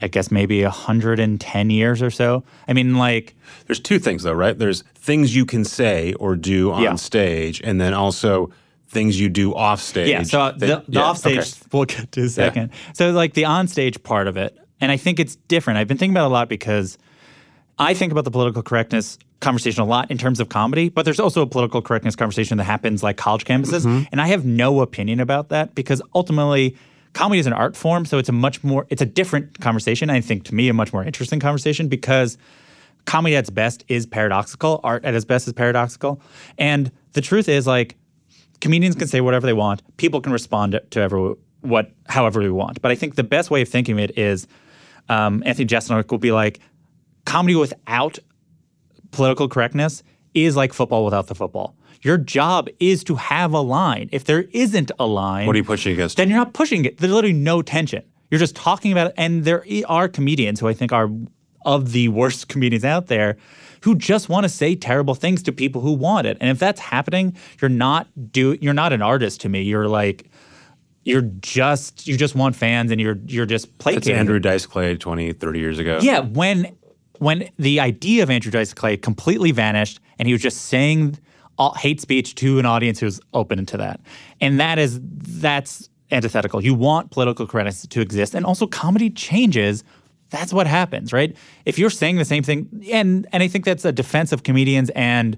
I 0.01 0.09
guess 0.09 0.31
maybe 0.31 0.63
110 0.63 1.71
years 1.71 2.03
or 2.03 2.11
so. 2.11 2.45
I 2.69 2.73
mean 2.75 2.97
like 2.97 3.35
There's 3.67 3.81
two 3.81 3.99
things 3.99 4.23
though, 4.23 4.33
right? 4.35 4.57
There's 4.57 4.83
things 4.95 5.35
you 5.35 5.45
can 5.47 5.65
say 5.65 6.13
or 6.15 6.37
do 6.37 6.71
on 6.73 6.83
Yeah. 6.83 6.95
stage, 6.97 7.61
and 7.65 7.81
then 7.81 7.95
also 7.95 8.51
things 8.89 9.19
you 9.19 9.29
do 9.29 9.55
off 9.55 9.81
stage. 9.81 10.09
Yeah, 10.09 10.23
so 10.23 10.41
uh, 10.41 10.53
the, 10.53 10.67
that- 10.67 10.87
the 10.87 10.93
yeah, 10.93 11.05
offstage, 11.11 11.39
okay. 11.39 11.69
we'll 11.73 11.85
get 11.87 12.13
to 12.13 12.23
a 12.25 12.29
second. 12.29 12.71
So, 12.93 13.11
like 13.11 13.35
the 13.35 13.45
on 13.47 13.67
stage 13.69 14.01
part 14.03 14.29
of 14.29 14.37
it, 14.37 14.57
and 14.81 14.93
I 14.93 14.97
think 14.97 15.19
it's 15.19 15.37
different. 15.49 15.79
I've 15.79 15.89
been 15.89 15.99
thinking 15.99 16.15
about 16.15 16.27
it 16.27 16.31
a 16.31 16.35
lot 16.35 16.49
because 16.49 16.99
I 17.79 17.95
think 17.95 18.13
about 18.13 18.25
the 18.25 18.31
political 18.31 18.63
correctness 18.63 19.19
conversation 19.41 19.83
a 19.83 19.85
lot 19.85 20.11
in 20.11 20.19
terms 20.19 20.41
of 20.41 20.49
comedy, 20.49 20.89
but 20.89 21.05
there's 21.05 21.21
also 21.21 21.43
a 21.43 21.47
political 21.47 21.83
correctness 21.83 22.17
conversation 22.17 22.57
that 22.59 22.65
happens 22.65 23.03
like 23.03 23.17
college 23.17 23.45
campuses. 23.45 23.85
Mm-hmm. 23.85 24.05
And 24.13 24.21
I 24.21 24.29
have 24.29 24.45
no 24.45 24.81
opinion 24.81 25.21
about 25.21 25.51
that 25.51 25.75
because 25.75 26.01
ultimately, 26.15 26.77
comedy 27.13 27.39
is 27.39 27.47
an 27.47 27.53
art 27.53 27.77
form. 27.77 28.05
So, 28.07 28.19
it's 28.19 28.29
a 28.29 28.33
much 28.33 28.65
more, 28.65 28.87
it's 28.89 29.03
a 29.03 29.07
different 29.07 29.61
conversation. 29.61 30.11
I 30.11 30.21
think 30.21 30.45
to 30.45 30.55
me, 30.55 30.69
a 30.69 30.75
much 30.75 30.93
more 30.93 31.05
interesting 31.05 31.41
conversation 31.41 31.89
because 31.89 32.39
comedy 33.05 33.37
at 33.37 33.41
its 33.41 33.51
best 33.51 33.85
is 33.89 34.07
paradoxical, 34.07 34.81
art 34.83 35.05
at 35.05 35.15
its 35.15 35.25
best 35.25 35.47
is 35.47 35.53
paradoxical. 35.53 36.21
And 36.59 36.91
the 37.13 37.21
truth 37.21 37.49
is, 37.49 37.67
like, 37.67 37.97
comedians 38.61 38.97
can 38.97 39.07
say 39.07 39.21
whatever 39.21 39.47
they 39.47 39.53
want. 39.53 39.83
People 39.97 40.21
can 40.21 40.33
respond 40.33 40.81
to, 40.91 41.01
ever, 41.01 41.35
what, 41.61 41.93
however 42.09 42.41
we 42.41 42.51
want. 42.51 42.83
But 42.83 42.91
I 42.91 42.95
think 42.95 43.15
the 43.15 43.25
best 43.25 43.51
way 43.51 43.63
of 43.63 43.69
thinking 43.69 43.95
of 43.95 44.11
it 44.11 44.19
is 44.19 44.47
um, 45.09 45.43
Anthony 45.47 45.67
Jeselnik 45.67 46.11
will 46.11 46.19
be 46.19 46.33
like, 46.33 46.61
comedy 47.25 47.55
without 47.55 48.19
political 49.17 49.49
correctness 49.49 50.03
is 50.35 50.55
like 50.57 50.73
football 50.73 51.05
without 51.05 51.27
the 51.27 51.35
football. 51.35 51.75
Your 52.03 52.19
job 52.19 52.69
is 52.79 53.03
to 53.05 53.15
have 53.17 53.53
a 53.53 53.61
line. 53.61 54.09
If 54.13 54.25
there 54.25 54.43
isn't 54.53 54.93
a 54.99 55.07
line, 55.07 55.47
What 55.47 55.57
are 55.57 55.59
you 55.59 55.65
pushing 55.65 55.93
against? 55.93 56.17
then 56.19 56.29
you're 56.29 56.39
not 56.39 56.53
pushing 56.53 56.85
it. 56.85 56.99
There's 56.99 57.13
literally 57.13 57.33
no 57.35 57.63
tension. 57.63 58.03
You're 58.31 58.39
just 58.39 58.55
talking 58.55 58.93
about 58.93 59.09
it. 59.09 59.15
And 59.17 59.45
there 59.45 59.65
are 59.89 60.09
comedians 60.09 60.61
who 60.61 60.69
I 60.69 60.75
think 60.75 60.93
are 60.93 61.09
of 61.65 61.93
the 61.93 62.09
worst 62.09 62.49
comedians 62.53 62.85
out 62.85 63.07
there 63.07 63.37
who 63.83 63.95
just 63.95 64.29
want 64.29 64.45
to 64.45 64.49
say 64.49 64.75
terrible 64.75 65.15
things 65.15 65.43
to 65.45 65.53
people 65.53 65.81
who 65.81 65.93
want 65.93 66.27
it. 66.27 66.37
And 66.41 66.51
if 66.51 66.59
that's 66.59 66.81
happening, 66.81 67.37
you're 67.61 67.69
not 67.69 68.09
do 68.33 68.57
you're 68.61 68.75
not 68.75 68.93
an 68.93 69.01
artist 69.03 69.41
to 69.43 69.49
me. 69.49 69.63
You're 69.63 69.89
like 69.89 70.29
you're 71.05 71.23
just 71.41 72.07
you 72.07 72.17
just 72.17 72.35
want 72.35 72.57
fans 72.57 72.91
and 72.91 73.01
you're 73.01 73.19
you're 73.27 73.47
just 73.47 73.79
placating. 73.79 74.17
Andrew 74.17 74.39
Dice 74.41 74.67
Clay 74.67 74.97
20, 74.97 75.33
30 75.33 75.59
years 75.59 75.79
ago. 75.79 75.99
Yeah, 76.03 76.21
when 76.21 76.77
when 77.19 77.49
the 77.59 77.81
idea 77.81 78.23
of 78.23 78.31
Andrew 78.31 78.51
Dice 78.51 78.75
Clay 78.75 78.97
completely 78.97 79.53
vanished 79.53 80.01
and 80.19 80.27
he 80.27 80.33
was 80.33 80.43
just 80.43 80.63
saying 80.63 81.19
all, 81.59 81.75
hate 81.75 82.01
speech 82.01 82.35
to 82.37 82.59
an 82.59 82.67
audience 82.67 83.01
who's 83.01 83.21
open 83.35 83.65
to 83.67 83.77
that. 83.79 84.01
And 84.41 84.61
that 84.61 84.79
is 84.79 85.01
that's 85.03 85.89
antithetical. 86.11 86.63
You 86.63 86.75
want 86.75 87.11
political 87.11 87.47
correctness 87.47 87.87
to 87.87 88.01
exist, 88.01 88.35
and 88.35 88.45
also 88.45 88.67
comedy 88.67 89.11
changes. 89.11 89.85
That's 90.31 90.53
what 90.53 90.67
happens, 90.67 91.13
right? 91.13 91.37
If 91.65 91.79
you're 91.79 91.91
saying 91.91 92.17
the 92.17 92.25
same 92.25 92.43
thing, 92.43 92.69
and 92.93 93.27
and 93.33 93.43
I 93.43 93.49
think 93.49 93.65
that's 93.65 93.85
a 93.85 93.93
defense 93.93 94.33
of 94.33 94.43
comedians 94.43 94.91
and 94.91 95.37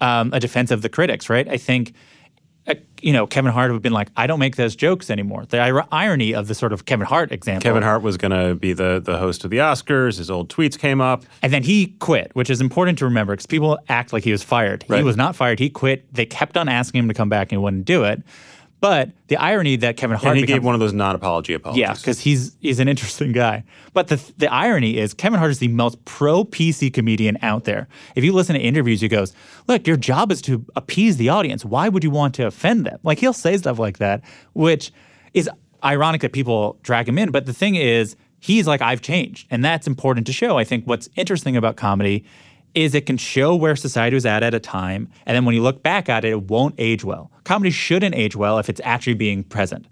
um, 0.00 0.32
a 0.32 0.40
defense 0.40 0.70
of 0.70 0.82
the 0.82 0.88
critics, 0.88 1.28
right? 1.28 1.48
I 1.48 1.56
think 1.56 1.94
Uh, 2.68 2.74
you 3.00 3.12
know, 3.12 3.26
Kevin 3.26 3.52
Hart 3.52 3.70
would 3.70 3.76
have 3.76 3.82
been 3.82 3.92
like, 3.92 4.08
I 4.16 4.26
don't 4.26 4.38
make 4.40 4.56
those 4.56 4.76
jokes 4.76 5.08
anymore. 5.08 5.46
The 5.46 5.64
ir- 5.64 5.86
irony 5.92 6.34
of 6.34 6.48
the 6.48 6.54
sort 6.54 6.72
of 6.72 6.84
Kevin 6.84 7.06
Hart 7.06 7.32
example. 7.32 7.62
Kevin 7.62 7.82
Hart 7.82 8.02
was 8.02 8.16
going 8.16 8.32
to 8.32 8.54
be 8.54 8.72
the 8.72 9.00
the 9.02 9.18
host 9.18 9.44
of 9.44 9.50
the 9.50 9.58
Oscars. 9.58 10.18
His 10.18 10.30
old 10.30 10.48
tweets 10.48 10.78
came 10.78 11.00
up. 11.00 11.24
And 11.42 11.52
then 11.52 11.62
he 11.62 11.94
quit, 12.00 12.30
which 12.34 12.50
is 12.50 12.60
important 12.60 12.98
to 12.98 13.04
remember 13.04 13.32
because 13.34 13.46
people 13.46 13.78
act 13.88 14.12
like 14.12 14.24
he 14.24 14.32
was 14.32 14.42
fired. 14.42 14.84
Right. 14.88 14.98
He 14.98 15.04
was 15.04 15.16
not 15.16 15.36
fired. 15.36 15.58
He 15.58 15.70
quit. 15.70 16.12
They 16.12 16.26
kept 16.26 16.56
on 16.56 16.68
asking 16.68 17.00
him 17.00 17.08
to 17.08 17.14
come 17.14 17.28
back 17.28 17.52
and 17.52 17.58
he 17.60 17.62
wouldn't 17.62 17.84
do 17.84 18.04
it. 18.04 18.22
But 18.80 19.10
the 19.26 19.36
irony 19.36 19.74
that 19.76 19.96
Kevin 19.96 20.16
Hart 20.16 20.28
And 20.28 20.36
he 20.36 20.42
becomes- 20.42 20.58
gave 20.60 20.64
one 20.64 20.74
of 20.74 20.80
those 20.80 20.92
non-apology 20.92 21.52
apologies. 21.52 21.80
yeah, 21.80 21.94
because 21.94 22.20
he's 22.20 22.56
he's 22.60 22.78
an 22.78 22.88
interesting 22.88 23.32
guy. 23.32 23.64
But 23.92 24.06
the 24.08 24.20
the 24.38 24.52
irony 24.52 24.98
is 24.98 25.14
Kevin 25.14 25.38
Hart 25.38 25.50
is 25.50 25.58
the 25.58 25.68
most 25.68 26.04
pro 26.04 26.44
PC 26.44 26.92
comedian 26.92 27.38
out 27.42 27.64
there. 27.64 27.88
If 28.14 28.22
you 28.22 28.32
listen 28.32 28.54
to 28.54 28.60
interviews, 28.60 29.00
he 29.00 29.08
goes, 29.08 29.32
"Look, 29.66 29.86
your 29.86 29.96
job 29.96 30.30
is 30.30 30.40
to 30.42 30.64
appease 30.76 31.16
the 31.16 31.28
audience. 31.28 31.64
Why 31.64 31.88
would 31.88 32.04
you 32.04 32.10
want 32.10 32.34
to 32.36 32.46
offend 32.46 32.86
them?" 32.86 32.98
Like 33.02 33.18
he'll 33.18 33.32
say 33.32 33.56
stuff 33.56 33.78
like 33.80 33.98
that, 33.98 34.22
which 34.52 34.92
is 35.34 35.50
ironic 35.84 36.20
that 36.20 36.32
people 36.32 36.78
drag 36.82 37.08
him 37.08 37.18
in. 37.18 37.30
But 37.30 37.46
the 37.46 37.52
thing 37.52 37.74
is, 37.74 38.14
he's 38.38 38.66
like, 38.68 38.80
"I've 38.80 39.02
changed," 39.02 39.48
and 39.50 39.64
that's 39.64 39.86
important 39.88 40.26
to 40.28 40.32
show. 40.32 40.56
I 40.56 40.62
think 40.64 40.84
what's 40.86 41.08
interesting 41.16 41.56
about 41.56 41.74
comedy 41.76 42.24
is 42.78 42.94
it 42.94 43.06
can 43.06 43.16
show 43.16 43.56
where 43.56 43.74
society 43.74 44.14
was 44.14 44.24
at 44.24 44.44
at 44.44 44.54
a 44.54 44.60
time, 44.60 45.08
and 45.26 45.34
then 45.34 45.44
when 45.44 45.54
you 45.54 45.62
look 45.62 45.82
back 45.82 46.08
at 46.08 46.24
it, 46.24 46.30
it 46.30 46.42
won't 46.44 46.76
age 46.78 47.04
well. 47.04 47.30
Comedy 47.42 47.70
shouldn't 47.70 48.14
age 48.14 48.36
well 48.36 48.58
if 48.58 48.68
it's 48.68 48.80
actually 48.84 49.14
being 49.14 49.42
present. 49.42 49.86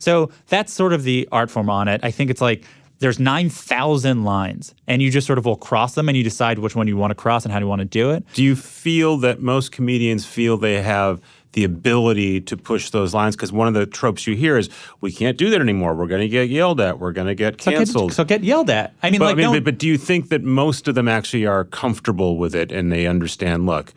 So 0.00 0.30
that's 0.48 0.72
sort 0.72 0.92
of 0.92 1.04
the 1.04 1.28
art 1.30 1.50
form 1.50 1.70
on 1.70 1.86
it. 1.86 2.00
I 2.02 2.10
think 2.10 2.30
it's 2.30 2.40
like 2.40 2.64
there's 2.98 3.20
9,000 3.20 4.24
lines, 4.24 4.74
and 4.88 5.00
you 5.00 5.10
just 5.10 5.26
sort 5.26 5.38
of 5.38 5.44
will 5.44 5.56
cross 5.56 5.94
them 5.94 6.08
and 6.08 6.16
you 6.16 6.24
decide 6.24 6.58
which 6.58 6.74
one 6.74 6.88
you 6.88 6.96
want 6.96 7.12
to 7.12 7.14
cross 7.14 7.44
and 7.44 7.52
how 7.52 7.60
you 7.60 7.66
want 7.68 7.78
to 7.80 7.84
do 7.84 8.10
it. 8.10 8.24
Do 8.32 8.42
you 8.42 8.56
feel 8.56 9.18
that 9.18 9.40
most 9.40 9.70
comedians 9.70 10.26
feel 10.26 10.56
they 10.56 10.82
have 10.82 11.20
the 11.52 11.64
ability 11.64 12.40
to 12.42 12.56
push 12.56 12.90
those 12.90 13.12
lines? 13.14 13.36
Because 13.36 13.52
one 13.52 13.68
of 13.68 13.74
the 13.74 13.86
tropes 13.86 14.26
you 14.26 14.34
hear 14.34 14.56
is, 14.56 14.70
"We 15.00 15.12
can't 15.12 15.36
do 15.36 15.50
that 15.50 15.60
anymore. 15.60 15.94
We're 15.94 16.06
going 16.06 16.22
to 16.22 16.28
get 16.28 16.48
yelled 16.48 16.80
at. 16.80 16.98
We're 16.98 17.12
going 17.12 17.26
to 17.28 17.34
get 17.34 17.60
So 17.60 17.70
get, 17.70 17.76
canceled." 17.78 18.12
so 18.12 18.24
get 18.24 18.42
yelled 18.44 18.70
at. 18.70 18.94
I 19.02 19.10
mean, 19.10 19.18
but, 19.18 19.26
like, 19.26 19.32
I 19.44 19.48
mean, 19.48 19.52
but, 19.56 19.64
but 19.64 19.78
do 19.78 19.86
you 19.86 19.98
think 19.98 20.28
that 20.30 20.42
most 20.42 20.88
of 20.88 20.94
them 20.94 21.08
actually 21.08 21.46
are 21.46 21.64
comfortable 21.64 22.38
with 22.38 22.54
it 22.54 22.72
and 22.72 22.90
they 22.90 23.06
understand? 23.06 23.66
Look, 23.66 23.92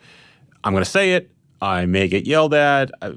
I'm 0.64 0.72
going 0.72 0.84
to 0.84 0.90
say 0.90 1.12
it. 1.14 1.30
I 1.62 1.86
may 1.86 2.08
get 2.08 2.26
yelled 2.26 2.52
at. 2.54 2.90
I, 3.00 3.14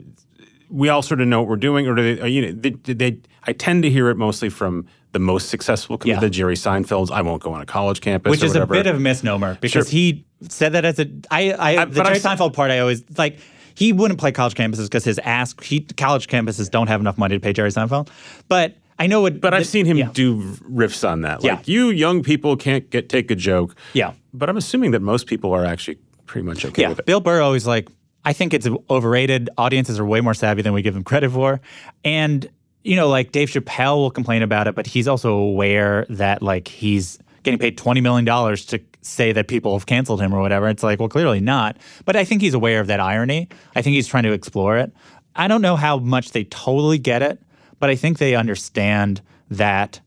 we 0.70 0.88
all 0.90 1.02
sort 1.02 1.20
of 1.20 1.28
know 1.28 1.40
what 1.42 1.50
we're 1.50 1.56
doing, 1.56 1.88
or 1.88 1.96
do 1.96 2.16
they, 2.16 2.28
you 2.30 2.42
know, 2.42 2.52
they, 2.52 2.70
they, 2.94 3.18
I 3.44 3.54
tend 3.54 3.84
to 3.84 3.90
hear 3.90 4.10
it 4.10 4.18
mostly 4.18 4.50
from 4.50 4.86
the 5.14 5.20
most 5.20 5.50
successful, 5.50 5.98
com- 5.98 6.10
Yeah. 6.12 6.20
the 6.20 6.30
Jerry 6.30 6.54
Seinfelds. 6.54 7.10
I 7.10 7.24
won't 7.24 7.42
go 7.42 7.52
on 7.54 7.62
a 7.62 7.66
college 7.66 8.00
campus, 8.02 8.30
which 8.30 8.44
is 8.44 8.56
a 8.56 8.68
bit 8.68 8.86
of 8.86 8.96
a 8.96 9.00
misnomer 9.00 9.58
because 9.60 9.88
Sure. 9.88 9.92
he 9.92 10.26
said 10.48 10.74
that 10.74 10.86
as 10.86 11.00
a 11.00 11.10
I, 11.32 11.52
I, 11.54 11.82
I- 11.82 11.86
the 11.86 11.96
Jerry 12.04 12.16
I've 12.18 12.22
Seinfeld 12.22 12.54
part. 12.54 12.70
I 12.70 12.80
always 12.80 13.04
like 13.18 13.40
he 13.80 13.94
wouldn't 13.94 14.20
play 14.20 14.34
college 14.34 14.56
campuses 14.56 14.84
because 14.84 15.06
his 15.06 15.20
ask 15.20 15.64
he 15.64 15.80
college 15.80 16.28
campuses 16.28 16.70
don't 16.70 16.88
have 16.88 17.00
enough 17.00 17.18
money 17.18 17.38
to 17.38 17.40
pay 17.40 17.54
Jerry 17.54 17.70
Seinfeld. 17.70 18.10
But 18.50 18.76
I 19.00 19.08
know 19.08 19.22
what. 19.22 19.40
But 19.40 19.54
I've 19.54 19.68
seen 19.68 19.86
him 19.86 19.96
yeah. 19.96 20.10
do 20.12 20.42
riffs 20.70 21.10
on 21.10 21.22
that. 21.22 21.42
Yeah. 21.42 21.56
Like 21.56 21.70
you 21.70 21.90
young 21.90 22.22
people 22.22 22.58
can't 22.58 22.90
get 22.90 23.08
take 23.08 23.32
a 23.32 23.36
joke. 23.36 23.78
Yeah. 23.94 24.16
But 24.34 24.50
I'm 24.50 24.58
assuming 24.58 24.92
that 24.92 25.02
most 25.02 25.28
people 25.28 25.54
are 25.54 25.64
actually 25.64 25.98
pretty 26.26 26.46
much 26.46 26.66
okay 26.66 26.82
Yeah, 26.82 26.90
with 26.90 27.00
it. 27.00 27.06
Bill 27.06 27.22
Burr 27.22 27.42
always 27.42 27.66
like 27.66 27.88
I 28.26 28.34
think 28.34 28.54
it's 28.54 28.68
overrated. 28.90 29.50
Audiences 29.58 29.98
are 29.98 30.06
way 30.06 30.20
more 30.20 30.34
savvy 30.34 30.62
than 30.62 30.74
we 30.74 30.82
give 30.82 30.94
them 30.94 31.06
credit 31.06 31.32
for, 31.32 31.62
and 32.04 32.50
you 32.84 32.98
know, 32.98 33.08
like 33.08 33.32
Dave 33.32 33.48
Chappelle 33.50 33.96
will 33.96 34.12
complain 34.12 34.42
about 34.42 34.68
it, 34.68 34.76
but 34.76 34.88
he's 34.88 35.08
also 35.08 35.36
aware 35.36 36.06
that 36.10 36.42
like 36.42 36.68
he's 36.68 37.18
getting 37.50 37.60
paid 37.60 37.78
twenty 37.78 38.02
million 38.02 38.26
dollars 38.26 38.66
to 38.66 38.80
say 39.02 39.32
that 39.32 39.48
people 39.48 39.74
have 39.78 39.86
canceled 39.86 40.22
him 40.22 40.34
or 40.34 40.42
whatever. 40.42 40.68
It's 40.68 40.84
like, 40.84 41.00
well, 41.00 41.10
clearly 41.10 41.40
not. 41.40 41.78
But 42.06 42.16
I 42.16 42.24
think 42.24 42.42
he's 42.42 42.54
aware 42.54 42.80
of 42.80 42.88
that 42.88 43.00
irony. 43.00 43.48
I 43.76 43.82
think 43.82 43.96
he's 43.96 44.08
trying 44.08 44.24
to 44.24 44.34
explore 44.34 44.78
it. 44.78 44.92
I 45.36 45.48
don't 45.48 45.62
know 45.62 45.76
how 45.76 45.98
much 45.98 46.32
they 46.32 46.44
totally 46.46 46.98
get 46.98 47.22
it, 47.22 47.42
but 47.80 47.90
I 47.90 47.96
think 47.96 48.18
they 48.18 48.36
understand 48.36 49.22
that 49.50 50.00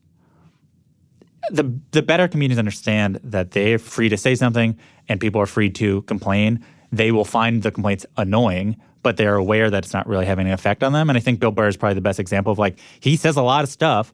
the 1.49 1.77
the 1.91 2.01
better 2.01 2.27
comedians 2.27 2.59
understand 2.59 3.19
that 3.23 3.51
they're 3.51 3.79
free 3.79 4.09
to 4.09 4.17
say 4.17 4.35
something 4.35 4.77
and 5.09 5.19
people 5.19 5.41
are 5.41 5.45
free 5.45 5.69
to 5.71 6.01
complain. 6.03 6.63
They 6.91 7.11
will 7.11 7.25
find 7.25 7.63
the 7.63 7.71
complaints 7.71 8.05
annoying, 8.15 8.77
but 9.01 9.17
they're 9.17 9.35
aware 9.35 9.69
that 9.69 9.83
it's 9.83 9.93
not 9.93 10.07
really 10.07 10.25
having 10.25 10.47
an 10.47 10.53
effect 10.53 10.83
on 10.83 10.93
them. 10.93 11.09
And 11.09 11.17
I 11.17 11.21
think 11.21 11.39
Bill 11.39 11.51
Burr 11.51 11.67
is 11.67 11.75
probably 11.75 11.95
the 11.95 12.01
best 12.01 12.19
example 12.19 12.51
of 12.51 12.59
like 12.59 12.79
he 12.99 13.17
says 13.17 13.35
a 13.35 13.41
lot 13.41 13.63
of 13.63 13.69
stuff, 13.69 14.13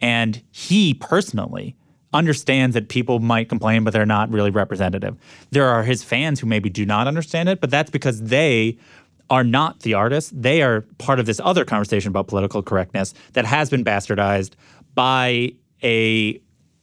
and 0.00 0.42
he 0.50 0.92
personally 0.94 1.76
understands 2.16 2.74
that 2.74 2.88
people 2.88 3.20
might 3.20 3.48
complain, 3.48 3.84
but 3.84 3.92
they're 3.92 4.06
not 4.06 4.30
really 4.30 4.50
representative. 4.50 5.16
There 5.50 5.66
are 5.66 5.82
his 5.82 6.02
fans 6.02 6.40
who 6.40 6.46
maybe 6.46 6.70
do 6.70 6.86
not 6.86 7.06
understand 7.06 7.48
it, 7.48 7.60
but 7.60 7.70
that's 7.70 7.90
because 7.90 8.22
they 8.22 8.78
are 9.28 9.44
not 9.44 9.80
the 9.80 9.94
artists. 9.94 10.32
They 10.34 10.62
are 10.62 10.82
part 10.98 11.20
of 11.20 11.26
this 11.26 11.40
other 11.42 11.64
conversation 11.64 12.08
about 12.08 12.28
political 12.28 12.62
correctness 12.62 13.12
that 13.34 13.44
has 13.44 13.70
been 13.70 13.84
bastardized 13.84 14.52
by 14.94 15.52
a 15.82 16.40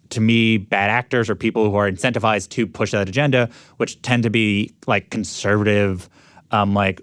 to 0.09 0.21
me 0.21 0.57
bad 0.57 0.89
actors 0.89 1.29
or 1.29 1.35
people 1.35 1.69
who 1.69 1.75
are 1.75 1.89
incentivized 1.89 2.49
to 2.49 2.67
push 2.67 2.91
that 2.91 3.09
agenda, 3.09 3.49
which 3.77 4.01
tend 4.03 4.23
to 4.23 4.29
be 4.29 4.71
like 4.85 5.09
conservative, 5.09 6.07
um, 6.51 6.73
like 6.75 7.01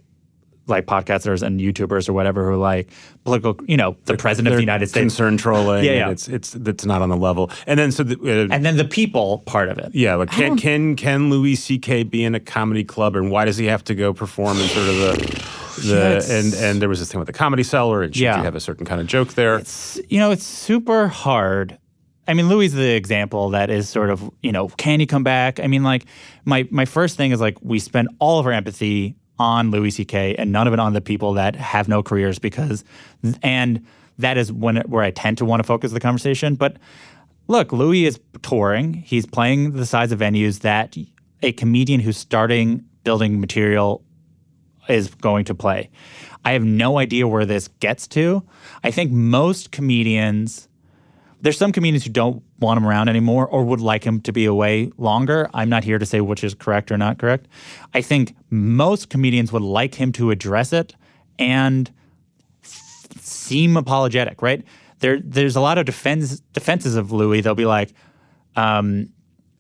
like 0.71 0.87
podcasters 0.87 1.43
and 1.43 1.61
YouTubers 1.61 2.09
or 2.09 2.13
whatever 2.13 2.45
who 2.45 2.51
are 2.53 2.57
like 2.57 2.89
political, 3.25 3.57
you 3.67 3.77
know, 3.77 3.97
the 4.05 4.17
president 4.17 4.49
of 4.49 4.53
the 4.53 4.57
They're 4.57 4.61
United 4.61 4.87
States. 4.89 5.03
concern 5.03 5.37
trolling. 5.37 5.85
Yeah, 5.85 5.91
and 5.93 5.99
yeah. 6.01 6.11
It's 6.11 6.29
it's 6.29 6.55
it's 6.55 6.85
not 6.87 7.03
on 7.03 7.09
the 7.09 7.17
level. 7.17 7.51
And 7.67 7.79
then 7.79 7.93
so 7.93 8.03
the, 8.05 8.17
uh, 8.17 8.55
and 8.55 8.65
then 8.65 8.77
the 8.77 8.85
people 8.85 9.39
part 9.47 9.69
of 9.69 9.79
it. 9.79 9.91
yeah, 9.95 10.15
like 10.15 10.31
can 10.31 10.57
can 10.57 10.97
can 10.97 11.29
Louis 11.31 11.57
C.K. 11.57 12.05
be 12.05 12.25
in 12.25 12.35
a 12.35 12.41
comedy 12.41 12.85
club, 12.85 13.17
and 13.17 13.31
why 13.31 13.45
does 13.45 13.57
he 13.57 13.67
have 13.67 13.85
to 13.85 13.95
go 13.95 14.15
perform 14.15 14.59
in 14.59 14.69
sort 14.69 14.89
of 14.89 14.97
the 14.97 15.47
the 15.89 15.97
it's- 16.17 16.31
and 16.31 16.55
and 16.55 16.81
there 16.83 16.89
was 16.89 16.99
this 17.01 17.11
thing 17.11 17.19
with 17.19 17.27
the 17.27 17.33
comedy 17.33 17.63
cellar, 17.63 18.03
and 18.03 18.15
should 18.15 18.23
Yeah. 18.23 18.39
you 18.39 18.45
have 18.45 18.55
a 18.57 18.61
certain 18.61 18.87
kind 18.87 19.01
of 19.01 19.07
joke 19.07 19.35
there? 19.35 19.57
It's, 19.57 20.01
you 20.09 20.19
know, 20.19 20.31
it's 20.31 20.45
super 20.45 21.09
hard. 21.09 21.79
I 22.29 22.35
mean, 22.35 22.49
Louis 22.49 22.67
is 22.67 22.75
the 22.75 22.95
example 22.95 23.51
that 23.51 23.71
is 23.71 23.89
sort 23.89 24.09
of, 24.11 24.31
you 24.41 24.53
know, 24.53 24.69
can 24.69 25.01
he 25.01 25.07
come 25.07 25.25
back? 25.25 25.59
I 25.59 25.67
mean, 25.67 25.83
like 25.83 26.05
my 26.45 26.69
my 26.71 26.85
first 26.85 27.17
thing 27.17 27.33
is 27.33 27.41
like 27.41 27.57
we 27.61 27.79
spend 27.81 28.09
all 28.21 28.39
of 28.39 28.47
our 28.47 28.53
empathy 28.53 29.17
on 29.41 29.71
Louis 29.71 29.91
C.K. 29.91 30.37
and 30.37 30.53
none 30.53 30.67
of 30.67 30.75
it 30.75 30.79
on 30.79 30.93
the 30.93 31.01
people 31.01 31.33
that 31.33 31.57
have 31.57 31.89
no 31.89 32.03
careers 32.03 32.39
because, 32.39 32.85
and 33.43 33.85
that 34.19 34.37
is 34.37 34.53
when 34.53 34.77
where 34.83 35.03
I 35.03 35.11
tend 35.11 35.39
to 35.39 35.47
want 35.47 35.61
to 35.61 35.67
focus 35.67 35.93
the 35.93 36.01
conversation. 36.01 36.55
But 36.55 36.77
look, 37.49 37.73
Louis 37.73 38.05
is 38.05 38.21
touring. 38.43 38.93
He's 38.93 39.25
playing 39.25 39.73
the 39.73 39.87
size 39.87 40.13
of 40.13 40.21
venues 40.21 40.61
that 40.61 40.95
a 41.43 41.53
comedian 41.53 42.01
who's 42.01 42.19
starting 42.19 42.85
building 43.03 43.41
material 43.41 44.05
is 44.91 45.09
going 45.09 45.47
to 45.47 45.55
play. 45.55 45.89
I 46.45 46.53
have 46.53 46.65
no 46.65 46.99
idea 46.99 47.27
where 47.27 47.47
this 47.47 47.69
gets 47.81 48.07
to. 48.09 48.43
I 48.85 48.91
think 48.91 49.11
most 49.11 49.73
comedians, 49.73 50.69
there's 51.41 51.59
some 51.59 51.73
comedians 51.73 52.05
who 52.05 52.11
don't 52.11 52.43
want 52.59 52.79
him 52.79 52.87
around 52.87 53.09
anymore 53.09 53.47
or 53.47 53.65
would 53.65 53.81
like 53.81 54.05
him 54.05 54.21
to 54.23 54.33
be 54.33 54.45
away 54.45 54.91
longer. 54.99 55.49
I'm 55.55 55.69
not 55.69 55.85
here 55.85 55.99
to 55.99 56.07
say 56.07 56.21
which 56.21 56.45
is 56.45 56.55
correct 56.55 56.91
or 56.93 56.99
not 56.99 57.19
correct. 57.19 57.49
I 57.95 58.03
think 58.03 58.35
most 58.51 59.09
comedians 59.09 59.53
would 59.53 59.63
like 59.63 59.95
him 59.95 60.13
to 60.13 60.31
address 60.31 60.73
it 60.73 60.95
and 61.39 61.91
seem 62.63 63.77
apologetic, 63.77 64.43
right? 64.43 64.65
There, 64.99 65.21
there's 65.23 65.57
a 65.57 65.61
lot 65.61 65.79
of 65.79 65.87
defense, 65.87 66.41
defenses 66.53 66.97
of 66.97 67.11
Louis. 67.11 67.41
They'll 67.41 67.55
be 67.55 67.65
like, 67.65 67.95
um, 68.57 69.09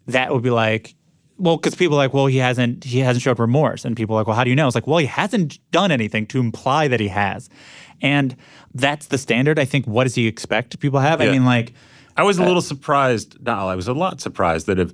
that 0.06 0.32
would 0.32 0.42
be 0.42 0.50
like, 0.50 0.94
well, 1.38 1.56
because 1.56 1.74
people 1.74 1.96
are 1.96 2.04
like, 2.04 2.12
well, 2.12 2.26
he 2.26 2.36
hasn't 2.36 2.84
he 2.84 2.98
hasn't 2.98 3.22
showed 3.22 3.38
remorse, 3.38 3.86
and 3.86 3.96
people 3.96 4.14
are 4.14 4.20
like, 4.20 4.26
well, 4.26 4.36
how 4.36 4.44
do 4.44 4.50
you 4.50 4.56
know? 4.56 4.66
It's 4.66 4.74
like, 4.74 4.86
well, 4.86 4.98
he 4.98 5.06
hasn't 5.06 5.58
done 5.70 5.90
anything 5.90 6.26
to 6.26 6.38
imply 6.38 6.86
that 6.88 7.00
he 7.00 7.08
has, 7.08 7.48
and 8.02 8.36
that's 8.74 9.06
the 9.06 9.18
standard. 9.18 9.58
I 9.58 9.64
think. 9.64 9.86
What 9.86 10.04
does 10.04 10.14
he 10.14 10.26
expect 10.26 10.78
people 10.80 11.00
have? 11.00 11.20
I 11.20 11.30
mean, 11.30 11.44
like, 11.44 11.72
I 12.16 12.22
was 12.22 12.38
a 12.38 12.44
little 12.44 12.62
surprised. 12.62 13.36
No, 13.44 13.68
I 13.68 13.74
was 13.76 13.88
a 13.88 13.94
lot 13.94 14.20
surprised 14.20 14.66
that 14.66 14.78
if 14.78 14.92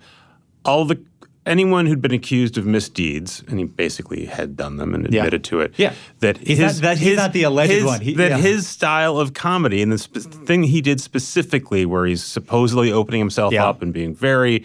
all 0.64 0.84
the 0.84 1.02
anyone 1.44 1.86
who'd 1.86 2.02
been 2.02 2.12
accused 2.12 2.58
of 2.58 2.66
misdeeds, 2.66 3.44
and 3.46 3.60
he 3.60 3.64
basically 3.64 4.24
had 4.26 4.56
done 4.56 4.78
them 4.78 4.92
and 4.96 5.12
Yeah. 5.12 5.20
admitted 5.20 5.44
to 5.44 5.60
it. 5.60 5.74
Yeah. 5.76 5.92
that 6.18 6.38
He's 6.38 6.58
his, 6.58 6.82
not- 6.82 6.82
that- 6.88 6.98
he's 6.98 7.08
his- 7.10 7.16
not 7.16 7.32
the 7.32 7.44
alleged 7.44 7.72
his- 7.72 7.84
one. 7.84 8.00
He- 8.00 8.14
that 8.14 8.30
yeah. 8.32 8.38
his 8.38 8.66
style 8.66 9.18
of 9.18 9.32
comedy 9.32 9.80
and 9.80 9.92
the 9.92 9.98
spe- 9.98 10.16
thing 10.44 10.64
he 10.64 10.80
did 10.80 11.00
specifically, 11.00 11.86
where 11.86 12.04
he's 12.04 12.24
supposedly 12.24 12.90
opening 12.90 13.20
himself 13.20 13.52
Yeah. 13.52 13.64
up 13.68 13.80
and 13.80 13.92
being 13.92 14.12
very 14.12 14.64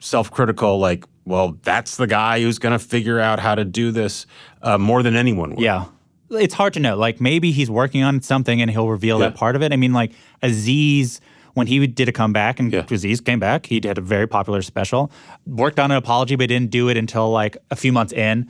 self-critical, 0.00 0.78
like, 0.78 1.04
well, 1.24 1.56
that's 1.62 1.96
the 1.96 2.06
guy 2.06 2.40
who's 2.40 2.58
going 2.58 2.72
to 2.72 2.78
figure 2.78 3.18
out 3.18 3.38
how 3.40 3.54
to 3.54 3.64
do 3.64 3.90
this 3.90 4.26
uh, 4.62 4.76
more 4.78 5.02
than 5.02 5.16
anyone 5.16 5.50
would. 5.54 5.60
yeah, 5.60 5.84
it's 6.30 6.54
hard 6.54 6.72
to 6.74 6.80
know. 6.80 6.96
Like, 6.96 7.20
maybe 7.20 7.52
he's 7.52 7.70
working 7.70 8.02
on 8.02 8.22
something, 8.22 8.60
and 8.60 8.70
he'll 8.70 8.88
reveal 8.88 9.18
Yeah. 9.20 9.26
that 9.28 9.34
part 9.36 9.56
of 9.56 9.62
it. 9.62 9.72
I 9.72 9.76
mean, 9.76 9.92
like 9.92 10.12
Aziz. 10.42 11.20
When 11.54 11.66
he 11.66 11.84
did 11.88 12.08
a 12.08 12.12
comeback 12.12 12.60
and 12.60 12.72
Yeah. 12.72 12.84
Aziz 12.88 13.20
came 13.20 13.40
back, 13.40 13.66
he 13.66 13.80
did 13.80 13.98
a 13.98 14.00
very 14.00 14.28
popular 14.28 14.62
special. 14.62 15.10
Worked 15.44 15.80
on 15.80 15.90
an 15.90 15.96
apology, 15.96 16.36
but 16.36 16.48
didn't 16.48 16.70
do 16.70 16.88
it 16.88 16.96
until 16.96 17.30
like 17.32 17.56
a 17.72 17.74
few 17.74 17.90
months 17.90 18.12
in. 18.12 18.46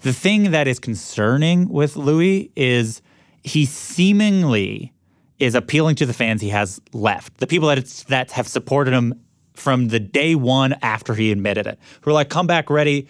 The 0.00 0.12
thing 0.14 0.52
that 0.52 0.66
is 0.66 0.78
concerning 0.78 1.68
with 1.68 1.96
Louis 1.96 2.50
is 2.56 3.02
he 3.42 3.66
seemingly 3.66 4.92
is 5.38 5.54
appealing 5.54 5.96
to 5.96 6.06
the 6.06 6.14
fans 6.14 6.40
he 6.40 6.48
has 6.48 6.80
left, 6.94 7.36
the 7.38 7.46
people 7.46 7.68
that 7.68 7.76
it's, 7.76 8.04
that 8.04 8.30
have 8.30 8.48
supported 8.48 8.94
him 8.94 9.12
from 9.52 9.88
the 9.88 10.00
day 10.00 10.34
one 10.34 10.74
after 10.80 11.12
he 11.14 11.30
admitted 11.32 11.66
it, 11.66 11.78
who 12.00 12.10
are 12.10 12.14
like, 12.14 12.30
"Come 12.30 12.46
back 12.46 12.70
ready." 12.70 13.06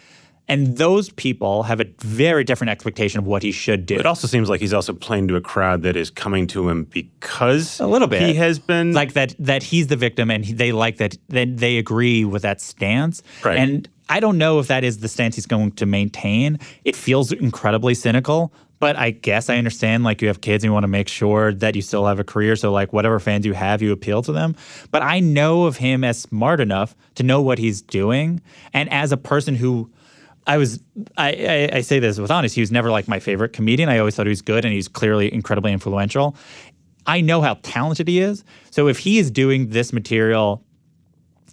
And 0.48 0.76
those 0.76 1.10
people 1.10 1.64
have 1.64 1.80
a 1.80 1.86
very 1.98 2.44
different 2.44 2.70
expectation 2.70 3.18
of 3.18 3.26
what 3.26 3.42
he 3.42 3.50
should 3.50 3.84
do. 3.84 3.96
It 3.96 4.06
also 4.06 4.28
seems 4.28 4.48
like 4.48 4.60
he's 4.60 4.72
also 4.72 4.92
playing 4.92 5.26
to 5.28 5.36
a 5.36 5.40
crowd 5.40 5.82
that 5.82 5.96
is 5.96 6.08
coming 6.08 6.46
to 6.48 6.68
him 6.68 6.84
because 6.84 7.80
A 7.80 7.86
little 7.86 8.06
bit. 8.06 8.22
he 8.22 8.34
has 8.34 8.58
been 8.60 8.92
like 8.92 9.14
that 9.14 9.34
that 9.40 9.62
he's 9.64 9.88
the 9.88 9.96
victim 9.96 10.30
and 10.30 10.44
he, 10.44 10.52
they 10.52 10.70
like 10.72 10.98
that 10.98 11.16
that 11.30 11.56
they 11.56 11.78
agree 11.78 12.24
with 12.24 12.42
that 12.42 12.60
stance 12.60 13.22
Right. 13.44 13.58
and 13.58 13.88
i 14.08 14.20
don't 14.20 14.38
know 14.38 14.60
if 14.60 14.68
that 14.68 14.84
is 14.84 14.98
the 14.98 15.08
stance 15.08 15.34
he's 15.34 15.46
going 15.46 15.72
to 15.72 15.86
maintain 15.86 16.58
it 16.84 16.94
feels 16.94 17.32
incredibly 17.32 17.94
cynical 17.94 18.52
but 18.78 18.94
i 18.96 19.10
guess 19.10 19.50
i 19.50 19.56
understand 19.56 20.04
like 20.04 20.22
you 20.22 20.28
have 20.28 20.40
kids 20.42 20.62
and 20.62 20.68
you 20.70 20.72
want 20.72 20.84
to 20.84 20.88
make 20.88 21.08
sure 21.08 21.52
that 21.54 21.74
you 21.74 21.82
still 21.82 22.06
have 22.06 22.20
a 22.20 22.24
career 22.24 22.54
so 22.56 22.70
like 22.72 22.92
whatever 22.92 23.18
fans 23.18 23.44
you 23.44 23.52
have 23.52 23.82
you 23.82 23.90
appeal 23.92 24.22
to 24.22 24.30
them 24.32 24.54
but 24.92 25.02
i 25.02 25.18
know 25.18 25.64
of 25.64 25.76
him 25.78 26.04
as 26.04 26.18
smart 26.20 26.60
enough 26.60 26.94
to 27.16 27.22
know 27.24 27.42
what 27.42 27.58
he's 27.58 27.82
doing 27.82 28.40
and 28.72 28.88
as 28.92 29.10
a 29.12 29.16
person 29.16 29.56
who 29.56 29.90
I 30.46 30.58
was 30.58 30.80
I, 31.16 31.68
I, 31.72 31.76
I 31.78 31.80
say 31.80 31.98
this 31.98 32.18
with 32.18 32.30
honesty. 32.30 32.56
He 32.56 32.62
was 32.62 32.72
never 32.72 32.90
like 32.90 33.08
my 33.08 33.18
favorite 33.18 33.52
comedian. 33.52 33.88
I 33.88 33.98
always 33.98 34.14
thought 34.14 34.26
he 34.26 34.30
was 34.30 34.42
good 34.42 34.64
and 34.64 34.72
he's 34.72 34.88
clearly 34.88 35.32
incredibly 35.32 35.72
influential. 35.72 36.36
I 37.06 37.20
know 37.20 37.40
how 37.40 37.58
talented 37.62 38.08
he 38.08 38.20
is. 38.20 38.44
So 38.70 38.88
if 38.88 38.98
he 38.98 39.18
is 39.18 39.30
doing 39.30 39.70
this 39.70 39.92
material, 39.92 40.64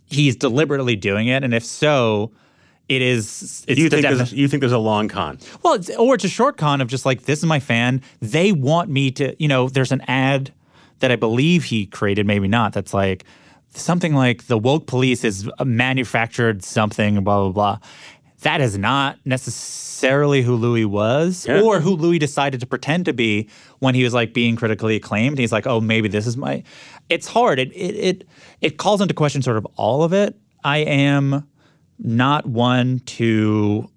he's 0.07 0.35
deliberately 0.35 0.95
doing 0.95 1.27
it. 1.27 1.43
And 1.43 1.53
if 1.53 1.63
so, 1.63 2.31
it 2.89 3.01
is 3.01 3.63
it's 3.67 3.79
you 3.79 3.89
think 3.89 4.03
there's, 4.03 4.33
you 4.33 4.47
think 4.47 4.61
there's 4.61 4.71
a 4.71 4.77
long 4.77 5.07
con. 5.07 5.39
well, 5.63 5.75
it's, 5.75 5.89
or 5.95 6.15
it's 6.15 6.23
a 6.23 6.29
short 6.29 6.57
con 6.57 6.81
of 6.81 6.87
just 6.87 7.05
like 7.05 7.23
this 7.23 7.39
is 7.39 7.45
my 7.45 7.59
fan. 7.59 8.01
They 8.19 8.51
want 8.51 8.89
me 8.89 9.11
to, 9.11 9.35
you 9.41 9.47
know. 9.47 9.69
There's 9.69 9.91
an 9.91 10.01
ad 10.01 10.53
that 10.99 11.11
I 11.11 11.15
believe 11.15 11.65
he 11.65 11.85
created, 11.85 12.27
maybe 12.27 12.47
not. 12.47 12.73
That's 12.73 12.93
like 12.93 13.23
something 13.69 14.13
like 14.13 14.47
the 14.47 14.57
woke 14.57 14.85
police 14.85 15.23
is 15.23 15.49
uh, 15.59 15.65
manufactured 15.65 16.63
something, 16.63 17.23
blah 17.23 17.49
blah 17.49 17.51
blah. 17.51 17.79
That 18.43 18.61
is 18.61 18.77
not 18.77 19.17
necessarily 19.25 20.41
who 20.41 20.55
Louis 20.55 20.85
was, 20.85 21.45
Yeah. 21.47 21.61
or 21.61 21.79
who 21.79 21.91
Louis 21.95 22.19
decided 22.19 22.59
to 22.59 22.65
pretend 22.67 23.05
to 23.05 23.13
be 23.13 23.49
when 23.79 23.95
he 23.95 24.03
was 24.03 24.13
like 24.13 24.33
being 24.33 24.55
critically 24.55 24.95
acclaimed. 24.95 25.37
He's 25.39 25.51
like, 25.51 25.65
oh, 25.67 25.81
maybe 25.81 26.07
this 26.07 26.27
is 26.27 26.37
my. 26.37 26.63
It's 27.09 27.27
hard. 27.27 27.59
It 27.59 27.71
it 27.73 27.95
it, 27.95 28.27
it 28.61 28.77
calls 28.77 29.01
into 29.01 29.13
question 29.13 29.41
sort 29.41 29.57
of 29.57 29.65
all 29.75 30.03
of 30.03 30.13
it. 30.13 30.37
I 30.63 30.79
am 30.79 31.47
not 31.99 32.45
one 32.45 32.99
to 32.99 33.89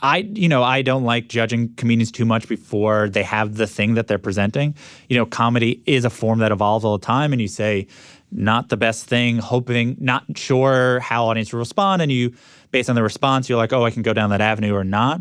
I, 0.00 0.18
you 0.18 0.48
know, 0.48 0.62
I 0.62 0.82
don't 0.82 1.02
like 1.02 1.28
judging 1.28 1.74
comedians 1.74 2.12
too 2.12 2.24
much 2.24 2.46
before 2.48 3.08
they 3.08 3.24
have 3.24 3.56
the 3.56 3.66
thing 3.66 3.94
that 3.94 4.06
they're 4.06 4.18
presenting. 4.18 4.76
You 5.08 5.16
know, 5.16 5.26
comedy 5.26 5.82
is 5.86 6.04
a 6.04 6.10
form 6.10 6.38
that 6.38 6.52
evolves 6.52 6.84
all 6.84 6.96
the 6.98 7.04
time, 7.04 7.32
and 7.32 7.42
you 7.42 7.48
say, 7.48 7.88
not 8.30 8.68
the 8.68 8.76
best 8.76 9.06
thing, 9.06 9.38
hoping, 9.38 9.96
not 9.98 10.24
sure 10.36 11.00
how 11.00 11.26
audience 11.26 11.52
will 11.52 11.58
respond, 11.58 12.00
and 12.00 12.12
you, 12.12 12.32
based 12.70 12.88
on 12.90 12.96
the 12.96 13.02
response, 13.02 13.48
you're 13.48 13.58
like, 13.58 13.72
oh, 13.72 13.84
I 13.84 13.90
can 13.90 14.02
go 14.02 14.12
down 14.12 14.30
that 14.30 14.40
avenue 14.40 14.74
or 14.74 14.84
not. 14.84 15.20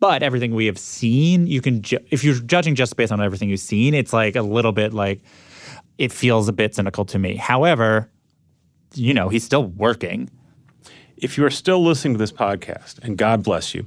But 0.00 0.22
everything 0.22 0.54
we 0.54 0.66
have 0.66 0.78
seen, 0.78 1.46
you 1.46 1.60
can, 1.60 1.82
ju- 1.82 1.98
if 2.10 2.24
you're 2.24 2.34
judging 2.36 2.74
just 2.74 2.96
based 2.96 3.12
on 3.12 3.20
everything 3.20 3.50
you've 3.50 3.60
seen, 3.60 3.92
it's 3.94 4.12
like 4.12 4.34
a 4.34 4.42
little 4.42 4.72
bit 4.72 4.94
like, 4.94 5.20
it 5.98 6.10
feels 6.10 6.48
a 6.48 6.52
bit 6.52 6.74
cynical 6.74 7.04
to 7.06 7.18
me. 7.18 7.36
However, 7.36 8.10
you 8.94 9.12
know, 9.12 9.28
he's 9.28 9.44
still 9.44 9.64
working. 9.66 10.30
If 11.18 11.36
you 11.36 11.44
are 11.44 11.50
still 11.50 11.84
listening 11.84 12.14
to 12.14 12.18
this 12.18 12.32
podcast, 12.32 12.98
and 13.02 13.18
God 13.18 13.42
bless 13.42 13.74
you, 13.74 13.86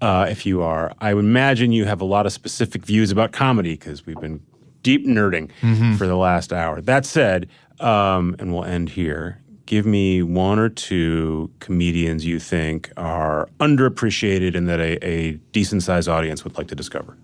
uh, 0.00 0.26
if 0.30 0.46
you 0.46 0.62
are, 0.62 0.94
I 1.00 1.12
would 1.12 1.24
imagine 1.26 1.70
you 1.70 1.84
have 1.84 2.00
a 2.00 2.04
lot 2.06 2.24
of 2.24 2.32
specific 2.32 2.84
views 2.86 3.10
about 3.12 3.32
comedy 3.32 3.72
because 3.74 4.06
we've 4.06 4.18
been 4.20 4.40
deep 4.82 5.06
nerding 5.06 5.50
for 5.98 6.06
the 6.06 6.16
last 6.16 6.52
hour. 6.52 6.80
That 6.80 7.04
said, 7.04 7.48
um, 7.78 8.34
and 8.38 8.52
we'll 8.54 8.64
end 8.64 8.88
here. 8.88 9.41
Give 9.66 9.86
me 9.86 10.22
one 10.22 10.58
or 10.58 10.68
two 10.68 11.50
comedians 11.60 12.24
you 12.26 12.38
think 12.38 12.90
are 12.96 13.48
underappreciated 13.60 14.56
and 14.56 14.68
that 14.68 14.80
a, 14.80 15.04
a 15.06 15.32
decent 15.52 15.82
sized 15.82 16.08
audience 16.08 16.44
would 16.44 16.58
like 16.58 16.68
to 16.68 16.74
discover. 16.74 17.16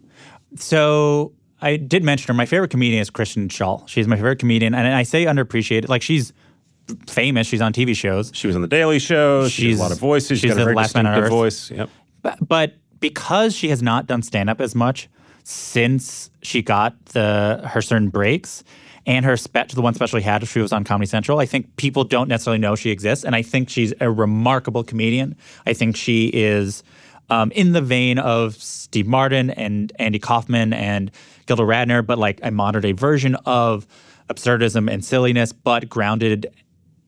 So 0.56 1.32
I 1.60 1.76
did 1.76 2.04
mention 2.04 2.28
her. 2.28 2.34
My 2.34 2.46
favorite 2.46 2.70
comedian 2.70 3.00
is 3.02 3.10
Kristen 3.10 3.48
Schaal. 3.48 3.86
She's 3.88 4.06
my 4.06 4.16
favorite 4.16 4.38
comedian, 4.38 4.74
and 4.74 4.86
I 4.94 5.02
say 5.02 5.24
underappreciated. 5.24 5.88
Like 5.88 6.02
she's 6.02 6.32
famous. 7.06 7.46
She's 7.46 7.60
on 7.60 7.72
TV 7.72 7.94
shows, 7.94 8.30
She 8.34 8.46
was 8.46 8.56
on 8.56 8.62
The 8.62 8.68
Daily 8.68 8.98
Show. 8.98 9.46
She 9.48 9.62
She's- 9.62 9.78
a 9.78 9.82
lot 9.82 9.92
of 9.92 9.98
voices. 9.98 10.38
She's 10.38 10.40
she's 10.40 10.54
got 10.54 10.60
a 10.60 10.64
very 10.64 10.74
last 10.76 10.96
on 10.96 11.04
distinctive 11.04 11.30
voice. 11.30 11.70
Yep. 11.70 11.90
but, 12.22 12.48
but 12.48 12.74
because 13.00 13.54
she 13.54 13.68
has 13.68 13.82
not 13.82 14.06
done 14.06 14.22
stand 14.22 14.48
up 14.48 14.60
as 14.60 14.74
much 14.74 15.08
since 15.44 16.30
she 16.42 16.62
got 16.62 17.04
the 17.06 17.60
her 17.64 17.80
certain 17.82 18.08
breaks 18.08 18.64
and 19.08 19.24
her 19.24 19.36
spe- 19.36 19.72
the 19.74 19.80
one 19.82 19.94
special 19.94 20.20
she 20.20 20.24
had, 20.24 20.44
if 20.44 20.52
she 20.52 20.60
was 20.60 20.72
on 20.72 20.84
Comedy 20.84 21.06
Central. 21.06 21.40
I 21.40 21.46
think 21.46 21.74
people 21.76 22.04
don't 22.04 22.28
necessarily 22.28 22.58
know 22.58 22.76
she 22.76 22.90
exists, 22.90 23.24
and 23.24 23.34
I 23.34 23.42
think 23.42 23.70
she's 23.70 23.92
a 24.00 24.10
remarkable 24.10 24.84
comedian. 24.84 25.36
I 25.66 25.72
think 25.72 25.96
she 25.96 26.28
is. 26.28 26.84
Um, 27.30 27.50
in 27.50 27.72
the 27.72 27.82
vein 27.82 28.18
of 28.18 28.54
Steve 28.54 29.06
Martin 29.06 29.50
and 29.50 29.92
Andy 29.98 30.18
Kaufman 30.18 30.72
and 30.72 31.10
Gilda 31.44 31.62
Radner, 31.62 32.06
but 32.06 32.16
like 32.16 32.40
a 32.42 32.50
modern 32.50 32.80
day 32.80 32.92
version 32.92 33.34
of 33.44 33.86
absurdism 34.30 34.90
and 34.90 35.04
silliness, 35.04 35.52
but 35.52 35.90
grounded 35.90 36.46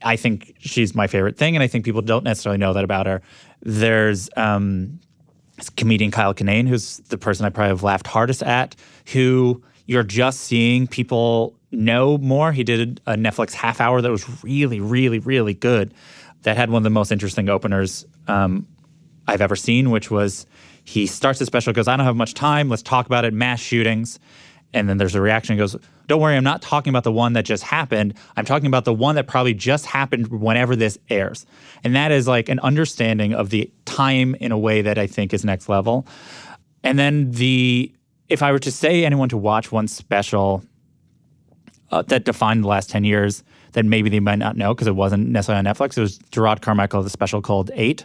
I 0.03 0.17
think 0.17 0.55
she's 0.59 0.95
my 0.95 1.07
favorite 1.07 1.37
thing, 1.37 1.57
and 1.57 1.63
I 1.63 1.67
think 1.67 1.85
people 1.85 2.03
don't 2.03 2.25
necessarily 2.25 2.59
know 2.59 2.73
that 2.73 2.85
about 2.85 3.07
her. 3.07 3.23
There's 3.63 4.29
um, 4.37 5.01
comedian 5.77 6.11
Kyle 6.11 6.35
Kinane, 6.35 6.69
who's 6.69 6.99
the 7.09 7.19
person 7.19 7.47
I 7.47 7.51
probably 7.51 7.71
have 7.71 7.83
laughed 7.83 8.07
hardest 8.07 8.43
at, 8.43 8.77
who 9.13 9.63
you're 9.87 10.03
just 10.03 10.41
seeing 10.41 10.87
people 10.87 11.60
know 11.73 12.19
more. 12.19 12.53
He 12.53 12.65
did 12.65 13.01
a 13.07 13.15
Netflix 13.15 13.53
half 13.53 13.81
hour 13.81 14.01
that 14.01 14.11
was 14.11 14.43
really, 14.43 14.81
really, 14.81 15.19
really 15.19 15.55
good. 15.55 15.95
That 16.43 16.57
had 16.57 16.71
one 16.71 16.81
of 16.81 16.85
the 16.85 16.91
most 16.91 17.13
interesting 17.13 17.49
openers 17.49 18.07
um, 18.27 18.67
I've 19.27 19.43
ever 19.43 19.57
seen, 19.57 19.91
which 19.91 20.11
was 20.11 20.47
he 20.85 21.07
starts 21.07 21.39
his 21.39 21.47
special, 21.47 21.73
goes, 21.73 21.87
I 21.87 21.97
don't 21.97 22.07
have 22.07 22.17
much 22.17 22.35
time. 22.35 22.69
Let's 22.69 22.83
talk 22.83 23.07
about 23.07 23.25
it. 23.25 23.35
Mass 23.35 23.61
shootings. 23.61 24.19
And 24.73 24.89
then 24.89 24.99
there's 24.99 25.15
a 25.15 25.21
reaction. 25.21 25.57
He 25.57 25.59
goes, 25.59 25.77
Don't 26.07 26.21
worry, 26.21 26.37
I'm 26.37 26.45
not 26.45 26.63
talking 26.63 26.91
about 26.91 27.05
the 27.05 27.13
one 27.13 27.33
that 27.35 27.45
just 27.45 27.63
happened. 27.63 28.15
I'm 28.37 28.45
talking 28.45 28.67
about 28.67 28.85
the 28.85 28.95
one 28.95 29.17
that 29.17 29.27
probably 29.27 29.55
just 29.55 29.85
happened 29.85 30.29
whenever 30.29 30.77
this 30.77 30.97
airs. 31.09 31.45
And 31.83 31.95
that 31.97 32.13
is 32.13 32.29
like 32.29 32.49
an 32.49 32.61
understanding 32.61 33.35
of 33.35 33.51
the 33.51 33.71
time 33.85 34.35
in 34.37 34.53
a 34.53 34.59
way 34.59 34.83
that 34.83 34.97
I 34.99 35.07
think 35.07 35.35
is 35.35 35.45
next 35.45 35.69
level. 35.69 36.07
And 36.83 36.99
then 36.99 37.33
the, 37.33 37.93
if 38.29 38.43
I 38.43 38.53
were 38.53 38.61
to 38.61 38.73
say 38.73 39.05
anyone 39.05 39.29
to 39.31 39.37
watch 39.37 39.73
one 39.73 39.89
special 39.89 40.65
uh, 41.91 42.03
that 42.03 42.25
defined 42.25 42.65
the 42.65 42.69
last 42.69 42.91
10 42.91 43.05
years 43.05 43.43
that 43.73 43.85
maybe 43.85 44.09
they 44.11 44.21
might 44.21 44.39
not 44.39 44.57
know 44.57 44.75
because 44.75 44.87
it 44.87 44.97
wasn't 44.97 45.29
necessarily 45.29 45.67
on 45.67 45.73
Netflix, 45.75 45.97
it 45.97 46.01
was 46.01 46.19
Jerrod 46.31 46.61
Carmichael, 46.61 47.03
the 47.03 47.11
special 47.11 47.41
called 47.43 47.71
8 47.75 48.05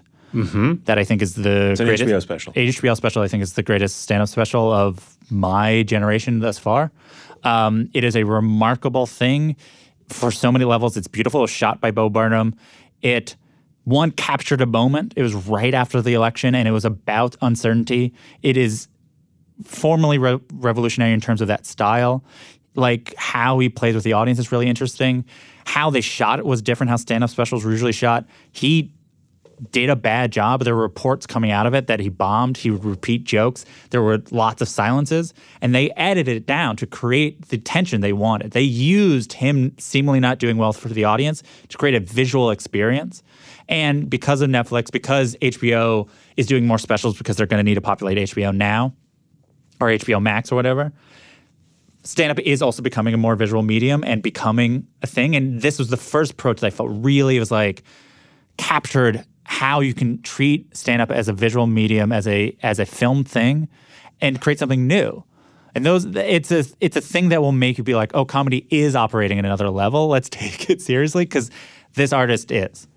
that 0.83 0.99
I 0.99 1.05
think 1.05 1.21
is 1.21 1.35
the 1.35 1.69
an 1.69 1.75
greatest 1.85 2.03
HBO 2.03 2.21
special. 2.21 2.51
HBO 2.53 2.95
special. 2.97 3.21
I 3.21 3.29
think 3.29 3.41
is 3.41 3.53
the 3.53 3.63
greatest 3.63 4.01
stand-up 4.01 4.27
special 4.27 4.69
of 4.69 5.15
my 5.29 5.83
generation 5.83 6.39
thus 6.39 6.59
far. 6.59 6.91
Um, 7.45 7.89
it 7.93 8.03
is 8.03 8.17
a 8.17 8.23
remarkable 8.25 9.05
thing 9.05 9.55
for 10.09 10.31
so 10.31 10.51
many 10.51 10.65
levels. 10.65 10.97
It's 10.97 11.07
beautiful. 11.07 11.39
It 11.39 11.43
was 11.43 11.51
shot 11.51 11.79
by 11.79 11.91
Bo 11.91 12.09
Burnham. 12.09 12.53
It 13.01 13.37
one 13.85 14.11
captured 14.11 14.59
a 14.61 14.65
moment. 14.65 15.13
It 15.15 15.21
was 15.21 15.33
right 15.35 15.73
after 15.73 16.01
the 16.01 16.15
election, 16.15 16.53
and 16.53 16.67
it 16.67 16.71
was 16.71 16.83
about 16.85 17.37
uncertainty. 17.41 18.13
It 18.41 18.57
is 18.57 18.87
formally 19.63 20.17
re- 20.17 20.39
revolutionary 20.53 21.13
in 21.13 21.21
terms 21.21 21.39
of 21.39 21.47
that 21.47 21.65
style. 21.65 22.23
Like 22.75 23.13
how 23.17 23.59
he 23.59 23.69
plays 23.69 23.95
with 23.95 24.03
the 24.03 24.13
audience 24.13 24.39
is 24.39 24.51
really 24.51 24.67
interesting. 24.67 25.25
How 25.65 25.89
they 25.89 26.01
shot 26.01 26.39
it 26.39 26.45
was 26.45 26.61
different. 26.61 26.89
How 26.89 26.97
stand-up 26.97 27.29
specials 27.29 27.65
were 27.65 27.71
usually 27.71 27.91
shot. 27.91 28.25
He 28.51 28.93
did 29.71 29.89
a 29.89 29.95
bad 29.95 30.31
job. 30.31 30.63
There 30.63 30.75
were 30.75 30.81
reports 30.81 31.25
coming 31.25 31.51
out 31.51 31.65
of 31.65 31.73
it 31.73 31.87
that 31.87 31.99
he 31.99 32.09
bombed. 32.09 32.57
He 32.57 32.71
would 32.71 32.83
repeat 32.83 33.23
jokes. 33.23 33.65
There 33.89 34.01
were 34.01 34.21
lots 34.31 34.61
of 34.61 34.67
silences, 34.67 35.33
and 35.61 35.73
they 35.73 35.91
edited 35.91 36.35
it 36.35 36.45
down 36.45 36.75
to 36.77 36.85
create 36.85 37.47
the 37.47 37.57
tension 37.57 38.01
they 38.01 38.13
wanted. 38.13 38.51
They 38.51 38.61
used 38.61 39.33
him 39.33 39.73
seemingly 39.77 40.19
not 40.19 40.39
doing 40.39 40.57
well 40.57 40.73
for 40.73 40.89
the 40.89 41.05
audience 41.05 41.41
to 41.69 41.77
create 41.77 41.95
a 41.95 41.99
visual 41.99 42.51
experience. 42.51 43.23
And 43.67 44.09
because 44.09 44.41
of 44.41 44.49
Netflix, 44.49 44.91
because 44.91 45.35
HBO 45.41 46.09
is 46.37 46.47
doing 46.47 46.67
more 46.67 46.77
specials 46.77 47.17
because 47.17 47.37
they're 47.37 47.47
going 47.47 47.59
to 47.59 47.63
need 47.63 47.75
to 47.75 47.81
populate 47.81 48.17
HBO 48.17 48.53
now 48.55 48.93
or 49.79 49.87
HBO 49.87 50.21
Max 50.21 50.51
or 50.51 50.55
whatever, 50.55 50.93
stand 52.05 52.31
up 52.31 52.39
is 52.39 52.61
also 52.61 52.81
becoming 52.81 53.13
a 53.13 53.17
more 53.17 53.35
visual 53.35 53.63
medium 53.63 54.03
and 54.03 54.21
becoming 54.21 54.87
a 55.01 55.07
thing. 55.07 55.35
And 55.35 55.61
this 55.61 55.77
was 55.77 55.89
the 55.89 55.97
first 55.97 56.33
approach 56.33 56.61
that 56.61 56.67
I 56.67 56.69
felt 56.69 56.89
really 56.91 57.37
was 57.39 57.51
like 57.51 57.83
captured 58.57 59.25
how 59.43 59.79
you 59.79 59.93
can 59.93 60.21
treat 60.21 60.75
stand 60.75 61.01
up 61.01 61.11
as 61.11 61.27
a 61.27 61.33
visual 61.33 61.67
medium, 61.67 62.11
as 62.11 62.27
a 62.27 62.55
as 62.63 62.79
a 62.79 62.85
film 62.85 63.23
thing, 63.23 63.67
and 64.21 64.39
create 64.39 64.59
something 64.59 64.87
new. 64.87 65.23
And 65.73 65.85
those 65.85 66.05
it's 66.05 66.51
a 66.51 66.63
it's 66.79 66.95
a 66.95 67.01
thing 67.01 67.29
that 67.29 67.41
will 67.41 67.51
make 67.51 67.77
you 67.77 67.83
be 67.83 67.95
like, 67.95 68.11
oh, 68.13 68.25
comedy 68.25 68.65
is 68.69 68.95
operating 68.95 69.39
at 69.39 69.45
another 69.45 69.69
level. 69.69 70.07
Let's 70.07 70.29
take 70.41 70.69
it 70.69 70.81
seriously 70.81 71.25
because 71.25 71.51
this 71.95 72.13
artist 72.13 72.51
is. 72.51 72.87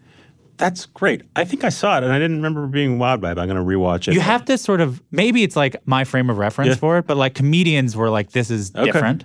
That's 0.59 0.87
great. 0.87 1.23
I 1.37 1.45
think 1.45 1.65
I 1.65 1.69
saw 1.71 1.97
it 1.99 2.05
and 2.05 2.13
I 2.13 2.19
didn't 2.19 2.37
remember 2.37 2.67
being 2.67 2.99
wowed 2.99 3.21
by 3.21 3.31
it. 3.33 3.37
But 3.37 3.43
I'm 3.43 3.49
going 3.49 3.65
to 3.65 3.77
rewatch 3.77 4.09
it. 4.09 4.15
You 4.15 4.21
have 4.21 4.45
to 4.47 4.59
sort 4.59 4.81
of 4.81 5.01
maybe 5.11 5.43
it's 5.43 5.57
like 5.57 5.77
my 5.87 6.05
frame 6.05 6.29
of 6.31 6.37
reference 6.39 6.71
Yeah. 6.71 6.75
for 6.75 6.99
it, 6.99 7.07
but 7.07 7.17
like 7.17 7.35
comedians 7.35 7.97
were 7.97 8.11
like, 8.11 8.33
this 8.33 8.51
is 8.51 8.73
Okay. 8.75 8.85
different. 8.91 9.25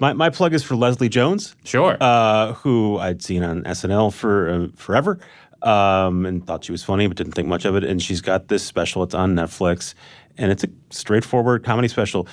My, 0.00 0.12
my 0.12 0.30
plug 0.30 0.52
is 0.52 0.64
for 0.64 0.74
Leslie 0.74 1.08
Jones. 1.08 1.54
Sure. 1.64 1.96
Uh, 2.00 2.54
who 2.54 2.98
I'd 2.98 3.22
seen 3.22 3.44
on 3.44 3.62
SNL 3.62 4.12
for 4.12 4.50
uh, 4.50 4.66
forever 4.74 5.20
um, 5.62 6.26
and 6.26 6.44
thought 6.44 6.64
she 6.64 6.72
was 6.72 6.82
funny, 6.82 7.06
but 7.06 7.16
didn't 7.16 7.32
think 7.34 7.46
much 7.46 7.64
of 7.64 7.76
it. 7.76 7.84
And 7.84 8.02
she's 8.02 8.20
got 8.20 8.48
this 8.48 8.64
special. 8.64 9.04
It's 9.04 9.14
on 9.14 9.36
Netflix, 9.36 9.94
and 10.36 10.50
it's 10.50 10.64
a 10.64 10.68
straightforward 10.90 11.62
comedy 11.62 11.86
special. 11.86 12.26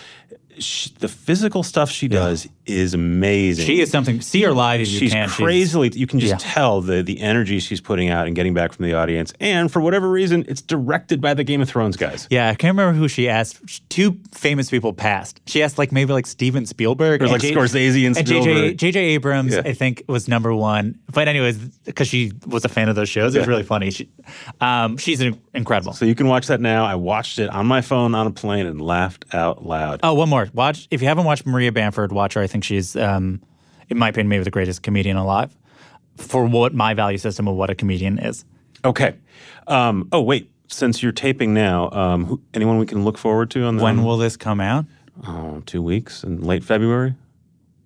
She, 0.60 0.90
the 1.00 1.08
physical 1.08 1.64
stuff 1.64 1.90
she 1.90 2.08
does 2.08 2.48
is 2.66 2.94
amazing. 2.94 3.66
She 3.66 3.82
is 3.82 3.90
something. 3.90 4.22
See 4.22 4.42
her 4.44 4.52
live 4.52 4.82
if 4.82 4.88
you 4.90 5.00
She's 5.00 5.14
can. 5.14 5.30
crazily. 5.30 5.90
You 5.96 6.06
can 6.08 6.20
just 6.20 6.32
Yeah. 6.32 6.38
tell 6.54 6.82
the 6.82 7.02
the 7.02 7.22
energy 7.22 7.60
she's 7.60 7.82
putting 7.82 8.10
out 8.10 8.28
and 8.28 8.36
getting 8.36 8.54
back 8.54 8.74
from 8.74 8.86
the 8.86 8.94
audience. 8.94 9.34
And 9.40 9.72
for 9.72 9.80
whatever 9.82 10.10
reason, 10.10 10.46
it's 10.48 10.62
directed 10.62 11.22
by 11.22 11.34
the 11.34 11.44
Game 11.44 11.62
of 11.62 11.70
Thrones 11.70 11.98
guys. 11.98 12.28
Yeah, 12.30 12.50
I 12.50 12.56
can't 12.56 12.78
remember 12.78 12.98
who 12.98 13.08
she 13.08 13.28
asked. 13.30 13.90
Two 13.90 14.18
famous 14.34 14.70
people 14.70 14.94
passed. 14.94 15.40
She 15.48 15.64
asked 15.64 15.78
like 15.78 15.92
maybe 15.92 16.14
like 16.14 16.28
Steven 16.28 16.66
Spielberg 16.66 17.24
Or 17.24 17.28
like 17.28 17.42
J- 17.42 17.54
Scorsese 17.54 18.06
and 18.06 18.18
and 18.18 18.28
Spielberg. 18.28 18.78
JJ 18.78 18.94
JJ 18.94 18.96
Abrams. 18.96 19.54
Yeah. 19.54 19.62
I 19.66 19.74
think 19.74 20.04
was 20.08 20.28
number 20.28 20.54
one. 20.54 21.00
But 21.12 21.28
anyways, 21.28 21.58
because 21.58 22.08
she 22.08 22.32
was 22.46 22.66
a 22.66 22.70
fan 22.70 22.90
of 22.90 22.96
those 22.96 23.10
shows, 23.10 23.34
it 23.36 23.40
was 23.40 23.46
Yeah. 23.48 23.50
really 23.52 23.64
funny. 23.64 23.92
She, 23.92 24.10
um, 24.62 24.98
she's 24.98 25.22
incredible. 25.54 25.94
So 25.94 26.06
you 26.06 26.16
can 26.16 26.28
watch 26.28 26.48
that 26.48 26.62
now. 26.62 26.86
I 26.86 26.96
watched 26.96 27.40
it 27.40 27.50
on 27.50 27.66
my 27.66 27.82
phone 27.82 28.14
on 28.16 28.28
a 28.28 28.32
plane 28.32 28.66
and 28.66 28.82
laughed 28.82 29.26
out 29.34 29.66
loud. 29.66 30.00
Oh, 30.04 30.14
one 30.14 30.30
more. 30.30 30.49
Watch 30.54 30.88
if 30.92 31.02
you 31.02 31.08
haven't 31.08 31.26
watched 31.26 31.46
Maria 31.46 31.72
Bamford, 31.72 32.12
watch 32.12 32.34
her. 32.34 32.42
I 32.42 32.48
think 32.48 32.64
she's, 32.64 32.96
um, 32.96 33.42
in 33.90 33.98
my 33.98 34.10
opinion, 34.10 34.30
maybe 34.30 34.44
the 34.44 34.52
greatest 34.52 34.84
comedian 34.84 35.18
alive. 35.18 35.56
For 36.18 36.46
what 36.46 36.74
my 36.74 36.94
value 36.94 37.18
system 37.18 37.48
of 37.48 37.56
what 37.56 37.70
a 37.70 37.76
comedian 37.76 38.20
is. 38.20 38.44
Okay. 38.84 39.16
Um, 39.68 40.10
oh 40.12 40.22
wait, 40.22 40.52
since 40.68 41.02
you're 41.02 41.12
taping 41.12 41.54
now, 41.54 41.90
um, 41.92 42.26
who, 42.26 42.42
anyone 42.54 42.78
we 42.78 42.86
can 42.86 43.06
look 43.06 43.18
forward 43.18 43.52
to 43.52 43.64
on 43.64 43.78
the 43.78 43.84
When 43.84 44.04
will 44.04 44.18
this 44.18 44.36
come 44.38 44.60
out? 44.60 44.86
oh, 45.28 45.62
two 45.66 45.82
weeks 45.82 46.24
in 46.24 46.42
late 46.42 46.64
February? 46.64 47.16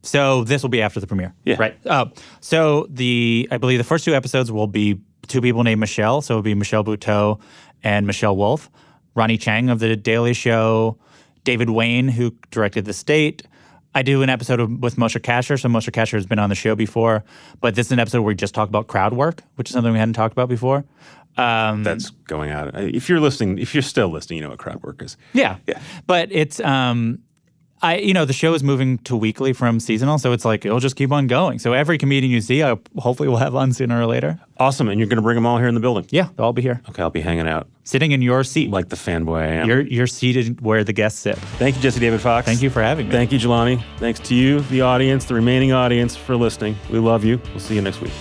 So 0.01 0.43
this 0.43 0.61
will 0.61 0.69
be 0.69 0.81
after 0.81 0.99
the 0.99 1.07
premiere. 1.07 1.33
Yeah. 1.45 1.55
Right. 1.59 1.75
Uh, 1.85 2.07
so 2.41 2.87
the 2.89 3.47
I 3.51 3.57
believe 3.57 3.77
the 3.77 3.83
first 3.83 4.03
two 4.03 4.13
episodes 4.13 4.51
will 4.51 4.67
be 4.67 4.99
two 5.27 5.41
people 5.41 5.63
named 5.63 5.79
Michelle. 5.79 6.21
So 6.21 6.33
it'll 6.33 6.41
be 6.43 6.55
Michelle 6.55 6.83
Buteau 6.83 7.39
and 7.83 8.05
Michelle 8.05 8.35
Wolf. 8.35 8.69
Ronny 9.15 9.37
Chieng 9.37 9.71
of 9.71 9.79
The 9.79 9.95
Daily 9.95 10.33
Show. 10.33 10.97
David 11.43 11.69
Wain, 11.69 12.07
who 12.07 12.35
directed 12.51 12.85
The 12.85 12.93
State. 12.93 13.43
I 13.95 14.01
do 14.01 14.23
an 14.23 14.29
episode 14.29 14.59
of, 14.59 14.71
with 14.79 14.95
Moshe 14.95 15.19
Kasher. 15.19 15.59
So 15.59 15.69
Moshe 15.69 15.91
Kasher 15.91 16.13
has 16.13 16.25
been 16.25 16.39
on 16.39 16.49
the 16.49 16.55
show 16.55 16.75
before, 16.75 17.23
but 17.61 17.75
this 17.75 17.87
is 17.87 17.91
an 17.91 17.99
episode 17.99 18.21
where 18.21 18.29
we 18.29 18.35
just 18.35 18.55
talk 18.55 18.67
about 18.69 18.87
crowd 18.87 19.13
work, 19.13 19.43
which 19.55 19.69
is 19.69 19.73
something 19.73 19.93
we 19.93 19.99
hadn't 19.99 20.15
talked 20.15 20.33
about 20.33 20.49
before. 20.49 20.83
Um, 21.37 21.83
That's 21.83 22.09
going 22.27 22.51
out. 22.51 22.75
If 22.75 23.09
you're 23.09 23.19
listening, 23.19 23.57
if 23.59 23.73
you're 23.73 23.81
still 23.81 24.09
listening, 24.09 24.37
you 24.37 24.43
know 24.43 24.49
what 24.49 24.59
crowd 24.59 24.81
work 24.83 25.01
is. 25.01 25.17
Yeah. 25.33 25.57
Yeah. 25.67 25.79
But 26.07 26.29
it's 26.31 26.59
um 26.59 27.19
I 27.83 27.97
you 27.97 28.13
know, 28.13 28.25
the 28.25 28.33
show 28.33 28.53
is 28.53 28.63
moving 28.63 28.97
to 28.99 29.15
weekly 29.15 29.53
from 29.53 29.79
seasonal, 29.79 30.17
so 30.17 30.31
it's 30.31 30.45
like 30.45 30.65
it'll 30.65 30.79
just 30.79 30.95
keep 30.95 31.11
on 31.11 31.27
going. 31.27 31.59
So 31.59 31.73
every 31.73 31.97
comedian 31.97 32.31
you 32.31 32.41
see, 32.41 32.63
I 32.63 32.77
hopefully 32.97 33.27
will 33.29 33.37
have 33.37 33.53
on 33.55 33.73
sooner 33.73 34.01
or 34.01 34.05
later. 34.07 34.39
Awesome, 34.57 34.87
and 34.87 34.99
you're 34.99 35.07
going 35.09 35.17
to 35.17 35.21
bring 35.21 35.35
them 35.35 35.45
all 35.45 35.57
here 35.57 35.67
in 35.67 35.73
the 35.75 35.81
building. 35.81 36.05
Yeah, 36.09 36.29
they'll 36.35 36.45
all 36.47 36.53
be 36.53 36.61
here. 36.61 36.81
Okay, 36.89 37.01
I'll 37.01 37.09
be 37.09 37.21
hanging 37.21 37.47
out 37.47 37.67
Sitting 37.83 38.11
in 38.13 38.21
your 38.21 38.43
seat. 38.45 38.69
like 38.71 38.87
the 38.89 38.95
fanboy 38.95 39.41
I 39.41 39.45
am. 39.47 39.67
you're 39.67 39.81
you're 39.81 40.07
seated 40.07 40.61
where 40.61 40.83
the 40.83 40.93
guests 40.93 41.19
sit. 41.19 41.37
Thank 41.59 41.75
you, 41.75 41.81
Jesse 41.81 41.99
David 41.99 42.21
Fox. 42.21 42.45
Thank 42.45 42.61
you 42.61 42.69
for 42.69 42.81
having 42.81 43.07
me. 43.07 43.11
Thank 43.11 43.31
you, 43.31 43.37
Jelani. 43.39 43.83
Thanks 43.97 44.19
to 44.21 44.35
you, 44.35 44.61
the 44.61 44.81
audience, 44.81 45.25
the 45.25 45.33
remaining 45.35 45.73
audience, 45.73 46.15
for 46.15 46.35
listening. 46.35 46.77
We 46.89 46.99
love 46.99 47.23
you. 47.25 47.39
We'll 47.51 47.59
see 47.59 47.75
you 47.75 47.81
next 47.81 47.99
week. 48.01 48.13